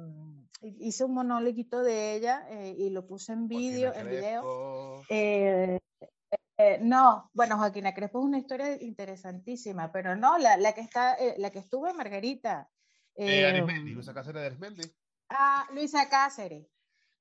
hice 0.79 1.05
un 1.05 1.15
monólogo 1.15 1.83
de 1.83 2.15
ella 2.15 2.47
eh, 2.51 2.75
y 2.77 2.91
lo 2.91 3.07
puse 3.07 3.33
en 3.33 3.49
vídeo, 3.49 3.93
en 3.95 4.09
video. 4.09 5.03
Eh, 6.57 6.79
no, 6.83 7.31
bueno, 7.35 7.57
Joaquina 7.57 7.95
Crespo 7.95 8.21
es 8.21 8.25
una 8.27 8.39
historia 8.39 8.81
interesantísima, 8.81 9.91
pero 9.91 10.15
no, 10.15 10.39
la, 10.39 10.57
la 10.57 10.73
que 10.73 10.83
está, 10.83 11.17
la 11.39 11.51
que 11.51 11.59
estuvo 11.59 11.89
en 11.89 11.97
Margarita. 11.97 12.71
Arismendi, 13.19 13.93
Luisa 13.93 14.15
Cáceres 14.15 14.41
de 14.41 14.47
Arismendi. 14.47 14.83
Ah, 15.31 15.67
Luisa 15.73 16.09
Cáceres. 16.09 16.67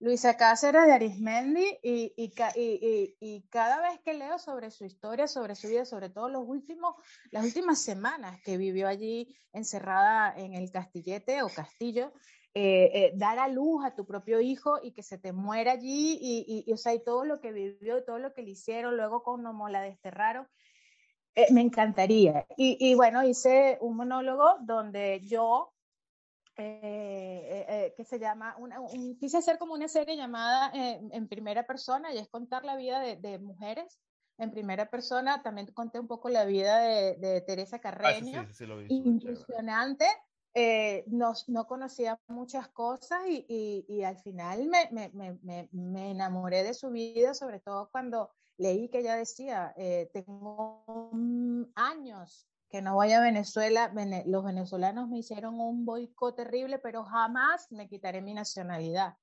Luisa 0.04 0.36
Cáceres 0.36 0.86
de 0.86 0.92
Arismendi 0.92 1.80
y, 1.82 2.14
y, 2.18 3.16
y, 3.22 3.42
cada 3.50 3.80
vez 3.80 4.02
que 4.04 4.14
leo 4.14 4.38
sobre 4.38 4.70
su 4.70 4.84
historia, 4.84 5.28
sobre 5.28 5.56
su 5.56 5.70
vida, 5.70 5.86
sobre 5.86 6.10
todo 6.10 6.28
los 6.28 6.44
últimos, 6.46 6.96
las 7.32 7.46
últimas 7.46 7.82
semanas 7.82 8.38
que 8.44 8.58
vivió 8.58 8.90
allí 8.90 9.34
encerrada 9.54 10.34
en 10.38 10.56
el 10.56 10.72
castillete 10.72 11.42
o 11.42 11.48
castillo, 11.48 12.12
eh, 12.56 12.92
eh, 12.94 13.12
dar 13.16 13.40
a 13.40 13.48
luz 13.48 13.84
a 13.84 13.96
tu 13.96 14.06
propio 14.06 14.40
hijo 14.40 14.80
y 14.84 14.92
que 14.92 15.02
se 15.02 15.18
te 15.18 15.34
muera 15.34 15.72
allí 15.72 16.20
y, 16.22 16.72
o 16.72 16.78
sea, 16.78 16.94
y 16.94 17.04
todo 17.04 17.26
lo 17.26 17.40
que 17.40 17.52
vivió, 17.52 18.04
todo 18.04 18.20
lo 18.20 18.34
que 18.34 18.44
le 18.44 18.52
hicieron, 18.52 18.96
luego 18.96 19.24
como 19.24 19.70
la 19.70 19.82
desterraron, 19.82 20.48
eh, 21.36 21.52
me 21.52 21.62
encantaría. 21.62 22.46
Y, 22.58 22.94
bueno, 22.96 23.24
hice 23.24 23.78
un 23.82 23.96
monólogo 23.96 24.58
donde 24.62 25.22
yo 25.24 25.74
eh, 26.56 27.66
eh, 27.68 27.94
que 27.98 28.04
se 28.04 28.20
llama, 28.20 28.56
quise 29.20 29.38
hacer 29.38 29.58
como 29.58 29.74
una 29.74 29.88
serie 29.88 30.16
llamada 30.16 30.70
eh, 30.76 31.02
en 31.12 31.28
primera 31.28 31.66
persona 31.66 32.14
y 32.14 32.20
es 32.20 32.30
contar 32.30 32.64
la 32.64 32.76
vida 32.76 33.00
de, 33.00 33.40
mujeres 33.40 34.00
en 34.38 34.52
primera 34.52 34.92
persona. 34.92 35.42
También 35.42 35.68
conté 35.74 36.00
un 36.00 36.08
poco 36.08 36.30
la 36.30 36.46
vida 36.46 36.80
de, 36.80 37.44
Teresa 37.48 37.78
ah, 37.78 37.82
Carreño. 37.82 38.48
Impresionante. 38.90 40.06
No, 41.08 41.34
no, 41.48 41.68
conocía 41.68 42.20
muchas 42.28 42.68
cosas 42.70 43.20
y, 43.28 43.86
y, 43.88 44.04
al 44.04 44.18
final 44.18 44.68
me, 44.68 44.90
me, 44.92 45.10
me, 45.14 45.70
me, 45.72 46.12
enamoré 46.12 46.64
de 46.64 46.74
su 46.74 46.92
vida, 46.92 47.34
sobre 47.34 47.60
todo 47.60 47.90
cuando 47.92 48.32
leí 48.58 48.90
que 48.90 49.00
ella 49.00 49.16
decía, 49.16 49.74
tengo 50.14 51.12
años 51.76 52.48
que 52.74 52.82
no 52.82 52.96
voy 52.96 53.12
a 53.12 53.22
Venezuela, 53.22 53.94
los 54.26 54.44
venezolanos 54.44 55.08
me 55.08 55.20
hicieron 55.20 55.60
un 55.60 55.86
boicot 55.86 56.36
terrible, 56.36 56.80
pero 56.80 57.04
jamás 57.04 57.72
me 57.72 57.88
quitaré 57.88 58.20
mi 58.24 58.34
nacionalidad. 58.34 59.16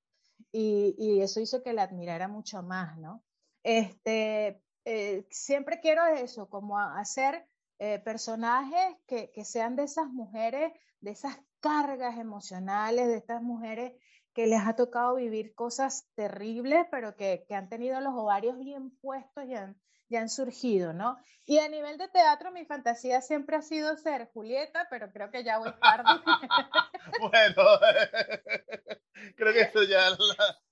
Y, 0.53 1.21
eso 1.21 1.41
hizo 1.41 1.61
que 1.61 1.73
la 1.73 1.83
admirara 1.83 2.29
mucho 2.29 2.63
más, 2.63 2.97
¿no? 2.99 3.25
Este, 3.65 4.63
eh, 4.85 5.27
siempre 5.31 5.81
quiero 5.81 6.07
eso, 6.07 6.49
como 6.49 6.79
hacer 6.79 7.45
eh, 7.81 7.99
personajes 7.99 8.97
que, 9.09 9.45
sean 9.45 9.75
de 9.75 9.83
esas 9.83 10.07
mujeres, 10.07 10.73
de 11.01 11.13
esas 11.13 11.39
cargas 11.61 12.19
emocionales, 12.19 13.09
de 13.09 13.17
estas 13.17 13.43
mujeres 13.43 13.93
que 14.35 14.47
les 14.47 14.61
ha 14.67 14.77
tocado 14.77 15.17
vivir 15.17 15.55
cosas 15.55 16.09
terribles, 16.15 16.87
pero 16.91 17.17
que, 17.17 17.45
que 17.49 17.55
han 17.55 17.69
tenido 17.69 18.01
los 18.01 18.15
ovarios 18.15 18.59
bien 18.59 18.91
puestos 19.01 19.45
y 19.47 19.55
han, 19.55 19.77
ya 20.09 20.21
han 20.21 20.29
surgido, 20.29 20.93
¿no? 20.93 21.19
Y 21.47 21.59
a 21.59 21.69
nivel 21.69 21.99
de 21.99 22.09
teatro, 22.09 22.51
mi 22.53 22.65
fantasía 22.65 23.21
siempre 23.23 23.57
ha 23.57 23.63
sido 23.63 23.97
ser 23.97 24.31
Julieta, 24.33 24.87
pero 24.91 25.11
creo 25.13 25.31
que 25.31 25.45
ya 25.45 25.59
voy 25.59 25.73
tarde. 25.81 26.05
bueno, 27.21 27.65
creo 29.37 29.53
que 29.53 29.61
esto 29.61 29.83
ya 29.85 30.11
la, 30.11 30.17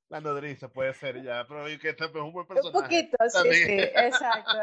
la 0.08 0.20
nodriza 0.20 0.68
puede 0.68 0.94
ser 0.94 1.22
ya, 1.22 1.46
pero 1.46 1.64
que 1.78 1.90
este 1.90 2.04
es 2.04 2.14
un 2.14 2.32
buen 2.32 2.46
personaje. 2.46 2.76
Un 2.76 2.82
poquito, 2.82 3.16
sí, 3.28 3.52
sí, 3.52 3.78
exacto. 3.78 4.58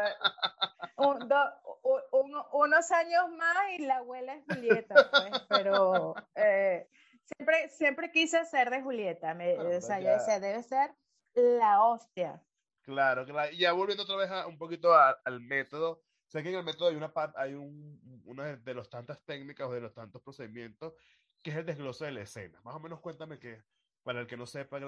unos 2.52 2.90
años 2.90 3.30
más 3.36 3.56
y 3.78 3.86
la 3.86 3.98
abuela 3.98 4.34
es 4.34 4.44
Julieta, 4.44 4.94
pues, 5.10 5.42
pero 5.48 6.14
eh, 6.34 6.88
siempre, 7.24 7.68
siempre 7.70 8.10
quise 8.10 8.44
ser 8.44 8.70
de 8.70 8.82
Julieta. 8.82 9.34
Me, 9.34 9.56
o 9.58 9.80
sea, 9.80 10.00
yo 10.00 10.10
decía, 10.10 10.40
debe 10.40 10.62
ser 10.62 10.94
la 11.34 11.82
hostia. 11.82 12.42
Claro, 12.82 13.24
claro. 13.24 13.52
Y 13.52 13.58
ya 13.58 13.72
volviendo 13.72 14.04
otra 14.04 14.16
vez 14.16 14.30
un 14.46 14.58
poquito 14.58 14.94
al 14.94 15.40
método, 15.40 16.02
sé 16.26 16.42
que 16.42 16.50
en 16.50 16.56
el 16.56 16.64
método 16.64 16.88
hay 16.88 16.96
una 16.96 17.12
parte, 17.12 17.38
hay 17.38 17.54
un, 17.54 18.22
una 18.24 18.56
de 18.56 18.74
las 18.74 18.88
tantas 18.88 19.20
técnicas 19.24 19.68
o 19.68 19.72
de 19.72 19.80
los 19.80 19.94
tantos 19.94 20.22
procedimientos 20.22 20.94
que 21.42 21.50
es 21.50 21.56
el 21.56 21.66
desglose 21.66 22.06
de 22.06 22.12
la 22.12 22.22
escena. 22.22 22.60
Más 22.62 22.74
o 22.74 22.80
menos 22.80 23.00
cuéntame 23.00 23.38
que, 23.38 23.62
para 24.06 24.20
el 24.20 24.28
que 24.28 24.36
no 24.36 24.46
sepa 24.46 24.78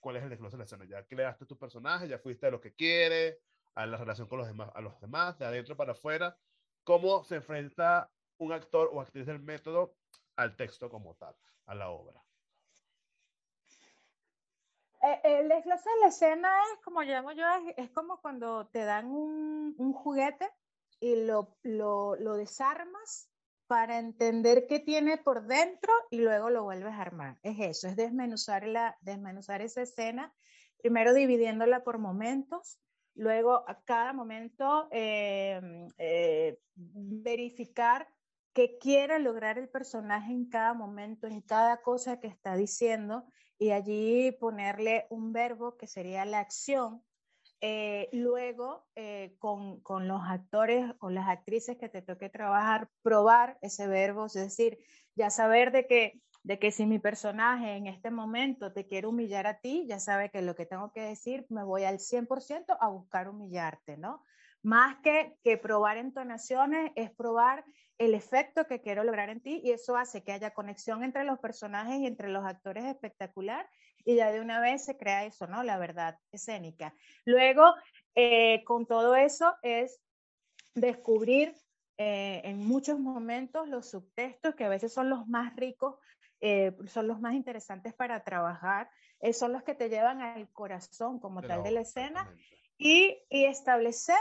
cuál 0.00 0.16
es 0.16 0.24
el 0.24 0.30
desglose 0.30 0.56
de 0.56 0.58
la 0.58 0.64
escena. 0.64 0.84
Ya 0.84 1.06
creaste 1.06 1.46
tu 1.46 1.56
personaje, 1.56 2.08
ya 2.08 2.18
fuiste 2.18 2.48
a 2.48 2.50
lo 2.50 2.60
que 2.60 2.74
quiere, 2.74 3.38
a 3.76 3.86
la 3.86 3.96
relación 3.96 4.26
con 4.26 4.38
los 4.38 4.48
demás, 4.48 4.68
a 4.74 4.80
los 4.80 5.00
demás, 5.00 5.38
de 5.38 5.44
adentro 5.44 5.76
para 5.76 5.92
afuera. 5.92 6.36
¿Cómo 6.82 7.22
se 7.22 7.36
enfrenta 7.36 8.10
un 8.38 8.52
actor 8.52 8.90
o 8.92 9.00
actriz 9.00 9.26
del 9.26 9.38
método 9.38 9.94
al 10.34 10.56
texto 10.56 10.90
como 10.90 11.14
tal, 11.14 11.36
a 11.66 11.74
la 11.76 11.88
obra? 11.90 12.20
Eh, 15.04 15.20
el 15.22 15.48
desglose 15.48 15.88
de 15.88 16.00
la 16.00 16.08
escena 16.08 16.52
es, 16.72 16.80
como 16.82 17.02
llamo 17.02 17.30
yo, 17.30 17.44
es, 17.76 17.90
como 17.90 18.20
cuando 18.20 18.66
te 18.66 18.84
dan 18.84 19.06
un, 19.06 19.76
un 19.78 19.92
juguete 19.92 20.50
y 20.98 21.14
lo, 21.24 21.56
lo, 21.62 22.16
lo, 22.16 22.34
desarmas 22.34 23.30
para 23.66 23.98
entender 23.98 24.66
qué 24.66 24.80
tiene 24.80 25.18
por 25.18 25.46
dentro 25.46 25.92
y 26.10 26.18
luego 26.18 26.50
lo 26.50 26.64
vuelves 26.64 26.92
a 26.92 27.00
armar. 27.00 27.38
Es 27.42 27.58
eso, 27.58 27.88
es 27.88 27.96
desmenuzar, 27.96 28.66
la, 28.66 28.96
desmenuzar 29.00 29.62
esa 29.62 29.82
escena, 29.82 30.34
primero 30.78 31.14
dividiéndola 31.14 31.82
por 31.82 31.98
momentos, 31.98 32.78
luego 33.14 33.64
a 33.68 33.80
cada 33.84 34.12
momento 34.12 34.88
em, 34.90 35.88
eh, 35.98 36.58
verificar 36.74 38.08
qué 38.52 38.78
quiere 38.78 39.18
lograr 39.18 39.58
el 39.58 39.68
personaje 39.68 40.32
en 40.32 40.48
cada 40.48 40.74
momento, 40.74 41.26
en 41.26 41.40
cada 41.40 41.82
cosa 41.82 42.20
que 42.20 42.28
está 42.28 42.56
diciendo, 42.56 43.24
y 43.58 43.70
allí 43.70 44.32
ponerle 44.32 45.06
un 45.10 45.32
verbo 45.32 45.76
que 45.76 45.86
sería 45.86 46.24
la 46.24 46.40
acción. 46.40 47.02
Eh, 47.66 48.10
luego, 48.12 48.84
eh, 48.94 49.36
con, 49.38 49.80
con, 49.80 50.06
los 50.06 50.20
actores 50.28 50.84
o 51.00 51.08
las 51.08 51.30
actrices 51.30 51.78
que 51.78 51.88
te 51.88 52.02
toque 52.02 52.28
trabajar, 52.28 52.90
probar 53.00 53.56
ese 53.62 53.86
verbo, 53.86 54.26
es 54.26 54.34
decir, 54.34 54.76
ya 55.14 55.30
saber 55.30 55.72
de 55.72 55.86
que, 55.86 56.20
de 56.42 56.58
que 56.58 56.70
si 56.70 56.84
mi 56.84 56.98
personaje 56.98 57.76
en 57.76 57.86
este 57.86 58.10
momento 58.10 58.74
te 58.74 58.86
quiere 58.86 59.06
humillar 59.06 59.46
a 59.46 59.60
ti, 59.60 59.86
ya 59.88 59.98
sabe 59.98 60.28
que 60.28 60.42
lo 60.42 60.54
que 60.54 60.66
tengo 60.66 60.92
que 60.92 61.00
decir, 61.00 61.46
me 61.48 61.64
voy 61.64 61.84
al 61.84 62.00
100% 62.00 62.76
a 62.78 62.88
buscar 62.88 63.30
humillarte, 63.30 63.96
¿no? 63.96 64.22
Más 64.62 64.96
que, 65.02 65.38
que 65.42 65.56
probar 65.56 65.96
entonaciones, 65.96 66.92
es 66.96 67.12
probar 67.12 67.64
el 67.96 68.12
efecto 68.12 68.66
que 68.66 68.82
quiero 68.82 69.04
lograr 69.04 69.30
en 69.30 69.40
ti 69.40 69.62
y 69.64 69.70
eso 69.70 69.96
hace 69.96 70.22
que 70.22 70.32
haya 70.32 70.52
conexión 70.52 71.02
entre 71.02 71.24
los 71.24 71.38
personajes 71.38 71.98
y 71.98 72.06
entre 72.06 72.28
los 72.28 72.44
actores 72.44 72.84
espectacular 72.84 73.66
y 74.04 74.16
ya 74.16 74.30
de 74.30 74.40
una 74.40 74.60
vez 74.60 74.84
se 74.84 74.96
crea 74.96 75.24
eso, 75.24 75.46
¿no? 75.46 75.62
La 75.62 75.78
verdad 75.78 76.18
escénica. 76.30 76.94
Luego, 77.24 77.74
eh, 78.14 78.62
con 78.64 78.86
todo 78.86 79.16
eso 79.16 79.54
es 79.62 80.00
descubrir 80.74 81.54
eh, 81.96 82.42
en 82.44 82.58
muchos 82.66 82.98
momentos 82.98 83.68
los 83.68 83.90
subtextos 83.90 84.54
que 84.54 84.64
a 84.64 84.68
veces 84.68 84.92
son 84.92 85.08
los 85.08 85.26
más 85.26 85.56
ricos, 85.56 85.96
eh, 86.40 86.76
son 86.86 87.08
los 87.08 87.20
más 87.20 87.34
interesantes 87.34 87.94
para 87.94 88.22
trabajar, 88.22 88.90
son 89.32 89.52
los 89.52 89.62
que 89.62 89.74
te 89.74 89.88
llevan 89.88 90.20
al 90.20 90.50
corazón 90.52 91.18
como 91.18 91.40
tal 91.40 91.62
de 91.62 91.70
la 91.70 91.80
escena 91.80 92.30
y, 92.76 93.16
y 93.30 93.46
establecer 93.46 94.18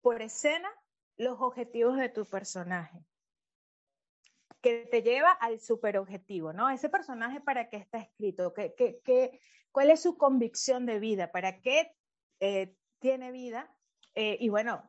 por 0.00 0.22
escena 0.22 0.70
los 1.18 1.38
objetivos 1.40 1.98
de 1.98 2.08
tu 2.08 2.24
personaje 2.24 3.04
que 4.66 4.88
te 4.90 5.02
lleva 5.02 5.30
al 5.30 5.60
superobjetivo, 5.60 6.52
¿no? 6.52 6.68
Ese 6.70 6.88
personaje 6.88 7.40
para 7.40 7.68
qué 7.68 7.76
está 7.76 7.98
escrito, 7.98 8.52
¿Qué, 8.52 8.74
qué, 8.76 9.00
qué, 9.04 9.38
cuál 9.70 9.90
es 9.90 10.02
su 10.02 10.18
convicción 10.18 10.86
de 10.86 10.98
vida, 10.98 11.30
para 11.30 11.60
qué 11.60 11.94
eh, 12.40 12.74
tiene 12.98 13.30
vida. 13.30 13.72
Eh, 14.16 14.38
y 14.40 14.48
bueno, 14.48 14.82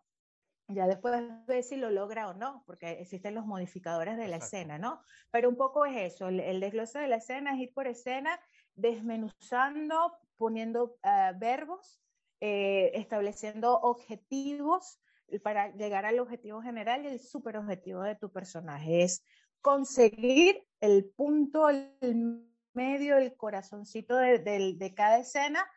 ya 0.68 0.88
después 0.88 1.14
ver 1.46 1.62
si 1.62 1.76
lo 1.76 1.92
logra 1.92 2.28
o 2.28 2.34
no, 2.34 2.64
porque 2.66 2.94
existen 2.94 3.36
los 3.36 3.46
modificadores 3.46 4.18
de 4.18 4.28
la 4.28 4.38
escena, 4.38 4.80
¿no? 4.80 5.00
Pero 5.30 5.48
un 5.48 5.58
poco 5.58 5.86
es 5.86 6.14
eso, 6.14 6.30
el, 6.30 6.60
desglose 6.60 6.98
de 6.98 7.08
la 7.08 7.18
escena 7.18 7.54
es 7.54 7.60
ir 7.60 7.72
por 7.72 7.86
escena, 7.86 8.40
desmenuzando, 8.74 10.18
poniendo 10.38 10.98
uh, 11.04 11.38
verbos, 11.38 12.02
eh, 12.40 12.92
estableciendo 12.96 13.80
objetivos 13.80 15.00
para 15.44 15.72
llegar 15.76 16.06
al 16.06 16.20
objetivo 16.20 16.62
general 16.64 17.04
y 17.06 17.10
el 17.10 17.20
superobjetivo 17.20 18.02
de 18.02 18.16
tu 18.16 18.32
personaje. 18.32 19.04
Es 19.04 19.24
conseguir 19.62 20.66
el 20.80 21.06
punto, 21.06 21.70
el 21.70 22.48
medio, 22.74 23.18
el 23.18 23.36
corazoncito 23.36 24.16
de, 24.16 24.40
de, 24.40 24.94
cada 24.96 25.18
escena. 25.20 25.68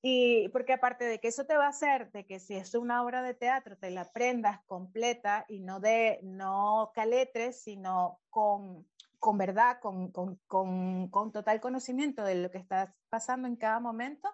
Y 0.00 0.48
porque 0.50 0.74
aparte 0.74 1.04
de 1.04 1.18
que 1.18 1.28
eso 1.28 1.44
te 1.46 1.56
va 1.56 1.66
a 1.66 1.70
hacer 1.70 2.12
de 2.12 2.24
que 2.24 2.38
si 2.38 2.54
es 2.54 2.74
una 2.74 3.02
obra 3.02 3.22
de 3.22 3.34
teatro 3.34 3.76
te 3.76 3.90
la 3.90 4.02
aprendas 4.02 4.62
completa 4.66 5.44
y 5.48 5.58
no 5.60 5.80
de 5.80 6.20
no 6.22 6.92
caletres, 6.94 7.62
sino 7.62 8.20
con, 8.30 8.86
con 9.18 9.36
verdad, 9.36 9.80
con, 9.80 10.12
con, 10.12 10.36
con, 10.46 11.08
con, 11.08 11.32
total 11.32 11.60
conocimiento 11.60 12.22
de 12.22 12.36
lo 12.36 12.50
que 12.50 12.58
está 12.58 12.94
pasando 13.08 13.48
en 13.48 13.56
cada 13.56 13.80
momento. 13.80 14.28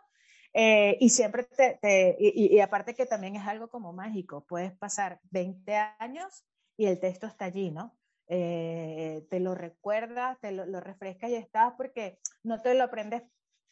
Eh, 0.53 0.99
y 1.01 1.09
siempre 1.09 1.45
te, 1.45 2.17
y, 2.19 2.55
y, 2.55 2.61
aparte 2.61 2.95
que 2.95 3.07
también 3.07 3.37
es 3.37 3.47
algo 3.47 3.71
como 3.71 3.95
mágico, 3.95 4.45
puedes 4.45 4.73
pasar 4.73 5.21
20 5.31 5.75
años 5.99 6.45
y 6.77 6.85
el 6.85 7.01
texto 7.01 7.27
está 7.27 7.47
allí, 7.47 7.71
¿no? 7.71 7.97
Eh, 8.29 9.27
te 9.29 9.41
lo 9.41 9.55
recuerdas, 9.55 10.39
te 10.41 10.53
lo, 10.53 10.65
lo, 10.65 10.81
refrescas 10.81 11.31
y 11.31 11.35
estás, 11.35 11.75
porque 11.77 12.19
no 12.43 12.63
te 12.63 12.75
lo 12.75 12.85
aprendes 12.85 13.23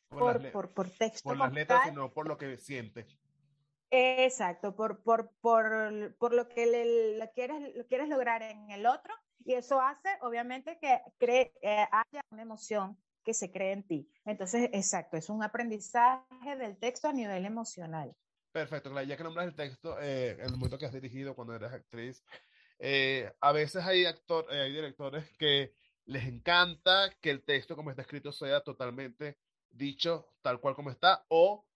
por, 0.09 0.51
por, 0.53 0.75
por, 0.75 0.91
texto. 0.91 1.29
Por 1.29 1.39
las 1.39 1.53
letras, 1.53 1.83
tal. 1.83 1.91
sino 1.91 2.13
por 2.13 2.29
lo 2.29 2.37
que 2.37 2.57
sientes. 2.59 3.07
Exacto, 3.91 4.77
por, 4.77 5.03
por, 5.03 5.33
por, 5.41 6.15
por 6.17 6.33
lo 6.33 6.49
que 6.49 6.67
le, 6.67 7.19
lo 7.19 7.31
quieres, 7.33 7.75
lo 7.75 7.87
quieres 7.87 8.09
lograr 8.09 8.43
en 8.43 8.71
el 8.71 8.87
otro 8.87 9.13
y 9.45 9.55
eso 9.55 9.81
hace 9.81 10.09
obviamente 10.23 10.79
que 10.81 11.01
cree, 11.19 11.53
eh, 11.63 11.87
haya 11.91 12.21
una 12.31 12.43
emoción 12.43 12.97
que 13.25 13.35
se 13.35 13.51
cree 13.51 13.73
en 13.73 13.83
ti. 13.83 14.09
Entonces, 14.25 14.71
exacto, 14.73 15.17
es 15.17 15.29
un 15.29 15.43
aprendizaje 15.43 16.57
del 16.57 16.77
texto 16.79 17.09
a 17.09 17.13
nivel 17.13 17.45
emocional. 17.45 18.15
Perfecto, 18.53 19.01
ya 19.03 19.17
que 19.17 19.25
nombras 19.25 19.47
el 19.47 19.55
texto, 19.55 20.01
eh, 20.01 20.37
el 20.41 20.53
momento 20.53 20.79
que 20.79 20.87
has 20.87 20.93
dirigido 20.93 21.35
cuando 21.35 21.55
eres 21.55 21.73
actriz, 21.73 22.25
eh, 22.81 23.31
a 23.41 23.53
veces 23.53 23.85
hay, 23.85 24.07
actor, 24.07 24.47
eh, 24.51 24.63
hay 24.63 24.73
directores 24.73 25.31
que 25.37 25.75
les 26.07 26.25
encanta 26.25 27.11
que 27.21 27.31
el 27.31 27.43
texto 27.45 27.77
como 27.77 27.91
está 27.91 28.03
escrito 28.03 28.33
sea 28.33 28.63
totalmente 28.63 29.37
dicho 29.71 30.33
tal 30.43 30.61
cual 30.61 30.75
como 30.75 30.91
está, 30.91 31.25
o 31.29 31.67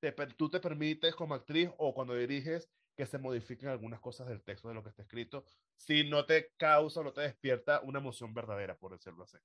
te, 0.00 0.12
tú 0.12 0.48
te 0.48 0.58
permites 0.58 1.14
como 1.14 1.34
actriz 1.34 1.70
o 1.76 1.94
cuando 1.94 2.14
diriges 2.14 2.70
que 2.96 3.04
se 3.04 3.18
modifiquen 3.18 3.68
algunas 3.68 4.00
cosas 4.00 4.28
del 4.28 4.42
texto 4.42 4.68
de 4.68 4.74
lo 4.74 4.82
que 4.82 4.88
está 4.88 5.02
escrito, 5.02 5.44
si 5.76 6.08
no 6.08 6.24
te 6.24 6.52
causa 6.56 7.00
o 7.00 7.04
no 7.04 7.12
te 7.12 7.20
despierta 7.20 7.80
una 7.82 7.98
emoción 7.98 8.32
verdadera, 8.32 8.76
por 8.78 8.92
decirlo 8.92 9.24
así. 9.24 9.36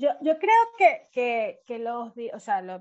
Yo, 0.00 0.38
creo 0.38 0.62
que, 0.78 1.60
que, 1.66 1.78
los, 1.78 2.14
o 2.32 2.40
sea, 2.40 2.62
los 2.62 2.80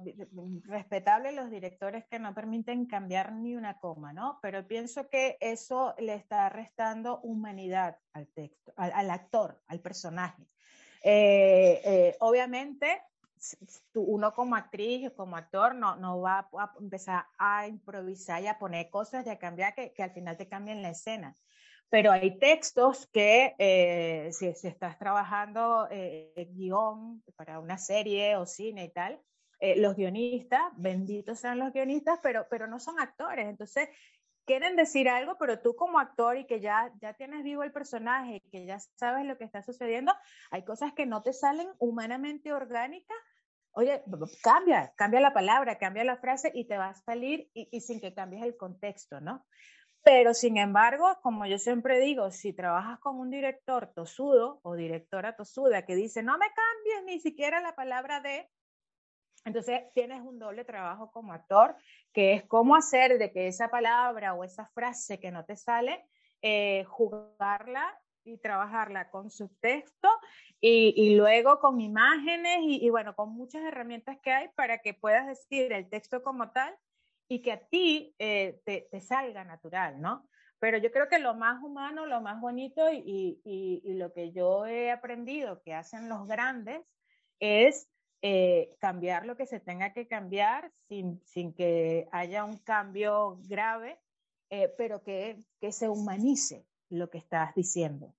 respetables 0.63 1.36
los 1.36 1.51
directores 1.51 2.05
que 2.05 2.17
no 2.17 2.34
permiten 2.34 2.86
cambiar 2.86 3.34
ni 3.34 3.57
una 3.57 3.78
coma, 3.78 4.13
¿no? 4.13 4.39
Pero 4.41 4.65
pienso 4.65 5.09
que 5.09 5.38
eso 5.41 5.93
le 5.99 6.13
está 6.13 6.47
restando 6.47 7.20
humanidad 7.20 7.97
al 8.13 8.28
texto, 8.28 8.72
al, 8.78 9.09
actor, 9.11 9.61
al 9.67 9.82
personaje. 9.82 10.43
Eh, 11.03 11.82
eh, 11.84 12.15
obviamente, 12.22 13.01
uno 13.95 14.34
como 14.34 14.55
actriz 14.55 15.11
como 15.11 15.36
actor 15.36 15.76
no, 15.76 15.97
no 15.97 16.22
va 16.22 16.49
a 16.53 16.74
empezar 16.80 17.26
a 17.38 17.67
improvisar 17.67 18.41
y 18.43 18.47
a 18.47 18.57
poner 18.57 18.89
cosas 18.89 19.26
y 19.26 19.30
a 19.30 19.39
cambiar 19.39 19.76
que, 19.76 19.91
que 19.91 20.03
al 20.03 20.11
final 20.11 20.38
te 20.38 20.47
cambien 20.47 20.82
la 20.82 20.91
escena 20.91 21.36
pero 21.89 22.11
hay 22.11 22.37
textos 22.37 23.07
que 23.07 23.55
eh, 23.57 24.29
si, 24.31 24.53
si, 24.53 24.67
estás 24.67 24.97
trabajando 24.99 25.87
eh, 25.89 26.47
guion 26.51 27.23
para 27.35 27.59
una 27.59 27.77
serie 27.77 28.35
o 28.35 28.45
cine 28.45 28.85
y 28.85 28.89
tal, 28.91 29.19
eh, 29.59 29.79
los 29.79 29.95
guionistas, 29.95 30.61
benditos 30.77 31.39
sean 31.39 31.59
los 31.59 31.73
guionistas, 31.73 32.19
pero, 32.23 32.47
pero 32.49 32.67
no 32.67 32.79
son 32.79 32.99
actores. 32.99 33.47
Entonces, 33.47 33.89
quieren 34.45 34.75
decir 34.75 35.09
algo, 35.09 35.37
pero 35.37 35.59
tú 35.59 35.75
como 35.75 35.99
actor 35.99 36.37
y 36.37 36.45
que 36.45 36.61
ya, 36.61 36.91
ya 37.01 37.13
tienes 37.13 37.43
vivo 37.43 37.63
el 37.63 37.73
personaje, 37.73 38.41
que 38.51 38.65
ya 38.65 38.79
sabes 38.79 39.25
lo 39.25 39.37
que 39.37 39.43
está 39.43 39.61
sucediendo, 39.61 40.13
hay 40.51 40.63
cosas 40.63 40.93
que 40.93 41.05
no 41.05 41.23
te 41.23 41.33
salen 41.33 41.67
humanamente 41.79 42.53
orgánicas. 42.53 43.17
Oye, 43.71 44.03
cambia, 44.41 44.93
cambia 44.95 45.19
la 45.19 45.33
palabra, 45.33 45.77
cambia 45.77 46.03
la 46.03 46.17
frase 46.17 46.51
y 46.53 46.65
te 46.65 46.77
va 46.77 46.89
a 46.89 46.95
salir 46.95 47.49
y, 47.53 47.67
y 47.71 47.81
sin 47.81 47.99
que 47.99 48.13
cambies 48.13 48.43
el 48.43 48.57
contexto, 48.57 49.21
¿no? 49.21 49.45
Pero 50.03 50.33
sin 50.33 50.57
embargo, 50.57 51.17
como 51.21 51.45
yo 51.45 51.57
siempre 51.57 51.99
digo, 51.99 52.31
si 52.31 52.53
trabajas 52.53 52.99
con 52.99 53.19
un 53.19 53.29
director 53.29 53.87
tosudo 53.93 54.59
o 54.63 54.75
directora 54.75 55.35
tosuda 55.35 55.85
que 55.85 55.95
dice, 55.95 56.23
no 56.23 56.37
me 56.37 56.47
cambies 56.47 57.05
ni 57.05 57.19
siquiera 57.19 57.59
la 57.59 57.75
palabra 57.75 58.21
de, 58.21 58.49
entonces 59.45 59.81
tienes 59.93 60.21
un 60.21 60.39
doble 60.39 60.63
trabajo 60.63 61.11
como 61.11 61.33
actor, 61.33 61.75
que 62.13 62.33
es 62.33 62.43
cómo 62.43 62.75
hacer 62.75 63.17
de 63.17 63.31
que 63.31 63.47
esa 63.47 63.69
palabra 63.69 64.33
o 64.33 64.43
esa 64.43 64.67
frase 64.67 65.19
que 65.19 65.31
no 65.31 65.45
te 65.45 65.57
sale, 65.57 66.05
eh, 66.41 66.85
jugarla 66.85 67.99
y 68.23 68.37
trabajarla 68.37 69.09
con 69.09 69.29
subtexto 69.29 70.07
y, 70.61 70.93
y 70.95 71.15
luego 71.15 71.59
con 71.59 71.81
imágenes 71.81 72.59
y, 72.61 72.85
y 72.85 72.89
bueno, 72.89 73.15
con 73.15 73.33
muchas 73.33 73.63
herramientas 73.63 74.17
que 74.21 74.31
hay 74.31 74.47
para 74.49 74.79
que 74.79 74.93
puedas 74.93 75.27
decir 75.27 75.73
el 75.73 75.89
texto 75.89 76.23
como 76.23 76.51
tal 76.51 76.77
y 77.30 77.41
que 77.41 77.53
a 77.53 77.59
ti 77.67 78.13
eh, 78.19 78.59
te, 78.65 78.89
te, 78.91 78.99
salga 78.99 79.45
natural, 79.45 80.01
¿no? 80.01 80.27
Pero 80.59 80.77
yo 80.80 80.91
creo 80.91 81.07
que 81.07 81.19
lo 81.19 81.36
más 81.36 81.63
humano, 81.63 82.05
lo 82.05 82.19
más 82.19 82.41
bonito 82.41 82.91
y, 82.91 83.39
y, 83.45 83.82
y 83.86 83.93
lo 83.93 84.11
que 84.11 84.34
yo 84.34 84.65
he 84.65 84.91
aprendido 84.91 85.61
que 85.61 85.73
hacen 85.73 86.09
los 86.09 86.27
grandes 86.27 86.82
es 87.39 87.88
eh, 88.21 88.75
cambiar 88.80 89.25
lo 89.25 89.38
que 89.38 89.45
se 89.45 89.61
tenga 89.61 89.93
que 89.93 90.07
cambiar 90.07 90.73
sin, 90.89 91.21
sin 91.25 91.53
que 91.53 92.09
haya 92.11 92.43
un 92.43 92.57
cambio 92.57 93.39
grave, 93.43 93.97
eh, 94.49 94.73
pero 94.77 95.01
que, 95.01 95.38
que 95.61 95.71
se 95.71 95.88
humanice 95.88 96.65
lo 96.89 97.09
que 97.09 97.19
estás 97.19 97.55
diciendo. 97.55 98.13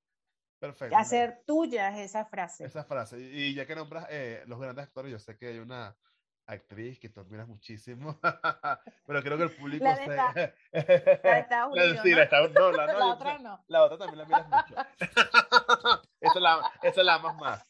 Perfecto. 0.58 0.96
Hacer 0.96 1.42
tuyas 1.46 1.98
esa 1.98 2.24
frase. 2.24 2.64
Esa 2.64 2.84
frase. 2.84 3.18
Y 3.20 3.54
ya 3.54 3.66
que 3.66 3.74
nombras 3.74 4.06
eh, 4.08 4.42
los 4.46 4.58
grandes 4.58 4.86
actores, 4.86 5.12
yo 5.12 5.18
sé 5.18 5.36
que 5.36 5.48
hay 5.48 5.58
una 5.58 5.94
actriz 6.52 6.98
que 6.98 7.08
tú 7.08 7.20
admiras 7.20 7.48
muchísimo, 7.48 8.18
pero 9.06 9.22
creo 9.22 9.36
que 9.36 9.44
el 9.44 9.50
público 9.50 9.84
la 9.84 9.96
de 9.96 10.04
se... 10.04 10.16
la 10.16 10.32
de 10.32 10.54
Estados 11.40 11.72
Unidos, 11.72 12.00
sí, 12.02 12.10
¿no? 12.10 12.16
la, 12.16 12.22
Estados... 12.22 12.52
no, 12.52 12.72
la, 12.72 12.86
no, 12.92 12.98
la 12.98 13.06
otra 13.06 13.38
no. 13.38 13.64
La 13.68 13.82
otra 13.84 13.98
también 13.98 14.18
la 14.18 14.24
miras 14.24 14.48
mucho. 14.48 14.74
esa, 16.20 16.40
la, 16.40 16.72
esa 16.82 17.02
la 17.02 17.14
amas 17.14 17.36
más. 17.36 17.66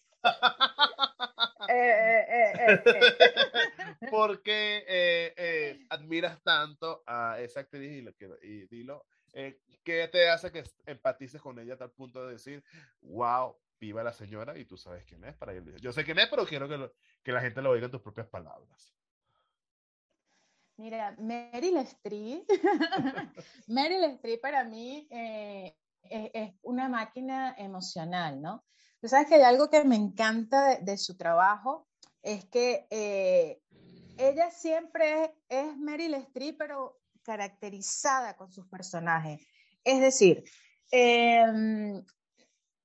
Eh, 1.69 2.27
eh, 2.29 2.83
eh, 2.85 4.09
Porque 4.11 5.85
admiras 5.89 6.43
tanto 6.43 7.03
a 7.07 7.39
esa 7.41 7.61
actriz 7.61 7.93
y, 7.93 8.03
lo 8.03 8.15
que, 8.15 8.29
y 8.43 8.67
dilo, 8.67 9.07
Eh, 9.35 9.61
¿Qué 9.85 10.09
te 10.09 10.29
hace 10.29 10.51
que 10.51 10.65
empatices 10.87 11.41
con 11.41 11.59
ella 11.59 11.75
a 11.75 11.79
tal 11.79 11.91
punto 11.93 12.27
de 12.27 12.33
decir, 12.33 12.63
wow, 13.01 13.57
viva 13.81 14.05
la 14.05 14.13
señora 14.13 14.57
y 14.59 14.67
tú 14.67 14.77
sabes 14.77 15.05
quién 15.05 15.25
es 15.25 15.35
para 15.35 15.55
ir? 15.55 15.77
Yo 15.81 15.93
sé 15.93 16.05
quién 16.05 16.19
es, 16.19 16.29
pero 16.29 16.47
quiero 16.47 16.69
que, 16.69 16.93
que 17.23 17.33
la 17.33 17.41
gente 17.41 17.63
lo 17.63 17.71
oiga 17.71 17.87
en 17.87 17.91
tus 17.91 18.03
propias 18.03 18.29
palabras. 18.29 18.95
Mira, 20.81 21.15
Meryl 21.19 21.77
Streep, 21.79 22.49
Meryl 23.67 24.05
Streep 24.15 24.41
para 24.41 24.65
mí 24.65 25.07
eh, 25.11 25.77
es, 26.05 26.55
una 26.63 26.89
máquina 26.89 27.55
emocional, 27.59 28.41
¿no? 28.41 28.65
Tú 28.99 29.07
sabes 29.07 29.29
que 29.29 29.35
hay 29.35 29.43
algo 29.43 29.69
que 29.69 29.85
me 29.85 29.97
encanta 29.97 30.79
de, 30.79 30.97
su 30.97 31.19
trabajo, 31.19 31.87
es 32.23 32.47
que 32.47 32.87
eh, 32.89 33.61
ella 34.17 34.51
siempre 34.51 35.35
es, 35.51 35.77
Meryl 35.77 36.15
Streep, 36.15 36.57
pero 36.57 36.99
caracterizada 37.23 38.35
con 38.37 38.51
sus 38.51 38.67
personajes. 38.67 39.47
Es 39.85 40.01
decir, 40.01 40.45
em, 40.91 42.03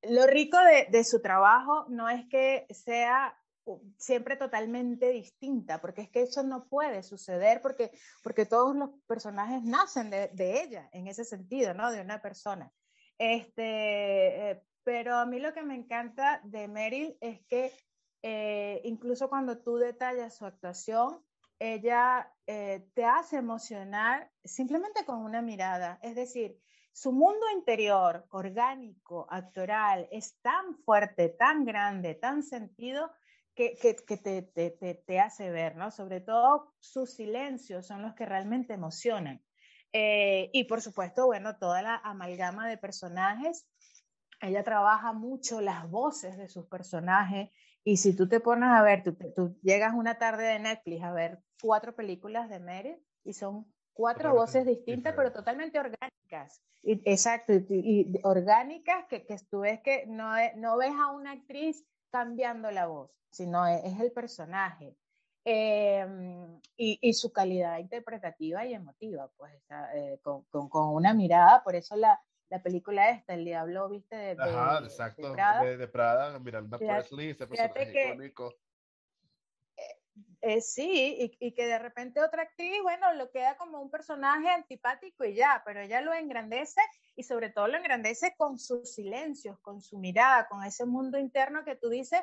lo 0.10 0.28
rico 0.28 0.58
de, 0.90 1.04
su 1.04 1.22
trabajo 1.22 1.86
no 1.90 2.10
es 2.10 2.28
que 2.28 2.66
sea 2.70 3.38
siempre 3.98 4.36
totalmente 4.36 5.10
distinta, 5.10 5.82
porque 5.82 6.02
es 6.02 6.10
que 6.10 6.22
eso 6.22 6.44
no 6.44 6.68
puede 6.68 7.02
suceder 7.02 7.62
porque, 7.62 7.92
porque 8.24 8.46
todos 8.46 8.76
los 8.76 8.92
personajes 9.08 9.64
nacen 9.64 10.10
de, 10.10 10.30
de 10.34 10.62
ella, 10.62 10.90
en 10.92 11.08
ese 11.08 11.24
sentido, 11.24 11.74
¿no? 11.74 11.92
De 11.92 12.02
una 12.02 12.22
persona. 12.22 12.72
Este, 13.18 14.52
eh, 14.52 14.64
pero 14.84 15.16
a 15.16 15.26
mí 15.26 15.40
lo 15.40 15.54
que 15.54 15.64
me 15.64 15.76
encanta 15.76 16.42
de 16.44 16.68
Meryl 16.68 17.18
es 17.22 17.42
que 17.48 17.72
eh, 18.22 18.82
incluso 18.84 19.30
cuando 19.30 19.60
tú 19.60 19.78
detallas 19.78 20.38
su 20.38 20.46
actuación, 20.46 21.24
ella 21.60 22.32
eh, 22.48 22.88
te 22.94 23.06
hace 23.06 23.38
emocionar 23.38 24.32
simplemente 24.44 25.06
con 25.06 25.20
una 25.20 25.42
mirada. 25.42 26.00
Es 26.02 26.16
decir, 26.16 26.60
su 26.94 27.12
mundo 27.12 27.46
interior, 27.54 28.26
orgánico, 28.30 29.28
actoral, 29.30 30.08
es 30.12 30.40
tan 30.42 30.78
fuerte, 30.86 31.30
tan 31.30 31.66
grande, 31.66 32.16
tan 32.16 32.44
sentido, 32.44 33.12
que, 33.56 33.78
te, 34.22 34.42
te, 34.42 34.96
te, 34.96 35.20
hace 35.20 35.50
ver, 35.50 35.76
¿no? 35.78 35.90
Sobre 35.90 36.20
todo 36.20 36.74
sus 36.80 37.14
silencios 37.14 37.88
son 37.88 38.02
los 38.02 38.14
que 38.14 38.26
realmente 38.26 38.74
emocionan. 38.74 39.42
Eh, 39.94 40.50
y 40.52 40.66
por 40.66 40.82
supuesto, 40.82 41.26
bueno, 41.26 41.58
toda 41.58 41.82
la 41.82 41.96
amalgama 42.04 42.68
de 42.68 42.78
personajes. 42.78 43.66
Ella 44.42 44.64
trabaja 44.64 45.14
mucho 45.14 45.62
las 45.62 45.90
voces 45.90 46.38
de 46.38 46.50
sus 46.50 46.68
personajes. 46.68 47.50
Y 47.86 47.98
si 47.98 48.16
tú 48.16 48.28
te 48.28 48.42
pones 48.42 48.70
a 48.70 48.82
ver, 48.84 49.04
tú, 49.04 49.16
tú 49.34 49.58
llegas 49.62 49.94
una 49.96 50.18
tarde 50.18 50.48
de 50.48 50.60
Netflix 50.60 51.04
a 51.04 51.14
ver 51.14 51.40
cuatro 51.62 51.96
películas 51.96 52.50
de 52.50 52.60
Meryl 52.60 52.98
y 53.24 53.34
son 53.34 53.66
cuatro 53.94 54.34
voces 54.34 54.66
distintas, 54.66 55.16
pero 55.16 55.32
totalmente 55.32 55.80
orgánicas. 55.80 56.62
Y, 56.84 57.02
exacto, 57.10 57.54
y, 57.54 58.20
orgánicas 58.24 59.06
que, 59.10 59.26
que, 59.26 59.38
tú 59.50 59.62
ves 59.62 59.82
que 59.82 60.06
no, 60.08 60.34
no 60.58 60.78
ves 60.78 60.94
a 61.00 61.12
una 61.12 61.32
actriz 61.32 61.84
cambiando 62.12 62.70
la 62.70 62.86
voz, 62.86 63.12
sino 63.32 63.66
es, 63.66 63.84
es 63.84 64.00
el 64.00 64.12
personaje. 64.12 64.96
Em, 65.48 66.60
y, 66.76 66.98
y, 67.02 67.14
su 67.14 67.32
calidad 67.32 67.78
interpretativa 67.78 68.66
y 68.66 68.74
emotiva, 68.74 69.30
pues 69.38 69.54
eh, 69.94 70.20
con, 70.24 70.44
con, 70.46 70.70
con, 70.70 70.90
una 70.90 71.14
mirada, 71.14 71.64
por 71.64 71.76
eso 71.76 71.96
la, 71.96 72.20
la 72.50 72.64
película 72.64 73.12
esta, 73.12 73.36
El 73.36 73.46
Diablo, 73.46 73.88
viste, 73.90 74.16
de, 74.16 74.36
Ajá, 74.40 74.80
exacto, 74.84 75.28
de 75.28 75.34
Prada, 75.34 75.64
de, 75.64 75.78
de 75.78 75.88
Prada 75.88 76.40
Miranda 76.40 76.80
Presley, 76.80 77.30
ese 77.30 77.46
personaje 77.46 77.92
que, 77.92 78.08
icónico. 78.08 78.56
Eh, 80.46 80.58
eh, 80.58 80.62
sí, 80.62 81.36
y, 81.40 81.52
que 81.54 81.66
de 81.66 81.80
repente 81.80 82.22
otra 82.22 82.44
actriz, 82.44 82.80
bueno, 82.84 83.12
lo 83.14 83.32
queda 83.32 83.58
como 83.58 83.82
un 83.82 83.90
personaje 83.90 84.48
antipático 84.50 85.26
y 85.26 85.34
ya, 85.34 85.64
pero 85.66 85.82
ella 85.82 86.02
lo 86.02 86.14
engrandece 86.14 86.82
y 87.16 87.24
sobre 87.24 87.50
todo 87.50 87.68
lo 87.68 87.78
engrandece 87.78 88.36
con 88.38 88.60
sus 88.60 88.94
silencios, 88.94 89.60
con 89.62 89.82
su 89.82 89.98
mirada, 89.98 90.48
con 90.48 90.64
ese 90.64 90.86
mundo 90.86 91.18
interno 91.18 91.66
que 91.66 91.76
tú 91.76 91.90
dices, 91.90 92.22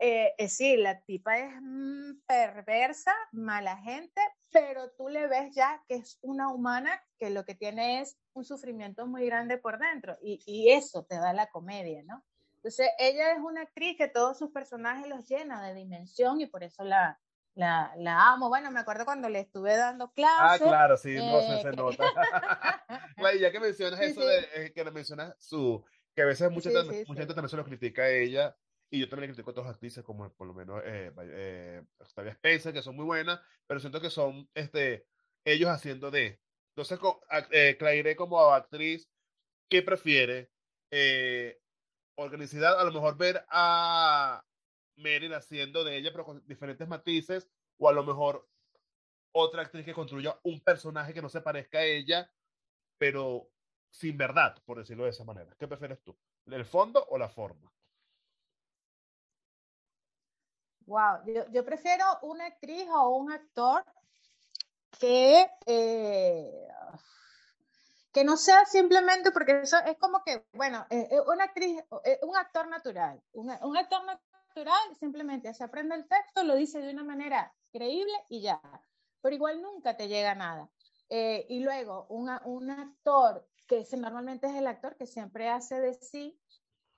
eh, 0.00 0.34
es 0.38 0.58
decir, 0.58 0.80
la 0.80 1.00
tipa 1.02 1.38
es 1.38 1.52
mm, 1.60 2.22
perversa, 2.26 3.14
mala 3.30 3.76
gente, 3.76 4.20
pero 4.50 4.90
tú 4.90 5.08
le 5.08 5.28
ves 5.28 5.54
ya 5.54 5.84
que 5.86 5.94
es 5.94 6.18
una 6.22 6.52
humana 6.52 7.00
que 7.18 7.30
lo 7.30 7.44
que 7.44 7.54
tiene 7.54 8.00
es 8.00 8.16
un 8.32 8.44
sufrimiento 8.44 9.06
muy 9.06 9.24
grande 9.26 9.56
por 9.56 9.78
dentro 9.78 10.18
y, 10.20 10.42
y 10.46 10.72
eso 10.72 11.04
te 11.04 11.14
da 11.14 11.32
la 11.32 11.46
comedia, 11.46 12.02
¿no? 12.02 12.24
Entonces, 12.56 12.90
ella 12.98 13.32
es 13.32 13.38
una 13.38 13.62
actriz 13.62 13.96
que 13.96 14.08
todos 14.08 14.38
sus 14.38 14.50
personajes 14.50 15.08
los 15.08 15.28
llena 15.28 15.64
de 15.66 15.74
dimensión 15.74 16.40
y 16.40 16.46
por 16.46 16.62
eso 16.62 16.84
la, 16.84 17.20
la, 17.54 17.92
la, 17.96 18.32
amo. 18.32 18.48
Bueno, 18.48 18.70
me 18.70 18.80
acuerdo 18.80 19.04
cuando 19.04 19.28
le 19.28 19.40
estuve 19.40 19.76
dando 19.76 20.12
clases. 20.12 20.62
Ah, 20.62 20.68
claro, 20.68 20.96
sí, 20.96 21.14
no 21.14 21.40
sé, 21.40 21.62
se 21.62 21.68
eh, 21.68 21.72
nota. 21.72 22.04
ya 23.40 23.52
que 23.52 23.60
mencionas 23.60 24.00
eso 24.00 24.24
de 24.24 24.48
eh, 24.54 24.72
que 24.74 24.84
mencionas 24.90 25.34
su, 25.38 25.84
que 26.14 26.22
a 26.22 26.26
veces 26.26 26.50
mucha, 26.50 26.70
sí, 26.70 26.76
sí, 26.76 27.04
mucha 27.06 27.20
gente 27.20 27.34
también 27.34 27.48
se 27.48 27.56
lo 27.56 27.64
critica 27.64 28.02
a 28.02 28.10
ella, 28.10 28.56
y 28.92 29.00
yo 29.00 29.08
también 29.08 29.30
critico 29.30 29.48
a 29.48 29.52
otras 29.52 29.68
actrices, 29.68 30.04
como 30.04 30.30
por 30.34 30.46
lo 30.46 30.52
menos 30.52 30.82
eh, 30.84 31.10
eh, 31.18 31.82
Octavia 31.98 32.32
Spencer, 32.32 32.74
que 32.74 32.82
son 32.82 32.94
muy 32.94 33.06
buenas, 33.06 33.40
pero 33.66 33.80
siento 33.80 34.02
que 34.02 34.10
son 34.10 34.48
este, 34.54 35.06
ellos 35.46 35.70
haciendo 35.70 36.10
de. 36.10 36.38
Entonces, 36.72 36.98
con, 36.98 37.14
eh, 37.52 37.76
Claire 37.78 38.14
como 38.16 38.38
actriz, 38.52 39.08
¿qué 39.70 39.80
prefiere? 39.80 40.50
Eh, 40.90 41.58
organicidad, 42.16 42.78
a 42.78 42.84
lo 42.84 42.92
mejor 42.92 43.16
ver 43.16 43.46
a 43.48 44.44
Meryl 44.96 45.34
haciendo 45.34 45.84
de 45.84 45.96
ella, 45.96 46.10
pero 46.12 46.24
con 46.24 46.46
diferentes 46.46 46.86
matices, 46.88 47.48
o 47.78 47.88
a 47.88 47.92
lo 47.92 48.04
mejor 48.04 48.48
otra 49.32 49.62
actriz 49.62 49.84
que 49.84 49.94
construya 49.94 50.38
un 50.42 50.60
personaje 50.60 51.14
que 51.14 51.22
no 51.22 51.28
se 51.28 51.40
parezca 51.40 51.78
a 51.78 51.84
ella, 51.84 52.30
pero 52.98 53.48
sin 53.90 54.16
verdad, 54.16 54.56
por 54.64 54.78
decirlo 54.78 55.04
de 55.04 55.10
esa 55.10 55.24
manera. 55.24 55.54
¿Qué 55.58 55.66
prefieres 55.68 56.02
tú? 56.02 56.16
¿El 56.46 56.64
fondo 56.64 57.04
o 57.08 57.18
la 57.18 57.28
forma? 57.28 57.72
Wow, 60.86 61.24
yo, 61.26 61.44
yo, 61.50 61.64
prefiero 61.64 62.04
una 62.22 62.46
actriz 62.46 62.86
o 62.92 63.10
un 63.10 63.32
actor 63.32 63.84
que, 64.98 65.48
eh, 65.66 66.68
que 68.12 68.24
no 68.24 68.36
sea 68.36 68.64
simplemente, 68.66 69.30
porque 69.30 69.60
eso 69.62 69.78
es 69.86 69.96
como 69.98 70.22
que, 70.24 70.44
bueno, 70.52 70.84
eh, 70.90 71.08
eh 71.10 71.20
una 71.20 71.44
actriz, 71.44 71.82
eh, 72.04 72.18
un 72.22 72.36
actor 72.36 72.68
natural, 72.68 73.22
un, 73.32 73.50
un, 73.62 73.76
actor 73.76 74.04
natural 74.04 74.31
simplemente 74.98 75.52
se 75.54 75.64
aprende 75.64 75.94
el 75.94 76.06
texto, 76.06 76.42
lo 76.44 76.54
dice 76.54 76.80
de 76.80 76.92
una 76.92 77.04
manera 77.04 77.54
creíble 77.72 78.12
y 78.28 78.42
ya, 78.42 78.60
pero 79.20 79.34
igual 79.34 79.62
nunca 79.62 79.96
te 79.96 80.08
llega 80.08 80.34
nada. 80.34 80.70
Eh, 81.08 81.46
y 81.48 81.60
luego, 81.60 82.06
una, 82.08 82.40
un 82.44 82.70
actor 82.70 83.46
que 83.66 83.84
normalmente 83.96 84.46
es 84.46 84.54
el 84.54 84.66
actor 84.66 84.96
que 84.96 85.06
siempre 85.06 85.48
hace 85.48 85.80
de 85.80 85.94
sí, 85.94 86.38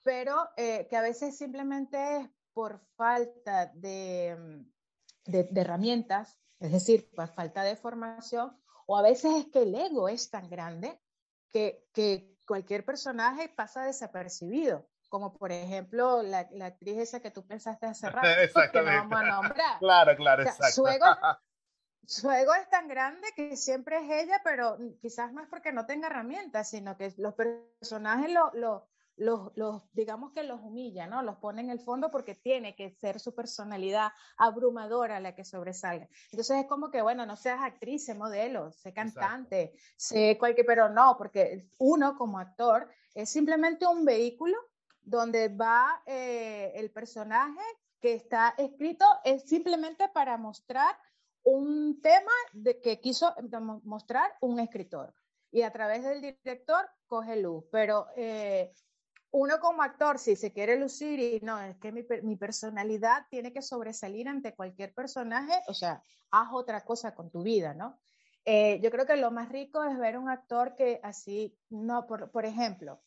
pero 0.02 0.48
que 0.56 0.96
a 0.96 1.02
veces 1.02 1.36
simplemente 1.36 2.18
es 2.18 2.28
por 2.52 2.80
falta 2.96 3.66
de, 3.74 4.64
de, 5.24 5.44
de, 5.44 5.60
herramientas, 5.60 6.38
es 6.60 6.72
decir, 6.72 7.10
por 7.14 7.28
falta 7.28 7.62
de 7.62 7.76
formación, 7.76 8.56
o 8.86 8.96
a 8.96 9.02
veces 9.02 9.32
es 9.36 9.46
que 9.46 9.62
el 9.62 9.74
ego 9.74 10.08
es 10.08 10.30
tan 10.30 10.48
grande 10.48 11.00
que, 11.50 11.86
que 11.92 12.36
cualquier 12.46 12.84
personaje 12.84 13.48
pasa 13.48 13.84
desapercibido, 13.84 14.86
como 15.14 15.32
por 15.32 15.52
ejemplo 15.52 16.24
la, 16.24 16.48
la, 16.50 16.66
actriz 16.66 16.98
esa 16.98 17.20
que 17.20 17.30
tú 17.30 17.46
pensaste 17.46 17.86
hace 17.86 18.10
rato, 18.10 18.26
que 18.72 18.78
no 18.80 18.84
vamos 18.84 19.20
a 19.20 19.22
nombrar. 19.22 19.78
claro, 19.78 20.16
claro, 20.16 20.42
o 20.42 20.44
sea, 20.44 20.54
exacto. 20.54 20.74
Su 20.74 20.88
ego, 20.88 21.06
su 22.04 22.30
ego 22.32 22.52
es 22.54 22.68
tan 22.68 22.88
grande 22.88 23.28
que 23.36 23.56
siempre 23.56 23.98
es 23.98 24.24
ella, 24.24 24.40
pero 24.42 24.76
quizás 25.00 25.32
no 25.32 25.40
es 25.40 25.48
porque 25.48 25.70
no 25.70 25.86
tenga 25.86 26.08
herramientas, 26.08 26.68
sino 26.68 26.96
que 26.96 27.14
los 27.18 27.32
personajes 27.34 28.28
lo, 28.32 28.50
lo, 28.54 28.88
los, 29.14 29.52
los, 29.54 29.82
digamos 29.92 30.32
que 30.32 30.42
los 30.42 30.60
humilla, 30.60 31.06
¿no? 31.06 31.22
Los 31.22 31.36
pone 31.36 31.60
en 31.60 31.70
el 31.70 31.78
fondo 31.78 32.10
porque 32.10 32.34
tiene 32.34 32.74
que 32.74 32.90
ser 32.90 33.20
su 33.20 33.36
personalidad 33.36 34.10
abrumadora 34.36 35.20
la 35.20 35.36
que 35.36 35.44
sobresalga. 35.44 36.08
Entonces 36.32 36.58
es 36.58 36.66
como 36.66 36.90
que, 36.90 37.02
bueno, 37.02 37.24
no 37.24 37.36
seas 37.36 37.60
actriz, 37.62 38.04
sé 38.04 38.14
modelo, 38.14 38.72
sé 38.72 38.92
cantante, 38.92 39.62
Exacto. 39.62 39.92
sé 39.96 40.38
cualquier, 40.38 40.66
pero 40.66 40.88
no, 40.88 41.14
porque 41.16 41.68
uno 41.78 42.16
como 42.18 42.40
actor 42.40 42.88
es 43.14 43.30
simplemente 43.30 43.86
un 43.86 44.04
vehículo 44.04 44.58
donde 45.04 45.48
va 45.48 46.02
eh, 46.06 46.72
el 46.74 46.90
personaje 46.90 47.60
que 48.00 48.14
está 48.14 48.54
escrito, 48.58 49.04
es 49.24 49.42
simplemente 49.44 50.08
para 50.08 50.36
mostrar 50.36 50.96
un 51.42 52.00
tema 52.02 52.32
de 52.52 52.80
que 52.80 53.00
quiso 53.00 53.34
mostrar 53.84 54.30
un 54.40 54.60
escritor 54.60 55.14
y 55.50 55.62
a 55.62 55.70
través 55.70 56.02
del 56.02 56.20
director 56.20 56.88
coge 57.06 57.36
luz, 57.36 57.64
pero 57.70 58.08
eh, 58.16 58.72
uno 59.30 59.60
como 59.60 59.82
actor, 59.82 60.18
si 60.18 60.36
se 60.36 60.52
quiere 60.52 60.78
lucir 60.78 61.20
y 61.20 61.40
no, 61.40 61.60
es 61.60 61.76
que 61.78 61.92
mi, 61.92 62.04
mi, 62.22 62.36
personalidad 62.36 63.26
tiene 63.30 63.52
que 63.52 63.62
sobresalir 63.62 64.28
ante 64.28 64.54
cualquier 64.54 64.94
personaje, 64.94 65.52
o 65.68 65.74
sea, 65.74 66.02
haz 66.30 66.48
otra 66.52 66.84
cosa 66.84 67.14
con 67.14 67.30
tu 67.30 67.42
vida, 67.42 67.74
¿no? 67.74 67.98
Eh, 68.44 68.80
yo 68.82 68.90
creo 68.90 69.06
que 69.06 69.16
lo 69.16 69.30
más 69.30 69.48
rico 69.50 69.82
es 69.84 69.98
ver 69.98 70.18
un 70.18 70.28
actor 70.28 70.74
que 70.74 71.00
así, 71.02 71.56
no, 71.70 72.06
por, 72.06 72.30
por 72.30 72.44
ejemplo, 72.44 73.00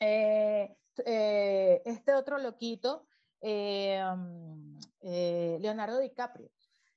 eh, 0.00 0.76
eh, 1.06 1.82
este 1.84 2.14
otro 2.14 2.38
loquito, 2.38 3.06
um, 3.40 4.78
Leonardo 5.02 5.98
DiCaprio. 5.98 6.50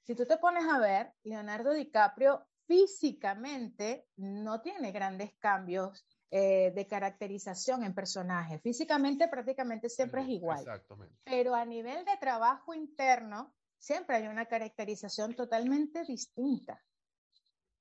Si 0.04 0.16
tú 0.16 0.26
te 0.26 0.38
pones 0.38 0.66
a 0.66 0.80
ver, 0.80 1.14
Leonardo 1.24 1.72
DiCaprio 1.72 2.45
físicamente 2.66 4.08
no 4.18 4.62
tiene 4.62 4.91
grandes 4.91 5.34
cambios 5.36 6.06
eh, 6.32 6.72
de 6.74 6.88
caracterización 6.88 7.84
en 7.84 7.93
personaje. 7.93 8.60
Físicamente 8.60 9.28
prácticamente 9.28 9.89
siempre 9.89 10.22
es 10.22 10.30
igual. 10.30 10.60
Exactamente. 10.60 11.16
Pero 11.24 11.54
a 11.54 11.64
nivel 11.64 12.04
de 12.06 12.18
trabajo 12.20 12.74
interno, 12.74 13.54
siempre 13.78 14.16
hay 14.16 14.28
una 14.28 14.47
caracterización 14.47 15.36
totalmente 15.36 16.04
distinta. 16.04 16.82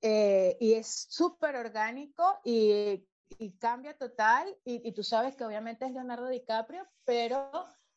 Eh, 0.01 0.57
y 0.59 0.73
es 0.73 1.07
súper 1.09 1.55
orgánico 1.55 2.39
y, 2.43 3.03
y, 3.37 3.57
cambia 3.57 3.97
total. 3.97 4.55
Y, 4.65 4.87
y, 4.87 4.91
tú 4.93 5.03
sabes 5.03 5.35
que 5.35 5.45
obviamente 5.45 5.85
es 5.85 5.91
Leonardo 5.91 6.27
DiCaprio, 6.27 6.87
pero 7.05 7.49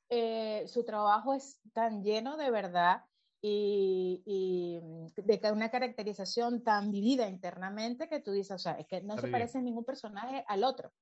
eh, 0.09 0.65
su 0.69 0.85
trabajo 0.85 1.35
es 1.35 1.61
tan 1.73 2.03
lleno 2.03 2.37
de 2.37 2.51
verdad 2.51 3.05
y, 3.41 4.23
y, 4.25 4.81
de 5.23 5.53
una 5.53 5.71
caracterización 5.71 6.63
tan 6.63 6.91
vivida 6.91 7.29
internamente 7.29 8.09
que 8.09 8.21
tú 8.21 8.33
dices, 8.33 8.53
o 8.53 8.59
sea, 8.59 8.73
es 8.73 8.87
que 8.87 9.03
no 9.03 9.15
Está 9.15 9.23
se 9.23 9.27
bien. 9.27 9.33
parece 9.33 9.63
ningún 9.63 9.85
personaje 9.85 10.45
al 10.49 10.65
otro 10.65 10.93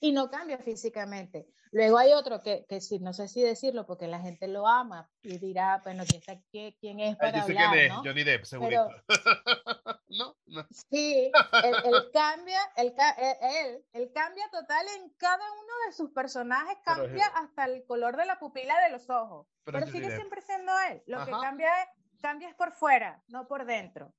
y 0.00 0.12
no 0.12 0.30
cambia 0.30 0.58
físicamente. 0.58 1.46
Luego 1.72 1.98
hay 1.98 2.12
otro 2.12 2.42
que, 2.42 2.64
que 2.68 2.80
sí, 2.80 2.98
no 2.98 3.12
sé 3.12 3.28
si 3.28 3.42
decirlo 3.42 3.86
porque 3.86 4.06
la 4.06 4.20
gente 4.20 4.48
lo 4.48 4.66
ama 4.66 5.10
y 5.22 5.38
dirá, 5.38 5.80
bueno, 5.84 6.04
¿quién, 6.06 6.20
está, 6.20 6.40
quién 6.80 7.00
es 7.00 7.16
para 7.16 7.40
Yo 7.40 7.46
sé 7.46 7.52
hablar, 7.52 7.72
quién 7.72 7.84
es, 7.84 7.88
¿no? 7.90 8.02
Johnny 8.04 8.24
Depp, 8.24 8.44
seguro. 8.44 8.88
no, 10.08 10.36
no. 10.46 10.66
Sí, 10.70 11.30
él, 11.64 11.74
él 11.84 12.10
cambia, 12.12 12.60
él, 12.76 12.94
él, 13.40 13.84
él, 13.92 14.12
cambia 14.14 14.48
total 14.50 14.86
en 14.98 15.10
cada 15.16 15.52
uno 15.52 15.72
de 15.86 15.92
sus 15.92 16.10
personajes, 16.10 16.78
cambia 16.84 17.26
hasta 17.26 17.64
el 17.64 17.84
color 17.84 18.16
de 18.16 18.26
la 18.26 18.38
pupila 18.38 18.80
de 18.82 18.90
los 18.90 19.10
ojos, 19.10 19.46
pero, 19.64 19.78
pero 19.78 19.90
sigue 19.90 20.14
siempre 20.14 20.40
siendo 20.42 20.72
él. 20.90 21.02
Lo 21.06 21.18
Ajá. 21.18 21.26
que 21.26 21.32
cambia 21.32 21.82
es, 21.82 21.88
cambia 22.20 22.48
es 22.48 22.54
por 22.54 22.72
fuera, 22.72 23.22
no 23.28 23.46
por 23.46 23.64
dentro. 23.64 24.12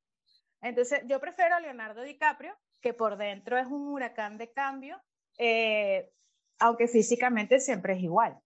Entonces, 0.62 1.02
yo 1.06 1.20
prefiero 1.20 1.56
a 1.56 1.60
Leonardo 1.60 2.02
DiCaprio, 2.02 2.58
que 2.82 2.94
por 2.94 3.18
dentro 3.18 3.58
es 3.58 3.68
un 3.68 3.88
huracán 3.88 4.38
de 4.38 4.52
cambio, 4.52 5.02
eh, 5.38 6.12
aunque 6.60 6.88
físicamente 6.88 7.60
siempre 7.60 7.94
es 7.94 8.04
igual. 8.04 8.38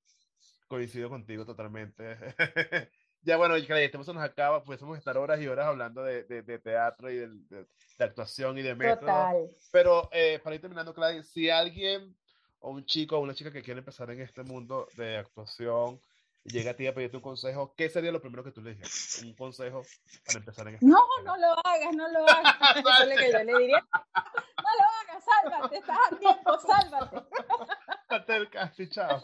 Coincido 0.68 1.10
contigo 1.10 1.46
totalmente. 1.46 2.18
ya 3.24 3.38
bueno, 3.38 3.56
Clay, 3.66 3.86
esto 3.86 4.04
se 4.04 4.14
nos 4.14 4.24
acaba, 4.24 4.64
pudiésemos 4.64 4.98
estar 4.98 5.18
horas 5.18 5.40
y 5.42 5.48
horas 5.48 5.68
hablando 5.68 6.04
de, 6.04 6.24
de, 6.24 6.42
de 6.42 6.60
teatro 6.60 7.10
y 7.12 7.18
de, 7.18 7.28
de, 7.28 7.68
actuación 8.00 8.58
y 8.58 8.62
de 8.64 8.74
método. 8.76 9.00
Total. 9.02 9.50
Pero 9.72 10.10
eh, 10.12 10.40
para 10.44 10.56
ir 10.56 10.62
terminando, 10.62 10.94
Clay, 10.94 11.24
si 11.24 11.50
alguien 11.50 12.16
o 12.60 12.72
un 12.72 12.86
chico 12.86 13.18
o 13.18 13.20
una 13.20 13.34
chica 13.34 13.52
que 13.52 13.62
quiere 13.62 13.80
empezar 13.80 14.10
en 14.12 14.22
este 14.22 14.44
mundo 14.44 14.88
de 14.96 15.18
actuación 15.18 16.02
llega 16.44 16.72
a 16.72 16.74
ti 16.74 16.88
a 16.88 16.94
pedirte 16.94 17.18
un 17.18 17.24
consejo, 17.24 17.74
¿qué 17.76 17.90
sería 17.90 18.12
lo 18.12 18.22
primero 18.22 18.44
que 18.44 18.52
tú 18.52 18.62
le 18.62 18.72
dirías? 18.72 19.22
Un 19.24 19.34
consejo 19.34 19.84
para 20.26 20.40
empezar 20.40 20.68
en 20.68 20.76
este 20.76 20.86
No, 20.86 21.00
no 21.24 21.38
lo 21.38 21.54
hagas, 21.66 21.94
no 21.94 22.08
lo 22.08 22.28
hagas. 22.28 22.78
Eso 22.78 23.04
es 23.04 23.10
lo 23.10 23.16
que 23.16 23.32
yo 23.32 23.44
le 23.44 23.60
diría. 23.60 23.88
No 24.62 24.70
lo 24.78 24.84
hagas, 24.84 25.26
sálvate, 25.26 25.78
estás 25.78 25.98
a 26.12 26.20
tiempo, 26.20 26.60
sálvate. 26.60 27.36
Hasta 28.10 28.36
el 28.38 28.50
casi, 28.50 28.90
chao. 28.90 29.22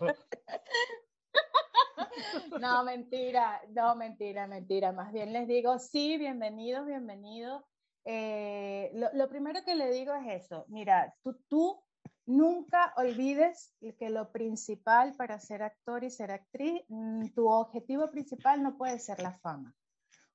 No, 2.62 2.84
mentira, 2.84 3.62
no, 3.70 3.96
mentira, 3.96 4.48
mentira. 4.48 4.92
Más 4.92 5.12
bien 5.12 5.34
les 5.34 5.48
digo, 5.48 5.80
sí, 5.80 6.18
bienvenidos, 6.18 6.86
bienvenidos. 6.86 7.64
Eh, 8.06 8.92
lo, 8.94 9.28
primero 9.28 9.64
que 9.66 9.76
le 9.76 9.92
digo 9.92 10.14
es 10.14 10.44
eso. 10.44 10.66
Mira, 10.70 11.14
tú, 11.24 11.38
tú 11.48 11.84
nunca 12.26 12.94
olvides 12.98 13.74
que 14.00 14.10
lo 14.10 14.32
principal 14.32 15.16
para 15.16 15.40
ser 15.40 15.64
actor 15.64 16.04
y 16.04 16.10
ser 16.10 16.32
actriz, 16.32 16.82
mm, 16.88 17.28
tu 17.34 17.50
objetivo 17.50 18.10
principal 18.10 18.64
no 18.64 18.78
puede 18.78 19.00
ser 19.00 19.22
la 19.22 19.38
fama, 19.40 19.76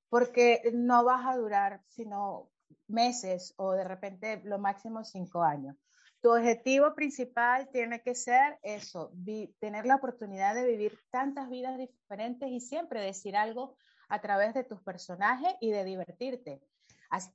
porque 0.09 0.71
no 0.75 1.05
vas 1.05 1.27
a 1.27 1.37
durar 1.37 1.83
sino 1.89 2.51
meses 2.89 3.55
o 3.57 3.73
de 3.73 3.85
repente 3.85 4.43
lo 4.45 4.59
máximo 4.59 5.05
cinco 5.05 5.43
años. 5.43 5.77
Tu 6.23 6.31
objetivo 6.31 6.95
principal 6.95 7.69
tiene 7.73 8.01
que 8.01 8.15
ser 8.15 8.57
eso, 8.63 9.13
tener 9.59 9.87
la 9.87 9.97
oportunidad 9.97 10.55
de 10.55 10.65
vivir 10.65 10.97
tantas 11.11 11.51
vidas 11.51 11.77
diferentes 11.77 12.49
y 12.49 12.61
siempre 12.61 13.01
decir 13.01 13.37
algo 13.37 13.77
a 14.09 14.21
través 14.21 14.55
de 14.55 14.63
tus 14.63 14.81
personajes 14.81 15.53
y 15.61 15.73
de 15.73 15.83
divertirte. 15.83 16.63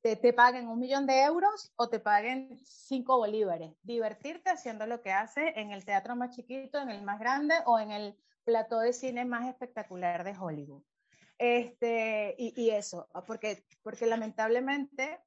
Te, 0.01 0.15
te, 0.15 0.31
paguen 0.31 0.69
un 0.69 0.79
millón 0.79 1.05
de 1.05 1.21
euros 1.21 1.73
o 1.75 1.89
te 1.89 1.99
paguen 1.99 2.57
cinco 2.63 3.17
bolívares. 3.17 3.75
Divertirte 3.83 4.49
haciendo 4.49 4.87
lo 4.87 5.01
que 5.01 5.11
hace 5.11 5.53
en 5.59 5.71
el 5.71 5.83
teatro 5.83 6.15
más 6.15 6.33
chiquito, 6.33 6.79
en 6.79 6.89
el 6.89 7.03
más 7.03 7.19
grande 7.19 7.55
o 7.65 7.77
en 7.77 7.91
el 7.91 8.17
plató 8.45 8.79
de 8.79 8.93
cine 8.93 9.25
más 9.25 9.49
espectacular 9.49 10.23
de 10.23 10.35
Hollywood. 10.35 10.83
Este, 11.37 12.35
y, 12.37 12.53
y 12.55 12.69
eso, 12.69 13.09
porque, 13.27 13.65
porque 13.83 14.07
lamentablemente, 14.07 15.19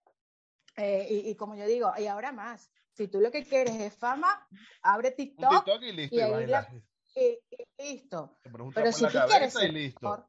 eh, 0.78 1.06
y, 1.10 1.30
y, 1.30 1.36
como 1.36 1.54
yo 1.54 1.66
digo, 1.66 1.92
y 1.98 2.06
ahora 2.06 2.32
más, 2.32 2.72
si 3.00 3.08
tú 3.08 3.18
lo 3.18 3.30
que 3.30 3.44
quieres 3.44 3.76
es 3.76 3.94
fama, 3.94 4.46
abre 4.82 5.12
TikTok, 5.12 5.64
TikTok 5.64 5.82
y 5.84 5.92
listo. 5.92 6.16
Y, 6.16 6.20
ahí 6.20 6.46
la, 6.46 6.68
y, 7.16 7.38
listo. 7.78 8.38
Pero 8.74 8.92
si 8.92 9.06
tú 9.06 9.18
quieres 9.26 9.54
ser 9.54 9.72
listo. 9.72 10.28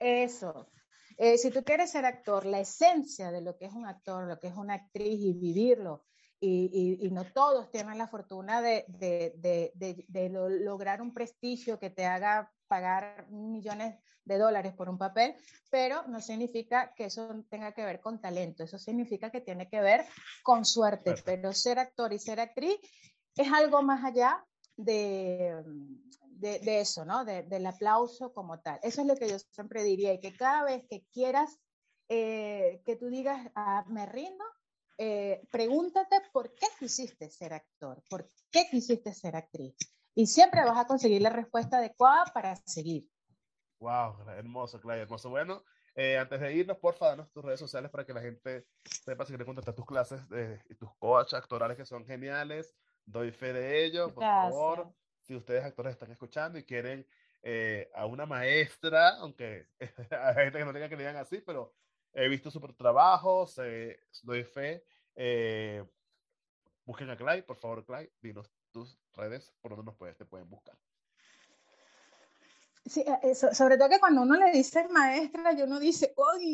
eso. 0.00 0.68
Eh, 1.16 1.38
si 1.38 1.52
tú 1.52 1.62
quieres 1.62 1.92
ser 1.92 2.04
actor, 2.04 2.44
la 2.44 2.58
esencia 2.58 3.30
de 3.30 3.40
lo 3.40 3.56
que 3.56 3.66
es 3.66 3.72
un 3.72 3.86
actor, 3.86 4.24
lo 4.24 4.40
que 4.40 4.48
es 4.48 4.56
una 4.56 4.74
actriz 4.74 5.20
y 5.20 5.32
vivirlo, 5.32 6.04
y, 6.42 6.98
y, 7.00 7.06
y 7.06 7.10
no 7.12 7.24
todos 7.24 7.70
tienen 7.70 7.98
la 7.98 8.08
fortuna 8.08 8.60
de, 8.60 8.84
de, 8.88 9.32
de, 9.36 10.04
de 10.08 10.28
lo, 10.28 10.48
lograr 10.48 11.00
un 11.00 11.14
prestigio 11.14 11.78
que 11.78 11.88
te 11.88 12.04
haga 12.04 12.52
pagar 12.66 13.28
millones 13.30 13.94
de 14.24 14.38
dólares 14.38 14.74
por 14.74 14.88
un 14.88 14.98
papel, 14.98 15.36
pero 15.70 16.02
no 16.08 16.20
significa 16.20 16.92
que 16.94 17.04
eso 17.04 17.44
tenga 17.48 17.72
que 17.72 17.84
ver 17.84 18.00
con 18.00 18.20
talento, 18.20 18.64
eso 18.64 18.76
significa 18.76 19.30
que 19.30 19.40
tiene 19.40 19.68
que 19.68 19.80
ver 19.80 20.04
con 20.42 20.64
suerte, 20.64 21.12
Perfecto. 21.12 21.30
pero 21.30 21.52
ser 21.52 21.78
actor 21.78 22.12
y 22.12 22.18
ser 22.18 22.40
actriz 22.40 22.76
es 23.36 23.52
algo 23.52 23.82
más 23.82 24.04
allá 24.04 24.44
de, 24.76 25.62
eso, 26.40 27.04
¿no? 27.04 27.24
De, 27.24 27.44
del 27.44 27.66
aplauso 27.66 28.32
como 28.32 28.58
tal. 28.60 28.80
Eso 28.82 29.02
es 29.02 29.06
lo 29.06 29.16
que 29.16 29.28
yo 29.28 29.38
siempre 29.38 29.84
diría, 29.84 30.12
y 30.12 30.20
que 30.20 30.36
cada 30.36 30.64
vez 30.64 30.84
que 30.88 31.04
quieras 31.12 31.60
eh, 32.08 32.82
que 32.84 32.96
tú 32.96 33.06
digas, 33.06 33.48
ah, 33.54 33.84
me 33.88 34.06
rindo, 34.06 34.44
eh, 34.98 35.42
pregúntate 35.50 36.20
por 36.32 36.54
qué 36.54 36.66
quisiste 36.78 37.30
ser 37.30 37.54
actor, 37.54 38.02
por 38.08 38.28
qué 38.50 38.66
quisiste 38.70 39.12
ser 39.14 39.36
actriz. 39.36 39.74
Y 40.14 40.26
siempre 40.26 40.62
vas 40.64 40.78
a 40.78 40.86
conseguir 40.86 41.22
la 41.22 41.30
respuesta 41.30 41.78
adecuada 41.78 42.26
para 42.32 42.56
seguir. 42.66 43.08
Wow, 43.78 44.28
hermoso, 44.30 44.80
Claudia, 44.80 45.02
hermoso. 45.02 45.30
Bueno, 45.30 45.64
eh, 45.94 46.16
antes 46.18 46.40
de 46.40 46.54
irnos, 46.54 46.78
porfa, 46.78 47.08
danos 47.08 47.30
tus 47.32 47.44
redes 47.44 47.60
sociales 47.60 47.90
para 47.90 48.06
que 48.06 48.14
la 48.14 48.20
gente 48.20 48.66
sepa 48.84 49.24
si 49.24 49.32
quiere 49.32 49.44
contactar 49.44 49.74
tus 49.74 49.84
clases 49.84 50.20
eh, 50.32 50.62
y 50.68 50.74
tus 50.74 50.90
coaches 50.98 51.34
actorales 51.34 51.76
que 51.76 51.84
son 51.84 52.06
geniales. 52.06 52.74
Doy 53.04 53.32
fe 53.32 53.52
de 53.52 53.84
ello, 53.84 54.14
por 54.14 54.22
Gracias. 54.22 54.54
favor. 54.54 54.94
Si 55.20 55.34
ustedes 55.34 55.64
actores 55.64 55.92
están 55.92 56.10
escuchando 56.10 56.58
y 56.58 56.64
quieren 56.64 57.06
eh, 57.42 57.90
a 57.94 58.06
una 58.06 58.24
maestra, 58.24 59.16
aunque 59.18 59.66
hay 60.10 60.44
gente 60.44 60.58
que 60.58 60.64
no 60.64 60.72
tenga 60.72 60.88
que 60.88 60.96
le 60.96 61.02
digan 61.02 61.16
así, 61.16 61.40
pero 61.40 61.74
he 62.12 62.28
visto 62.28 62.50
super 62.50 62.74
trabajos, 62.74 63.58
eh, 63.58 63.98
doy 64.22 64.44
fe. 64.44 64.84
Eh, 65.14 65.84
busquen 66.84 67.10
a 67.10 67.16
Clay, 67.16 67.42
por 67.42 67.56
favor, 67.56 67.84
Clay, 67.84 68.10
dinos 68.20 68.50
tus 68.70 68.98
redes 69.14 69.54
por 69.60 69.72
donde 69.72 69.86
nos 69.86 69.96
puedes, 69.96 70.16
te 70.16 70.24
pueden 70.24 70.48
buscar. 70.48 70.76
Sí, 72.84 73.04
eso, 73.22 73.54
sobre 73.54 73.78
todo 73.78 73.88
que 73.88 74.00
cuando 74.00 74.22
uno 74.22 74.34
le 74.34 74.50
dice 74.50 74.88
maestra, 74.88 75.52
yo 75.52 75.66
uno 75.66 75.78
dice, 75.78 76.12
uy, 76.16 76.52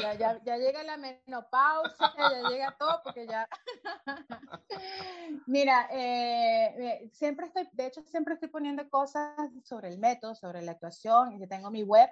ya, 0.00 0.14
ya, 0.14 0.40
ya, 0.44 0.56
llega 0.56 0.84
la 0.84 0.96
menopausia, 0.96 2.12
ya 2.16 2.48
llega 2.48 2.76
todo, 2.78 3.00
porque 3.02 3.26
ya... 3.26 3.48
Mira, 5.46 5.88
eh, 5.90 7.10
siempre 7.12 7.46
estoy, 7.46 7.68
de 7.72 7.86
hecho, 7.86 8.04
siempre 8.04 8.34
estoy 8.34 8.50
poniendo 8.50 8.88
cosas 8.88 9.50
sobre 9.64 9.88
el 9.88 9.98
método, 9.98 10.36
sobre 10.36 10.62
la 10.62 10.72
actuación, 10.72 11.40
yo 11.40 11.48
tengo 11.48 11.72
mi 11.72 11.82
web, 11.82 12.08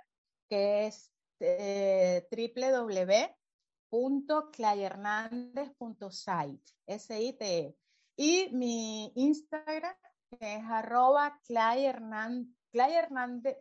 que 0.48 0.88
es 0.88 1.12
eh, 1.41 2.28
www.clayhernandez.site, 3.91 6.72
S-I-T-E, 6.86 7.76
y 8.16 8.49
mi 8.53 9.12
Instagram, 9.16 9.97
es 10.38 10.62
arroba 10.64 11.41
Clay 11.47 11.86
Hernández, 11.86 12.55
Clay 12.70 12.95
Hernández, 12.95 13.57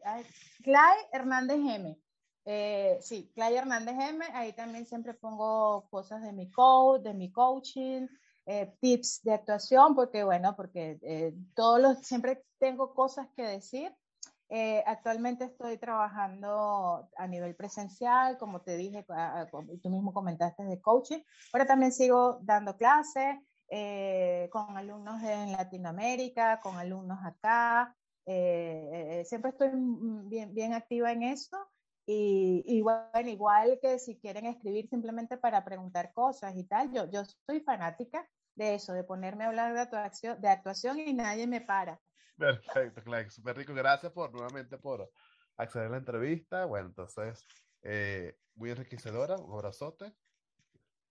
Clay 0.64 0.98
Hernández 1.12 1.58
M. 1.58 2.00
Eh, 2.46 2.98
sí, 3.02 3.32
Clay 3.34 3.56
Hernández 3.56 3.96
M. 4.00 4.26
Ahí 4.34 4.54
también 4.54 4.86
siempre 4.86 5.14
pongo 5.14 5.88
cosas 5.90 6.22
de 6.24 6.32
mi 6.32 6.50
coach, 6.52 7.02
de 7.02 7.14
mi 7.14 7.32
coaching, 7.32 8.08
eh, 8.46 8.74
tips 8.80 9.22
de 9.24 9.34
actuación, 9.34 9.96
porque 9.96 10.24
bueno, 10.24 10.56
porque 10.56 11.00
eh, 11.02 11.34
todos 11.56 11.82
los, 11.82 11.98
siempre 12.00 12.44
tengo 12.60 12.94
cosas 12.94 13.28
que 13.36 13.44
decir. 13.44 13.94
Eh, 14.50 14.84
actualmente 14.88 15.46
estoy 15.46 15.78
trabajando 15.78 17.08
a 17.16 17.28
nivel 17.28 17.56
presencial, 17.56 18.38
como 18.38 18.62
te 18.62 18.78
dije, 18.78 19.06
tú 19.82 19.90
mismo 19.90 20.14
comentaste 20.14 20.64
de 20.64 20.82
coaching, 20.82 21.20
pero 21.52 21.66
también 21.66 21.92
sigo 21.92 22.40
dando 22.42 22.76
clases 22.76 23.38
con 24.52 24.76
alumnos 24.76 25.22
en 25.22 25.52
Latinoamérica, 25.52 26.60
con 26.60 26.78
alumnos 26.78 27.20
acá, 27.24 27.96
eh, 28.26 29.24
siempre 29.26 29.52
estoy 29.52 29.72
bien, 29.74 30.54
bien 30.54 30.74
activa 30.74 31.12
en 31.12 31.24
eso 31.24 31.58
Y, 32.06 32.82
bueno, 32.82 33.30
igual 33.30 33.80
que 33.82 34.00
si 34.00 34.20
quieren 34.20 34.46
escribir 34.48 34.88
simplemente 34.90 35.38
para 35.38 35.64
preguntar 35.64 36.12
cosas 36.14 36.56
y 36.56 36.64
tal, 36.64 36.92
yo, 36.92 37.10
yo 37.12 37.24
soy 37.46 37.62
fanática 37.62 38.28
de 38.56 38.76
eso, 38.76 38.94
de 38.94 39.04
ponerme 39.04 39.44
a 39.46 39.48
hablar 39.50 39.74
de 39.74 39.82
actuación, 39.82 40.42
de 40.42 40.50
actuación 40.50 41.00
y 41.00 41.14
nadie 41.14 41.48
me 41.48 41.62
para. 41.62 42.00
Perfecto, 42.40 43.04
Clay, 43.04 43.30
súper 43.30 43.58
rico. 43.58 43.74
Gracias 43.74 44.14
por 44.14 44.32
nuevamente 44.32 44.78
por 44.78 45.12
acceder 45.58 45.88
a 45.88 45.90
la 45.92 45.98
entrevista. 45.98 46.64
Bueno, 46.64 46.88
entonces, 46.88 47.46
eh, 47.82 48.38
muy 48.56 48.72
enriquecedora, 48.72 49.36
un 49.36 49.52
abrazote. 49.52 50.14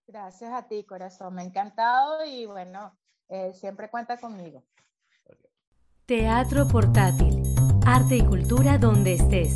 Gracias 0.07 0.51
a 0.51 0.67
ti, 0.67 0.85
corazón. 0.85 1.35
Me 1.35 1.43
ha 1.43 1.45
encantado 1.45 2.25
y 2.25 2.47
bueno, 2.47 2.99
eh, 3.29 3.53
siempre 3.53 3.91
cuenta 3.91 4.19
conmigo. 4.19 4.65
Teatro 6.07 6.67
portátil, 6.67 7.43
arte 7.85 8.17
y 8.17 8.25
cultura 8.25 8.79
donde 8.79 9.13
estés. 9.13 9.55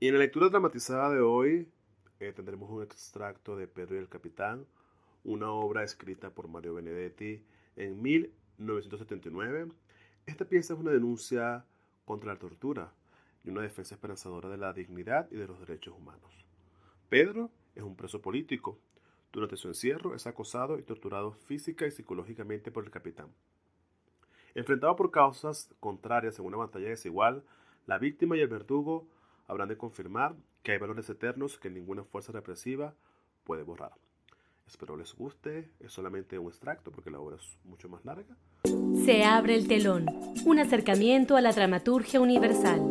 Y 0.00 0.08
en 0.08 0.14
la 0.14 0.20
lectura 0.20 0.48
dramatizada 0.48 1.10
de 1.10 1.20
hoy 1.20 1.72
eh, 2.20 2.32
tendremos 2.32 2.68
un 2.70 2.82
extracto 2.82 3.56
de 3.56 3.68
Pedro 3.68 3.96
y 3.96 3.98
el 3.98 4.08
Capitán, 4.08 4.66
una 5.24 5.50
obra 5.50 5.84
escrita 5.84 6.30
por 6.30 6.48
Mario 6.48 6.74
Benedetti 6.74 7.44
en 7.76 8.02
1979. 8.02 9.68
Esta 10.26 10.44
pieza 10.44 10.74
es 10.74 10.80
una 10.80 10.90
denuncia 10.90 11.64
contra 12.04 12.32
la 12.32 12.38
tortura 12.38 12.92
y 13.44 13.50
una 13.50 13.62
defensa 13.62 13.94
esperanzadora 13.94 14.48
de 14.48 14.56
la 14.56 14.72
dignidad 14.72 15.30
y 15.30 15.36
de 15.36 15.46
los 15.46 15.60
derechos 15.60 15.94
humanos. 15.96 16.46
Pedro 17.08 17.50
es 17.74 17.82
un 17.82 17.96
preso 17.96 18.20
político. 18.20 18.78
Durante 19.32 19.56
su 19.56 19.68
encierro 19.68 20.14
es 20.14 20.26
acosado 20.26 20.78
y 20.78 20.82
torturado 20.82 21.32
física 21.32 21.86
y 21.86 21.90
psicológicamente 21.90 22.70
por 22.70 22.84
el 22.84 22.90
capitán. 22.90 23.28
Enfrentado 24.54 24.96
por 24.96 25.10
causas 25.10 25.72
contrarias 25.78 26.38
en 26.38 26.46
una 26.46 26.56
batalla 26.56 26.88
desigual, 26.88 27.44
la 27.86 27.98
víctima 27.98 28.36
y 28.36 28.40
el 28.40 28.48
verdugo 28.48 29.06
habrán 29.46 29.68
de 29.68 29.76
confirmar 29.76 30.34
que 30.68 30.72
hay 30.72 30.78
valores 30.78 31.08
eternos 31.08 31.56
que 31.56 31.70
ninguna 31.70 32.04
fuerza 32.04 32.30
represiva 32.30 32.94
puede 33.44 33.62
borrar. 33.62 33.92
Espero 34.66 34.98
les 34.98 35.14
guste, 35.14 35.70
es 35.80 35.94
solamente 35.94 36.38
un 36.38 36.48
extracto 36.48 36.92
porque 36.92 37.10
la 37.10 37.18
obra 37.18 37.36
es 37.36 37.58
mucho 37.64 37.88
más 37.88 38.04
larga. 38.04 38.36
Se 39.06 39.24
abre 39.24 39.54
el 39.54 39.66
telón, 39.66 40.04
un 40.44 40.58
acercamiento 40.58 41.38
a 41.38 41.40
la 41.40 41.52
dramaturgia 41.52 42.20
universal. 42.20 42.82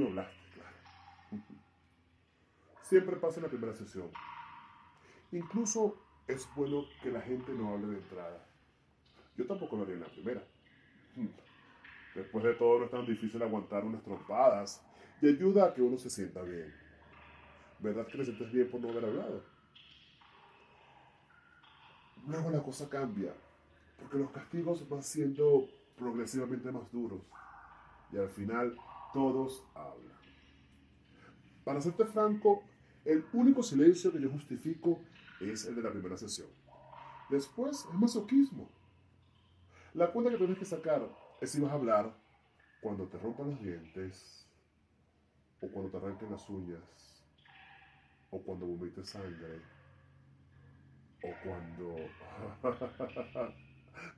No 0.00 0.06
hablaste, 0.06 0.36
claro. 0.54 1.44
Siempre 2.82 3.16
pasa 3.16 3.36
en 3.36 3.44
la 3.44 3.48
primera 3.48 3.74
sesión. 3.74 4.10
Incluso 5.32 5.96
es 6.26 6.48
bueno 6.56 6.84
que 7.02 7.10
la 7.10 7.20
gente 7.20 7.52
no 7.52 7.74
hable 7.74 7.88
de 7.88 7.98
entrada. 7.98 8.44
Yo 9.36 9.46
tampoco 9.46 9.76
lo 9.76 9.82
haría 9.82 9.94
en 9.94 10.00
la 10.00 10.08
primera. 10.08 10.42
Después 12.14 12.44
de 12.44 12.54
todo 12.54 12.80
no 12.80 12.84
es 12.86 12.90
tan 12.90 13.06
difícil 13.06 13.42
aguantar 13.42 13.84
unas 13.84 14.02
trompadas 14.02 14.84
y 15.22 15.28
ayuda 15.28 15.66
a 15.66 15.74
que 15.74 15.82
uno 15.82 15.98
se 15.98 16.10
sienta 16.10 16.42
bien. 16.42 16.74
¿Verdad 17.78 18.06
que 18.06 18.18
te 18.18 18.24
sientes 18.24 18.52
bien 18.52 18.70
por 18.70 18.80
no 18.80 18.90
haber 18.90 19.04
hablado? 19.04 19.42
Luego 22.26 22.50
la 22.50 22.62
cosa 22.62 22.88
cambia, 22.88 23.32
porque 23.98 24.18
los 24.18 24.30
castigos 24.30 24.86
van 24.88 25.02
siendo 25.02 25.68
progresivamente 25.96 26.70
más 26.70 26.90
duros 26.92 27.20
y 28.12 28.16
al 28.18 28.28
final 28.28 28.76
todos 29.12 29.64
hablan. 29.74 30.18
Para 31.64 31.80
serte 31.80 32.04
franco, 32.04 32.62
el 33.04 33.24
único 33.32 33.62
silencio 33.62 34.12
que 34.12 34.20
yo 34.20 34.30
justifico 34.30 35.00
es 35.40 35.64
el 35.66 35.76
de 35.76 35.82
la 35.82 35.90
primera 35.90 36.16
sesión. 36.16 36.48
Después 37.28 37.86
es 37.90 37.94
masoquismo. 37.94 38.68
La 39.94 40.12
cuenta 40.12 40.30
que 40.30 40.38
tienes 40.38 40.58
que 40.58 40.64
sacar 40.64 41.08
es 41.40 41.50
si 41.50 41.60
vas 41.60 41.72
a 41.72 41.74
hablar 41.74 42.14
cuando 42.80 43.06
te 43.08 43.18
rompan 43.18 43.50
los 43.50 43.62
dientes, 43.62 44.46
o 45.60 45.68
cuando 45.68 45.90
te 45.90 45.96
arranquen 45.98 46.30
las 46.30 46.48
uñas, 46.48 47.24
o 48.30 48.42
cuando 48.42 48.66
vomites 48.66 49.08
sangre, 49.08 49.60
o 51.22 51.28
cuando... 51.44 51.96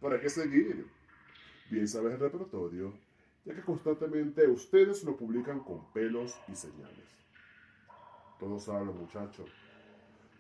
¿Para 0.01 0.21
qué 0.21 0.29
seguir? 0.29 0.87
Bien 1.71 1.89
sabes 1.89 2.13
el 2.13 2.21
repertorio 2.21 2.95
ya 3.45 3.55
que 3.55 3.63
constantemente 3.63 4.47
ustedes 4.47 5.03
lo 5.05 5.17
publican 5.17 5.61
con 5.61 5.93
pelos 5.93 6.39
y 6.49 6.55
señales. 6.55 7.07
Todos 8.39 8.69
hablan, 8.69 8.97
muchachos, 8.97 9.51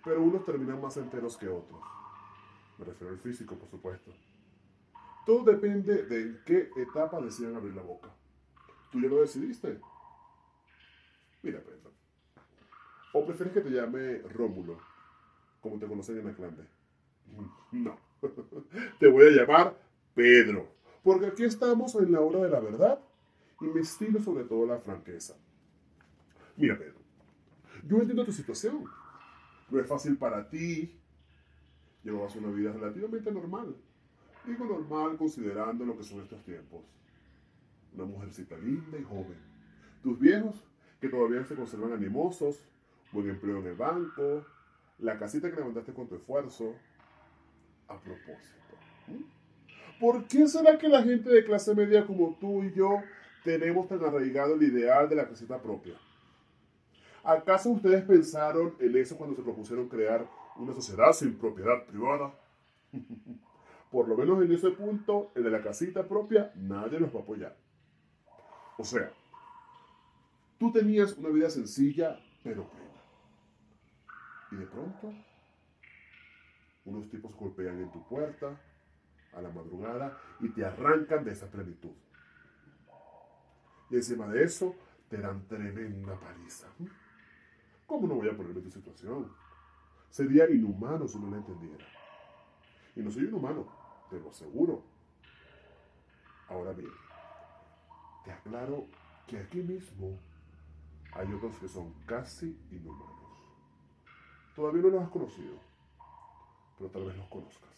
pero 0.04 0.22
unos 0.22 0.44
terminan 0.44 0.80
más 0.80 0.96
enteros 0.96 1.36
que 1.36 1.48
otros. 1.48 1.80
Me 2.78 2.84
refiero 2.84 3.12
al 3.12 3.18
físico, 3.18 3.56
por 3.56 3.68
supuesto. 3.68 4.12
Todo 5.24 5.44
depende 5.44 6.04
de 6.04 6.22
en 6.22 6.40
qué 6.44 6.70
etapa 6.76 7.20
deciden 7.20 7.54
abrir 7.54 7.74
la 7.74 7.82
boca. 7.82 8.10
¿Tú 8.90 9.00
ya 9.00 9.08
lo 9.08 9.20
decidiste? 9.20 9.80
Mira, 11.42 11.60
Pedro. 11.60 11.92
¿O 13.12 13.24
prefieres 13.24 13.54
que 13.54 13.60
te 13.60 13.70
llame 13.70 14.18
Rómulo, 14.18 14.78
como 15.60 15.78
te 15.78 15.86
conocen 15.86 16.18
en 16.18 16.28
Aclande? 16.28 16.64
No. 17.72 17.96
te 19.00 19.08
voy 19.08 19.26
a 19.26 19.30
llamar 19.30 19.74
Pedro 20.14 20.81
porque 21.02 21.26
aquí 21.26 21.44
estamos 21.44 21.94
en 21.96 22.12
la 22.12 22.20
hora 22.20 22.40
de 22.40 22.50
la 22.50 22.60
verdad 22.60 23.00
y 23.60 23.64
me 23.66 23.80
estilo 23.80 24.20
sobre 24.20 24.44
todo 24.44 24.66
la 24.66 24.78
franqueza. 24.78 25.34
Mira, 26.56 26.78
Pedro, 26.78 26.98
yo 27.86 27.98
entiendo 27.98 28.24
tu 28.24 28.32
situación. 28.32 28.84
No 29.70 29.80
es 29.80 29.86
fácil 29.86 30.16
para 30.16 30.48
ti. 30.48 30.98
Llevabas 32.04 32.36
una 32.36 32.50
vida 32.50 32.72
relativamente 32.72 33.30
normal. 33.32 33.74
Digo 34.46 34.64
normal 34.64 35.16
considerando 35.16 35.84
lo 35.84 35.96
que 35.96 36.04
son 36.04 36.20
estos 36.20 36.42
tiempos. 36.44 36.84
Una 37.94 38.04
mujercita 38.04 38.56
linda 38.58 38.98
y 38.98 39.04
joven. 39.04 39.38
Tus 40.02 40.18
viejos, 40.18 40.64
que 41.00 41.08
todavía 41.08 41.44
se 41.44 41.54
conservan 41.54 41.92
animosos, 41.92 42.60
buen 43.12 43.28
empleo 43.28 43.58
en 43.58 43.66
el 43.66 43.74
banco, 43.74 44.44
la 44.98 45.18
casita 45.18 45.50
que 45.50 45.56
levantaste 45.56 45.92
con 45.92 46.08
tu 46.08 46.16
esfuerzo. 46.16 46.74
A 47.88 47.98
propósito. 47.98 48.76
¿Por 50.02 50.26
qué 50.26 50.48
será 50.48 50.76
que 50.78 50.88
la 50.88 51.04
gente 51.04 51.30
de 51.30 51.44
clase 51.44 51.76
media 51.76 52.04
como 52.04 52.36
tú 52.40 52.64
y 52.64 52.74
yo 52.74 53.04
tenemos 53.44 53.86
tan 53.86 54.04
arraigado 54.04 54.56
el 54.56 54.62
ideal 54.64 55.08
de 55.08 55.14
la 55.14 55.28
casita 55.28 55.62
propia? 55.62 55.94
¿Acaso 57.22 57.70
ustedes 57.70 58.02
pensaron 58.02 58.74
en 58.80 58.96
eso 58.96 59.16
cuando 59.16 59.36
se 59.36 59.42
propusieron 59.42 59.88
crear 59.88 60.28
una 60.56 60.74
sociedad 60.74 61.12
sin 61.12 61.38
propiedad 61.38 61.86
privada? 61.86 62.34
Por 63.92 64.08
lo 64.08 64.16
menos 64.16 64.42
en 64.42 64.50
ese 64.50 64.72
punto, 64.72 65.30
el 65.36 65.44
de 65.44 65.50
la 65.52 65.62
casita 65.62 66.02
propia, 66.08 66.50
nadie 66.56 66.98
los 66.98 67.14
va 67.14 67.20
a 67.20 67.22
apoyar. 67.22 67.56
O 68.78 68.84
sea, 68.84 69.08
tú 70.58 70.72
tenías 70.72 71.16
una 71.16 71.28
vida 71.28 71.48
sencilla, 71.48 72.18
pero 72.42 72.68
plena. 72.68 72.90
Y 74.50 74.56
de 74.56 74.66
pronto, 74.66 75.14
unos 76.86 77.08
tipos 77.08 77.36
golpean 77.36 77.78
en 77.78 77.92
tu 77.92 78.02
puerta, 78.08 78.60
a 79.32 79.40
la 79.40 79.50
madrugada 79.50 80.18
y 80.40 80.48
te 80.50 80.64
arrancan 80.64 81.24
de 81.24 81.32
esa 81.32 81.50
plenitud. 81.50 81.92
Y 83.90 83.96
encima 83.96 84.26
de 84.28 84.44
eso, 84.44 84.74
te 85.08 85.18
dan 85.18 85.46
tremenda 85.46 86.18
paliza. 86.18 86.68
¿Cómo 87.86 88.06
no 88.06 88.14
voy 88.14 88.28
a 88.28 88.36
ponerme 88.36 88.60
en 88.60 88.64
tu 88.64 88.70
situación? 88.70 89.30
Sería 90.08 90.48
inhumano 90.48 91.06
si 91.06 91.18
no 91.18 91.30
la 91.30 91.38
entendiera. 91.38 91.84
Y 92.96 93.00
no 93.00 93.10
soy 93.10 93.24
inhumano, 93.24 93.66
te 94.10 94.18
lo 94.18 94.30
aseguro. 94.30 94.82
Ahora 96.48 96.72
bien, 96.72 96.90
te 98.24 98.32
aclaro 98.32 98.86
que 99.26 99.38
aquí 99.38 99.62
mismo 99.62 100.18
hay 101.12 101.32
otros 101.32 101.56
que 101.58 101.68
son 101.68 101.92
casi 102.06 102.58
inhumanos. 102.70 103.12
Todavía 104.54 104.82
no 104.82 104.88
los 104.88 105.02
has 105.02 105.10
conocido 105.10 105.72
pero 106.82 106.90
tal 106.90 107.04
vez 107.04 107.16
los 107.16 107.28
conozcas. 107.28 107.70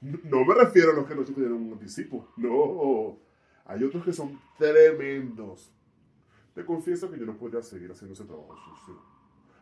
No 0.00 0.44
me 0.44 0.54
refiero 0.54 0.90
a 0.90 0.94
los 0.94 1.06
que 1.06 1.14
no 1.14 1.24
tienen 1.24 1.52
un 1.52 1.72
anticipo, 1.72 2.28
no. 2.36 3.18
Hay 3.64 3.82
otros 3.82 4.04
que 4.04 4.12
son 4.12 4.38
tremendos. 4.58 5.72
Te 6.54 6.64
confieso 6.64 7.10
que 7.10 7.18
yo 7.18 7.26
no 7.26 7.36
podría 7.36 7.62
seguir 7.62 7.90
haciendo 7.90 8.14
ese 8.14 8.24
trabajo 8.24 8.56
sucio. 8.56 9.00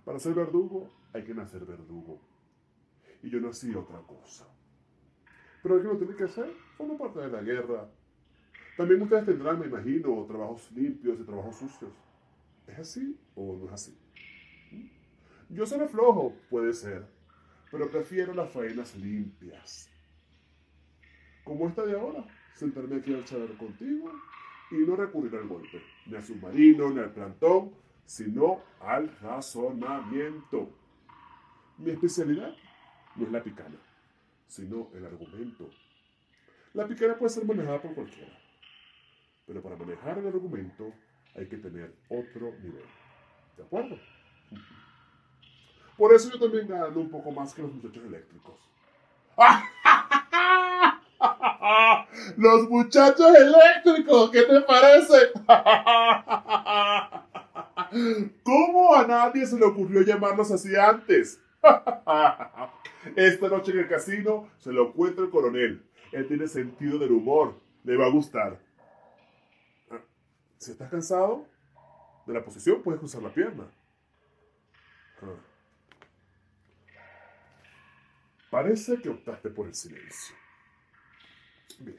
Para 0.04 0.18
ser 0.18 0.34
verdugo 0.34 0.88
hay 1.12 1.24
que 1.24 1.34
nacer 1.34 1.64
verdugo. 1.64 2.20
Y 3.22 3.30
yo 3.30 3.40
nací 3.40 3.74
otra 3.74 3.98
cosa. 4.00 4.46
Pero 5.62 5.80
que 5.80 5.88
lo 5.88 5.96
tiene 5.96 6.14
que 6.14 6.24
hacer 6.24 6.52
forma 6.76 6.98
parte 6.98 7.20
de 7.20 7.30
la 7.30 7.42
guerra. 7.42 7.88
También 8.76 9.00
ustedes 9.02 9.24
tendrán, 9.24 9.58
me 9.58 9.66
imagino, 9.66 10.24
trabajos 10.26 10.70
limpios 10.72 11.18
y 11.20 11.24
trabajos 11.24 11.56
sucios. 11.56 11.92
¿Es 12.66 12.78
así 12.78 13.18
o 13.34 13.56
no 13.56 13.66
es 13.66 13.72
así? 13.72 13.98
¿Mm? 14.72 15.54
Yo 15.54 15.64
soy 15.64 15.86
flojo, 15.88 16.34
puede 16.50 16.72
ser, 16.72 17.06
pero 17.70 17.90
prefiero 17.90 18.34
las 18.34 18.50
faenas 18.50 18.94
limpias. 18.96 19.93
Como 21.44 21.68
esta 21.68 21.84
de 21.84 21.92
ahora, 21.92 22.24
sentarme 22.54 22.96
aquí 22.96 23.12
al 23.12 23.24
charlar 23.24 23.56
contigo 23.56 24.10
y 24.70 24.76
no 24.76 24.96
recurrir 24.96 25.34
al 25.36 25.46
golpe, 25.46 25.82
ni 26.06 26.16
al 26.16 26.24
submarino, 26.24 26.90
ni 26.90 27.00
al 27.00 27.12
plantón, 27.12 27.72
sino 28.06 28.62
al 28.80 29.14
razonamiento. 29.20 30.70
Mi 31.78 31.90
especialidad 31.90 32.54
no 33.16 33.26
es 33.26 33.32
la 33.32 33.42
picana, 33.42 33.76
sino 34.46 34.88
el 34.94 35.04
argumento. 35.04 35.70
La 36.72 36.86
picana 36.88 37.16
puede 37.16 37.30
ser 37.30 37.44
manejada 37.44 37.80
por 37.82 37.94
cualquiera, 37.94 38.36
pero 39.46 39.62
para 39.62 39.76
manejar 39.76 40.18
el 40.18 40.26
argumento 40.26 40.92
hay 41.36 41.46
que 41.46 41.58
tener 41.58 41.94
otro 42.08 42.52
nivel. 42.62 42.84
¿De 43.56 43.62
acuerdo? 43.62 43.98
Por 45.96 46.12
eso 46.12 46.30
yo 46.30 46.38
también 46.38 46.66
gano 46.66 47.00
un 47.00 47.10
poco 47.10 47.30
más 47.30 47.54
que 47.54 47.62
los 47.62 47.72
muchachos 47.72 48.04
eléctricos. 48.04 48.58
Los 52.36 52.68
muchachos 52.68 53.34
eléctricos, 53.34 54.30
¿qué 54.30 54.42
te 54.42 54.60
parece? 54.62 55.32
¿Cómo 58.42 58.94
a 58.94 59.06
nadie 59.06 59.46
se 59.46 59.58
le 59.58 59.64
ocurrió 59.64 60.02
llamarlos 60.02 60.50
así 60.50 60.76
antes? 60.76 61.40
Esta 63.16 63.48
noche 63.48 63.72
en 63.72 63.78
el 63.78 63.88
casino 63.88 64.50
se 64.58 64.72
lo 64.72 64.88
encuentra 64.88 65.24
el 65.24 65.30
coronel. 65.30 65.82
Él 66.12 66.28
tiene 66.28 66.46
sentido 66.48 66.98
del 66.98 67.12
humor. 67.12 67.58
Le 67.84 67.96
va 67.96 68.04
a 68.06 68.10
gustar. 68.10 68.60
Ah, 69.90 70.00
si 70.58 70.72
estás 70.72 70.90
cansado 70.90 71.46
de 72.26 72.34
la 72.34 72.44
posición, 72.44 72.82
puedes 72.82 73.00
cruzar 73.00 73.22
la 73.22 73.32
pierna. 73.32 73.70
Ah. 75.22 75.36
Parece 78.50 79.00
que 79.00 79.08
optaste 79.08 79.48
por 79.50 79.66
el 79.66 79.74
silencio. 79.74 80.43
Bien. 81.80 81.98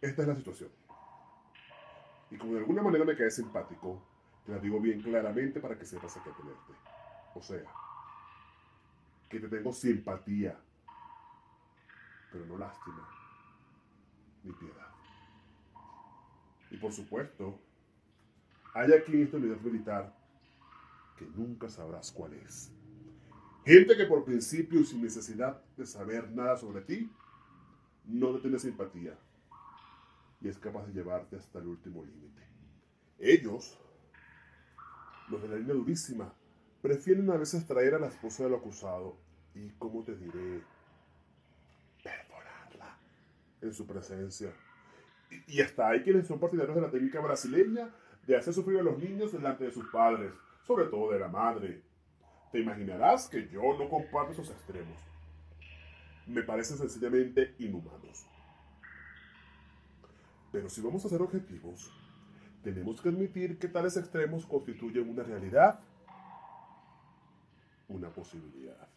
Esta 0.00 0.22
es 0.22 0.28
la 0.28 0.36
situación. 0.36 0.70
Y 2.30 2.36
como 2.36 2.54
de 2.54 2.60
alguna 2.60 2.82
manera 2.82 3.04
me 3.04 3.16
cae 3.16 3.30
simpático, 3.30 4.02
te 4.46 4.52
la 4.52 4.58
digo 4.58 4.80
bien 4.80 5.02
claramente 5.02 5.60
para 5.60 5.78
que 5.78 5.84
sepas 5.84 6.16
a 6.16 6.22
qué 6.24 6.30
tenerte. 6.30 6.72
O 7.34 7.42
sea, 7.42 7.62
que 9.28 9.38
te 9.38 9.48
tengo 9.48 9.72
simpatía, 9.72 10.58
pero 12.30 12.46
no 12.46 12.58
lástima, 12.58 13.08
ni 14.42 14.52
piedad. 14.52 14.88
Y 16.70 16.76
por 16.78 16.92
supuesto, 16.92 17.58
hay 18.74 18.92
aquí 18.92 19.12
en 19.12 19.22
esta 19.24 19.36
unidad 19.36 19.60
militar 19.60 20.14
que 21.18 21.26
nunca 21.26 21.68
sabrás 21.68 22.10
cuál 22.10 22.32
es. 22.34 22.72
Gente 23.64 23.96
que 23.96 24.06
por 24.06 24.24
principio 24.24 24.82
sin 24.84 25.02
necesidad 25.02 25.62
de 25.76 25.86
saber 25.86 26.30
nada 26.30 26.56
sobre 26.56 26.80
ti, 26.80 27.10
no 28.04 28.34
te 28.34 28.40
tiene 28.40 28.58
simpatía 28.58 29.16
y 30.40 30.48
es 30.48 30.58
capaz 30.58 30.86
de 30.86 30.92
llevarte 30.92 31.36
hasta 31.36 31.60
el 31.60 31.68
último 31.68 32.04
límite. 32.04 32.42
Ellos, 33.18 33.78
los 35.28 35.40
de 35.42 35.48
la 35.48 35.56
línea 35.56 35.74
durísima, 35.74 36.32
prefieren 36.80 37.30
a 37.30 37.36
veces 37.36 37.66
traer 37.66 37.94
a 37.94 38.00
la 38.00 38.08
esposa 38.08 38.44
del 38.44 38.54
acusado 38.54 39.16
y, 39.54 39.68
como 39.78 40.02
te 40.02 40.16
diré, 40.16 40.62
perforarla 42.02 42.98
en 43.60 43.72
su 43.72 43.86
presencia. 43.86 44.52
Y, 45.30 45.58
y 45.58 45.60
hasta 45.60 45.88
hay 45.88 46.02
quienes 46.02 46.26
son 46.26 46.40
partidarios 46.40 46.74
de 46.74 46.82
la 46.82 46.90
técnica 46.90 47.20
brasileña 47.20 47.94
de 48.26 48.36
hacer 48.36 48.52
sufrir 48.52 48.80
a 48.80 48.82
los 48.82 48.98
niños 48.98 49.32
delante 49.32 49.64
de 49.64 49.70
sus 49.70 49.86
padres, 49.90 50.32
sobre 50.64 50.86
todo 50.86 51.12
de 51.12 51.20
la 51.20 51.28
madre. 51.28 51.82
Te 52.50 52.58
imaginarás 52.58 53.28
que 53.28 53.48
yo 53.48 53.62
no 53.78 53.88
comparto 53.88 54.32
esos 54.32 54.50
extremos 54.50 55.11
me 56.26 56.42
parecen 56.42 56.78
sencillamente 56.78 57.54
inhumanos. 57.58 58.26
Pero 60.50 60.68
si 60.68 60.80
vamos 60.80 61.04
a 61.04 61.08
ser 61.08 61.22
objetivos, 61.22 61.90
tenemos 62.62 63.00
que 63.00 63.08
admitir 63.08 63.58
que 63.58 63.68
tales 63.68 63.96
extremos 63.96 64.46
constituyen 64.46 65.08
una 65.08 65.22
realidad, 65.22 65.80
una 67.88 68.10
posibilidad. 68.10 68.88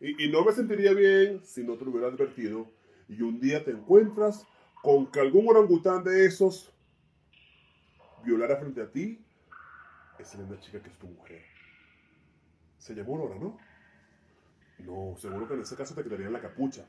Y, 0.00 0.28
no 0.28 0.44
me 0.44 0.52
sentiría 0.52 0.92
bien 0.92 1.40
si 1.44 1.62
no 1.62 1.76
te 1.76 1.84
lo 1.84 1.92
hubiera 1.92 2.08
advertido 2.08 2.68
y 3.08 3.22
un 3.22 3.38
día 3.38 3.64
te 3.64 3.70
encuentras 3.70 4.44
con 4.82 5.06
que 5.12 5.20
algún 5.20 5.48
orangután 5.48 6.02
de 6.02 6.26
esos 6.26 6.72
violara 8.24 8.56
frente 8.56 8.82
a 8.82 8.90
ti 8.90 9.24
esa 10.18 10.38
linda 10.38 10.58
chica 10.60 10.80
que 10.82 10.88
es 10.88 10.98
tu 10.98 11.06
mujer. 11.06 11.42
Se 12.78 12.94
llamó 12.94 13.16
Aurora, 13.16 13.38
¿no? 13.38 13.58
No, 14.84 15.16
seguro 15.16 15.46
que 15.46 15.54
en 15.54 15.60
ese 15.60 15.76
caso 15.76 15.94
te 15.94 16.02
quedarían 16.02 16.32
la 16.32 16.40
capucha. 16.40 16.84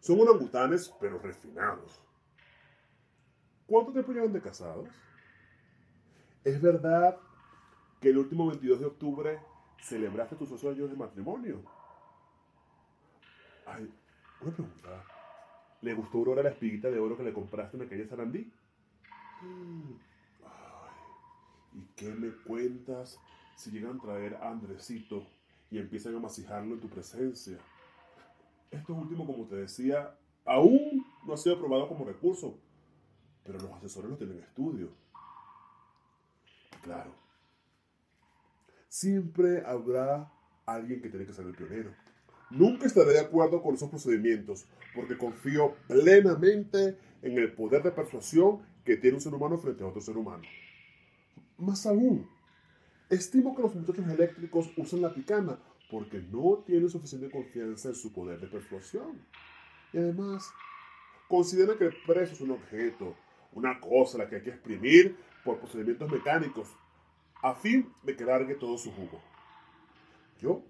Son 0.00 0.20
orangutanes, 0.20 0.94
pero 1.00 1.18
refinados. 1.18 2.00
¿Cuánto 3.66 3.92
tiempo 3.92 4.12
llevan 4.12 4.32
de 4.32 4.40
casados? 4.40 4.88
¿Es 6.44 6.60
verdad 6.60 7.18
que 8.00 8.10
el 8.10 8.18
último 8.18 8.46
22 8.46 8.80
de 8.80 8.86
octubre 8.86 9.40
celebraste 9.82 10.36
tus 10.36 10.50
ocho 10.52 10.70
años 10.70 10.90
de 10.90 10.96
matrimonio? 10.96 11.62
Ay, 13.66 13.92
una 14.40 14.52
pregunta. 14.52 15.04
¿Le 15.82 15.94
gustó 15.94 16.18
Aurora 16.18 16.42
la 16.42 16.50
espiguita 16.50 16.90
de 16.90 16.98
oro 16.98 17.16
que 17.16 17.22
le 17.22 17.32
compraste 17.32 17.76
en 17.76 17.82
la 17.82 17.88
calle 17.88 18.06
Sarandí? 18.06 18.50
Ay, 20.42 20.94
¿y 21.74 21.82
qué 21.94 22.14
me 22.14 22.30
cuentas 22.30 23.20
si 23.56 23.70
llegan 23.70 23.96
a 23.96 24.00
traer 24.00 24.34
a 24.36 24.50
Andresito 24.50 25.26
y 25.70 25.78
empiezan 25.78 26.14
a 26.16 26.20
masijarlo 26.20 26.74
en 26.74 26.80
tu 26.80 26.88
presencia. 26.88 27.58
Esto 28.70 28.94
último, 28.94 29.26
como 29.26 29.46
te 29.46 29.56
decía, 29.56 30.14
aún 30.44 31.04
no 31.26 31.32
ha 31.32 31.36
sido 31.36 31.56
aprobado 31.56 31.88
como 31.88 32.04
recurso, 32.04 32.58
pero 33.44 33.58
los 33.58 33.72
asesores 33.72 34.10
lo 34.10 34.16
tienen 34.16 34.38
en 34.38 34.44
estudio. 34.44 34.90
Claro, 36.82 37.12
siempre 38.88 39.62
habrá 39.64 40.30
alguien 40.66 41.00
que 41.00 41.08
tiene 41.08 41.26
que 41.26 41.32
ser 41.32 41.46
el 41.46 41.54
pionero. 41.54 41.92
Nunca 42.50 42.86
estaré 42.86 43.12
de 43.12 43.20
acuerdo 43.20 43.62
con 43.62 43.74
esos 43.74 43.90
procedimientos, 43.90 44.66
porque 44.94 45.18
confío 45.18 45.74
plenamente 45.86 46.98
en 47.22 47.36
el 47.38 47.52
poder 47.52 47.82
de 47.82 47.90
persuasión 47.90 48.62
que 48.84 48.96
tiene 48.96 49.16
un 49.16 49.20
ser 49.20 49.34
humano 49.34 49.58
frente 49.58 49.82
a 49.82 49.86
otro 49.86 50.00
ser 50.00 50.16
humano. 50.16 50.42
Más 51.58 51.84
aún, 51.86 52.28
Estimo 53.10 53.56
que 53.56 53.62
los 53.62 53.74
muchachos 53.74 54.06
eléctricos 54.06 54.70
usan 54.76 55.00
la 55.00 55.14
picana 55.14 55.58
porque 55.90 56.20
no 56.20 56.62
tienen 56.66 56.90
suficiente 56.90 57.30
confianza 57.30 57.88
en 57.88 57.94
su 57.94 58.12
poder 58.12 58.38
de 58.38 58.48
persuasión. 58.48 59.22
Y 59.94 59.98
además, 59.98 60.52
consideran 61.26 61.78
que 61.78 61.86
el 61.86 61.96
preso 62.06 62.34
es 62.34 62.40
un 62.42 62.50
objeto, 62.50 63.16
una 63.52 63.80
cosa 63.80 64.18
a 64.18 64.24
la 64.24 64.28
que 64.28 64.36
hay 64.36 64.42
que 64.42 64.50
exprimir 64.50 65.16
por 65.42 65.58
procedimientos 65.58 66.10
mecánicos, 66.10 66.68
a 67.42 67.54
fin 67.54 67.90
de 68.02 68.14
que 68.14 68.24
largue 68.24 68.54
todo 68.56 68.76
su 68.76 68.92
jugo. 68.92 69.22
Yo, 70.38 70.62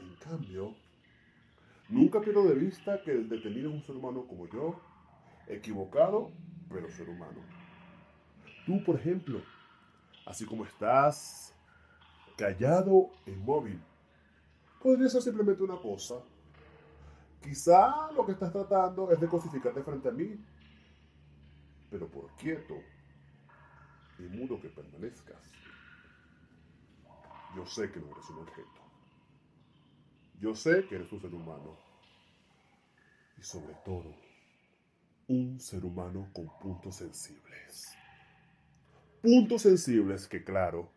en 0.00 0.14
cambio, 0.16 0.74
nunca 1.90 2.22
pierdo 2.22 2.44
de 2.44 2.54
vista 2.54 3.02
que 3.02 3.12
el 3.12 3.28
detenido 3.28 3.68
es 3.68 3.76
un 3.76 3.82
ser 3.82 3.96
humano 3.96 4.26
como 4.26 4.48
yo, 4.48 4.80
equivocado, 5.48 6.30
pero 6.70 6.88
ser 6.90 7.10
humano. 7.10 7.40
Tú, 8.64 8.82
por 8.84 8.96
ejemplo, 8.96 9.42
así 10.26 10.46
como 10.46 10.64
estás, 10.64 11.54
callado 12.36 13.10
e 13.26 13.30
inmóvil. 13.30 13.80
Podría 14.80 15.08
ser 15.08 15.22
simplemente 15.22 15.62
una 15.62 15.80
cosa. 15.80 16.16
Quizá 17.42 18.10
lo 18.12 18.24
que 18.24 18.32
estás 18.32 18.52
tratando 18.52 19.10
es 19.10 19.20
de 19.20 19.28
cosificarte 19.28 19.82
frente 19.82 20.08
a 20.08 20.12
mí, 20.12 20.44
pero 21.90 22.08
por 22.08 22.30
quieto 22.36 22.74
y 24.18 24.22
mudo 24.22 24.60
que 24.60 24.68
permanezcas, 24.68 25.50
yo 27.56 27.66
sé 27.66 27.90
que 27.90 28.00
no 28.00 28.06
eres 28.06 28.30
un 28.30 28.38
objeto. 28.38 28.80
Yo 30.40 30.54
sé 30.54 30.86
que 30.86 30.96
eres 30.96 31.12
un 31.12 31.20
ser 31.20 31.34
humano. 31.34 31.76
Y 33.38 33.42
sobre 33.42 33.74
todo, 33.84 34.14
un 35.28 35.58
ser 35.58 35.84
humano 35.84 36.28
con 36.32 36.48
puntos 36.60 36.96
sensibles 36.96 37.96
puntos 39.22 39.62
sensibles 39.62 40.26
que, 40.26 40.42
claro, 40.44 40.90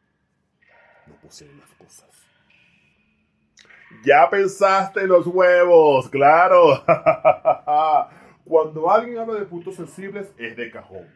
no 1.07 1.15
poseen 1.21 1.57
las 1.59 1.69
cosas. 1.71 2.09
Ya 4.03 4.29
pensaste 4.29 5.01
en 5.01 5.09
los 5.09 5.27
huevos, 5.27 6.09
claro. 6.09 6.83
Cuando 8.43 8.91
alguien 8.91 9.19
habla 9.19 9.35
de 9.35 9.45
puntos 9.45 9.75
sensibles 9.75 10.33
es 10.37 10.57
de 10.57 10.71
cajón. 10.71 11.07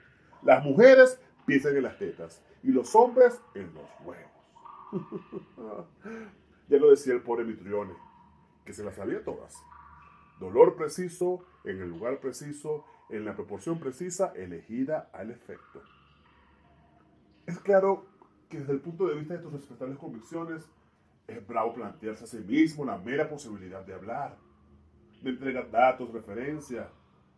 Las 0.43 0.63
mujeres 0.63 1.19
piensan 1.45 1.75
en 1.75 1.83
las 1.83 1.97
tetas 1.97 2.41
y 2.63 2.71
los 2.71 2.95
hombres 2.95 3.39
en 3.55 3.73
los 3.73 3.89
huevos. 4.03 4.29
ya 6.69 6.77
lo 6.77 6.89
decía 6.91 7.13
el 7.13 7.21
pobre 7.21 7.43
Mitrione, 7.43 7.93
que 8.65 8.73
se 8.73 8.83
las 8.83 8.95
sabía 8.95 9.23
todas. 9.23 9.55
Dolor 10.39 10.75
preciso, 10.75 11.45
en 11.65 11.81
el 11.81 11.89
lugar 11.89 12.19
preciso, 12.19 12.85
en 13.09 13.25
la 13.25 13.35
proporción 13.35 13.79
precisa, 13.79 14.31
elegida 14.35 15.09
al 15.11 15.31
efecto. 15.31 15.81
Es 17.49 17.57
claro 17.57 18.05
que 18.47 18.59
desde 18.59 18.73
el 18.73 18.79
punto 18.79 19.07
de 19.07 19.15
vista 19.15 19.33
de 19.33 19.41
tus 19.41 19.51
respetables 19.51 19.97
convicciones, 19.97 20.69
es 21.25 21.47
bravo 21.47 21.73
plantearse 21.73 22.25
a 22.25 22.27
sí 22.27 22.37
mismo 22.37 22.85
la 22.85 22.99
mera 22.99 23.27
posibilidad 23.27 23.83
de 23.83 23.95
hablar, 23.95 24.37
de 25.23 25.31
entregar 25.31 25.71
datos, 25.71 26.13
referencias. 26.13 26.87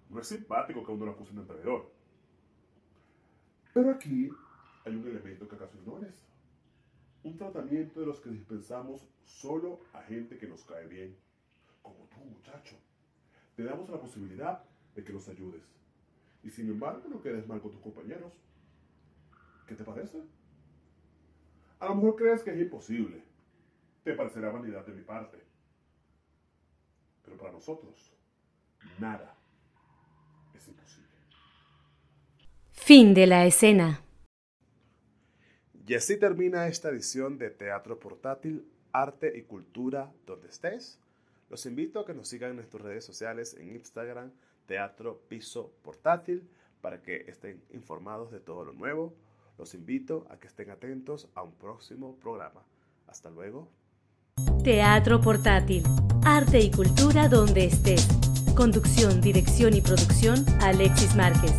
No 0.10 0.20
es 0.20 0.28
simpático 0.28 0.86
que 0.86 0.92
uno 0.92 1.06
lo 1.06 1.12
acuse 1.14 1.34
de 1.34 1.40
emprendedor. 1.40 1.90
Pero 3.74 3.92
aquí 3.92 4.30
hay 4.86 4.96
un 4.98 5.08
elemento 5.08 5.48
que 5.48 5.56
acaso 5.56 5.78
ignores. 5.78 6.22
Un 7.24 7.38
tratamiento 7.38 8.02
de 8.02 8.08
los 8.08 8.20
que 8.20 8.32
dispensamos 8.32 9.08
solo 9.24 9.80
a 9.94 10.02
gente 10.02 10.38
que 10.38 10.48
nos 10.48 10.66
cae 10.66 10.88
bien, 10.88 11.16
como 11.82 12.10
tú, 12.10 12.20
muchacho. 12.20 12.76
Te 13.56 13.64
damos 13.64 13.90
la 13.90 14.02
posibilidad 14.02 14.62
de 14.94 15.06
que 15.06 15.14
nos 15.14 15.30
ayudes. 15.30 15.64
Y 16.44 16.50
sin 16.50 16.68
embargo, 16.68 17.08
no 17.10 17.22
quedes 17.22 17.48
mal 17.48 17.62
con 17.62 17.72
tus 17.72 17.80
compañeros. 17.80 18.34
¿Qué 19.68 19.76
te 19.76 19.84
parece? 19.84 20.22
A 21.80 21.88
lo 21.88 21.96
mejor 21.96 22.16
crees 22.16 22.44
que 22.44 22.52
es 22.52 22.60
imposible. 22.60 23.24
Te 24.04 24.14
parecerá 24.14 24.52
vanidad 24.52 24.86
de 24.86 24.94
mi 24.94 25.02
parte. 25.02 25.38
Pero 27.24 27.38
para 27.38 27.52
nosotros, 27.52 28.14
nada 29.00 29.36
es 30.56 30.68
imposible. 30.68 31.10
Fin 32.72 33.14
de 33.14 33.28
la 33.28 33.46
escena. 33.46 34.04
Y 35.88 35.96
así 35.96 36.18
termina 36.18 36.68
esta 36.68 36.90
edición 36.90 37.38
de 37.38 37.50
Teatro 37.50 38.00
Portátil, 38.00 38.66
Arte 38.94 39.38
y 39.38 39.42
Cultura, 39.42 40.12
donde 40.26 40.48
estés. 40.48 41.00
Los 41.50 41.66
invito 41.66 42.00
a 42.00 42.06
que 42.06 42.14
nos 42.14 42.30
sigan 42.30 42.52
en 42.52 42.56
nuestras 42.58 42.84
redes 42.84 43.04
sociales 43.04 43.56
en 43.60 43.76
Instagram, 43.76 44.32
Teatro 44.68 45.20
Piso 45.28 45.74
Portátil, 45.82 46.48
para 46.80 47.02
que 47.02 47.26
estén 47.28 47.62
informados 47.72 48.32
de 48.32 48.40
todo 48.40 48.64
lo 48.64 48.72
nuevo. 48.72 49.14
Los 49.62 49.76
invito 49.76 50.26
a 50.32 50.38
que 50.38 50.48
estén 50.48 50.72
atentos 50.72 51.28
a 51.36 51.44
un 51.44 51.52
próximo 51.52 52.16
programa. 52.16 52.64
Hasta 53.06 53.30
luego. 53.30 53.70
Teatro 54.64 55.22
Portátil, 55.22 55.84
Arte 56.26 56.60
y 56.62 56.72
Cultura 56.72 57.30
donde 57.30 57.66
estés. 57.66 58.08
Conducción, 58.56 59.22
dirección 59.22 59.76
y 59.76 59.82
producción, 59.82 60.44
Alexis 60.62 61.16
Márquez. 61.16 61.54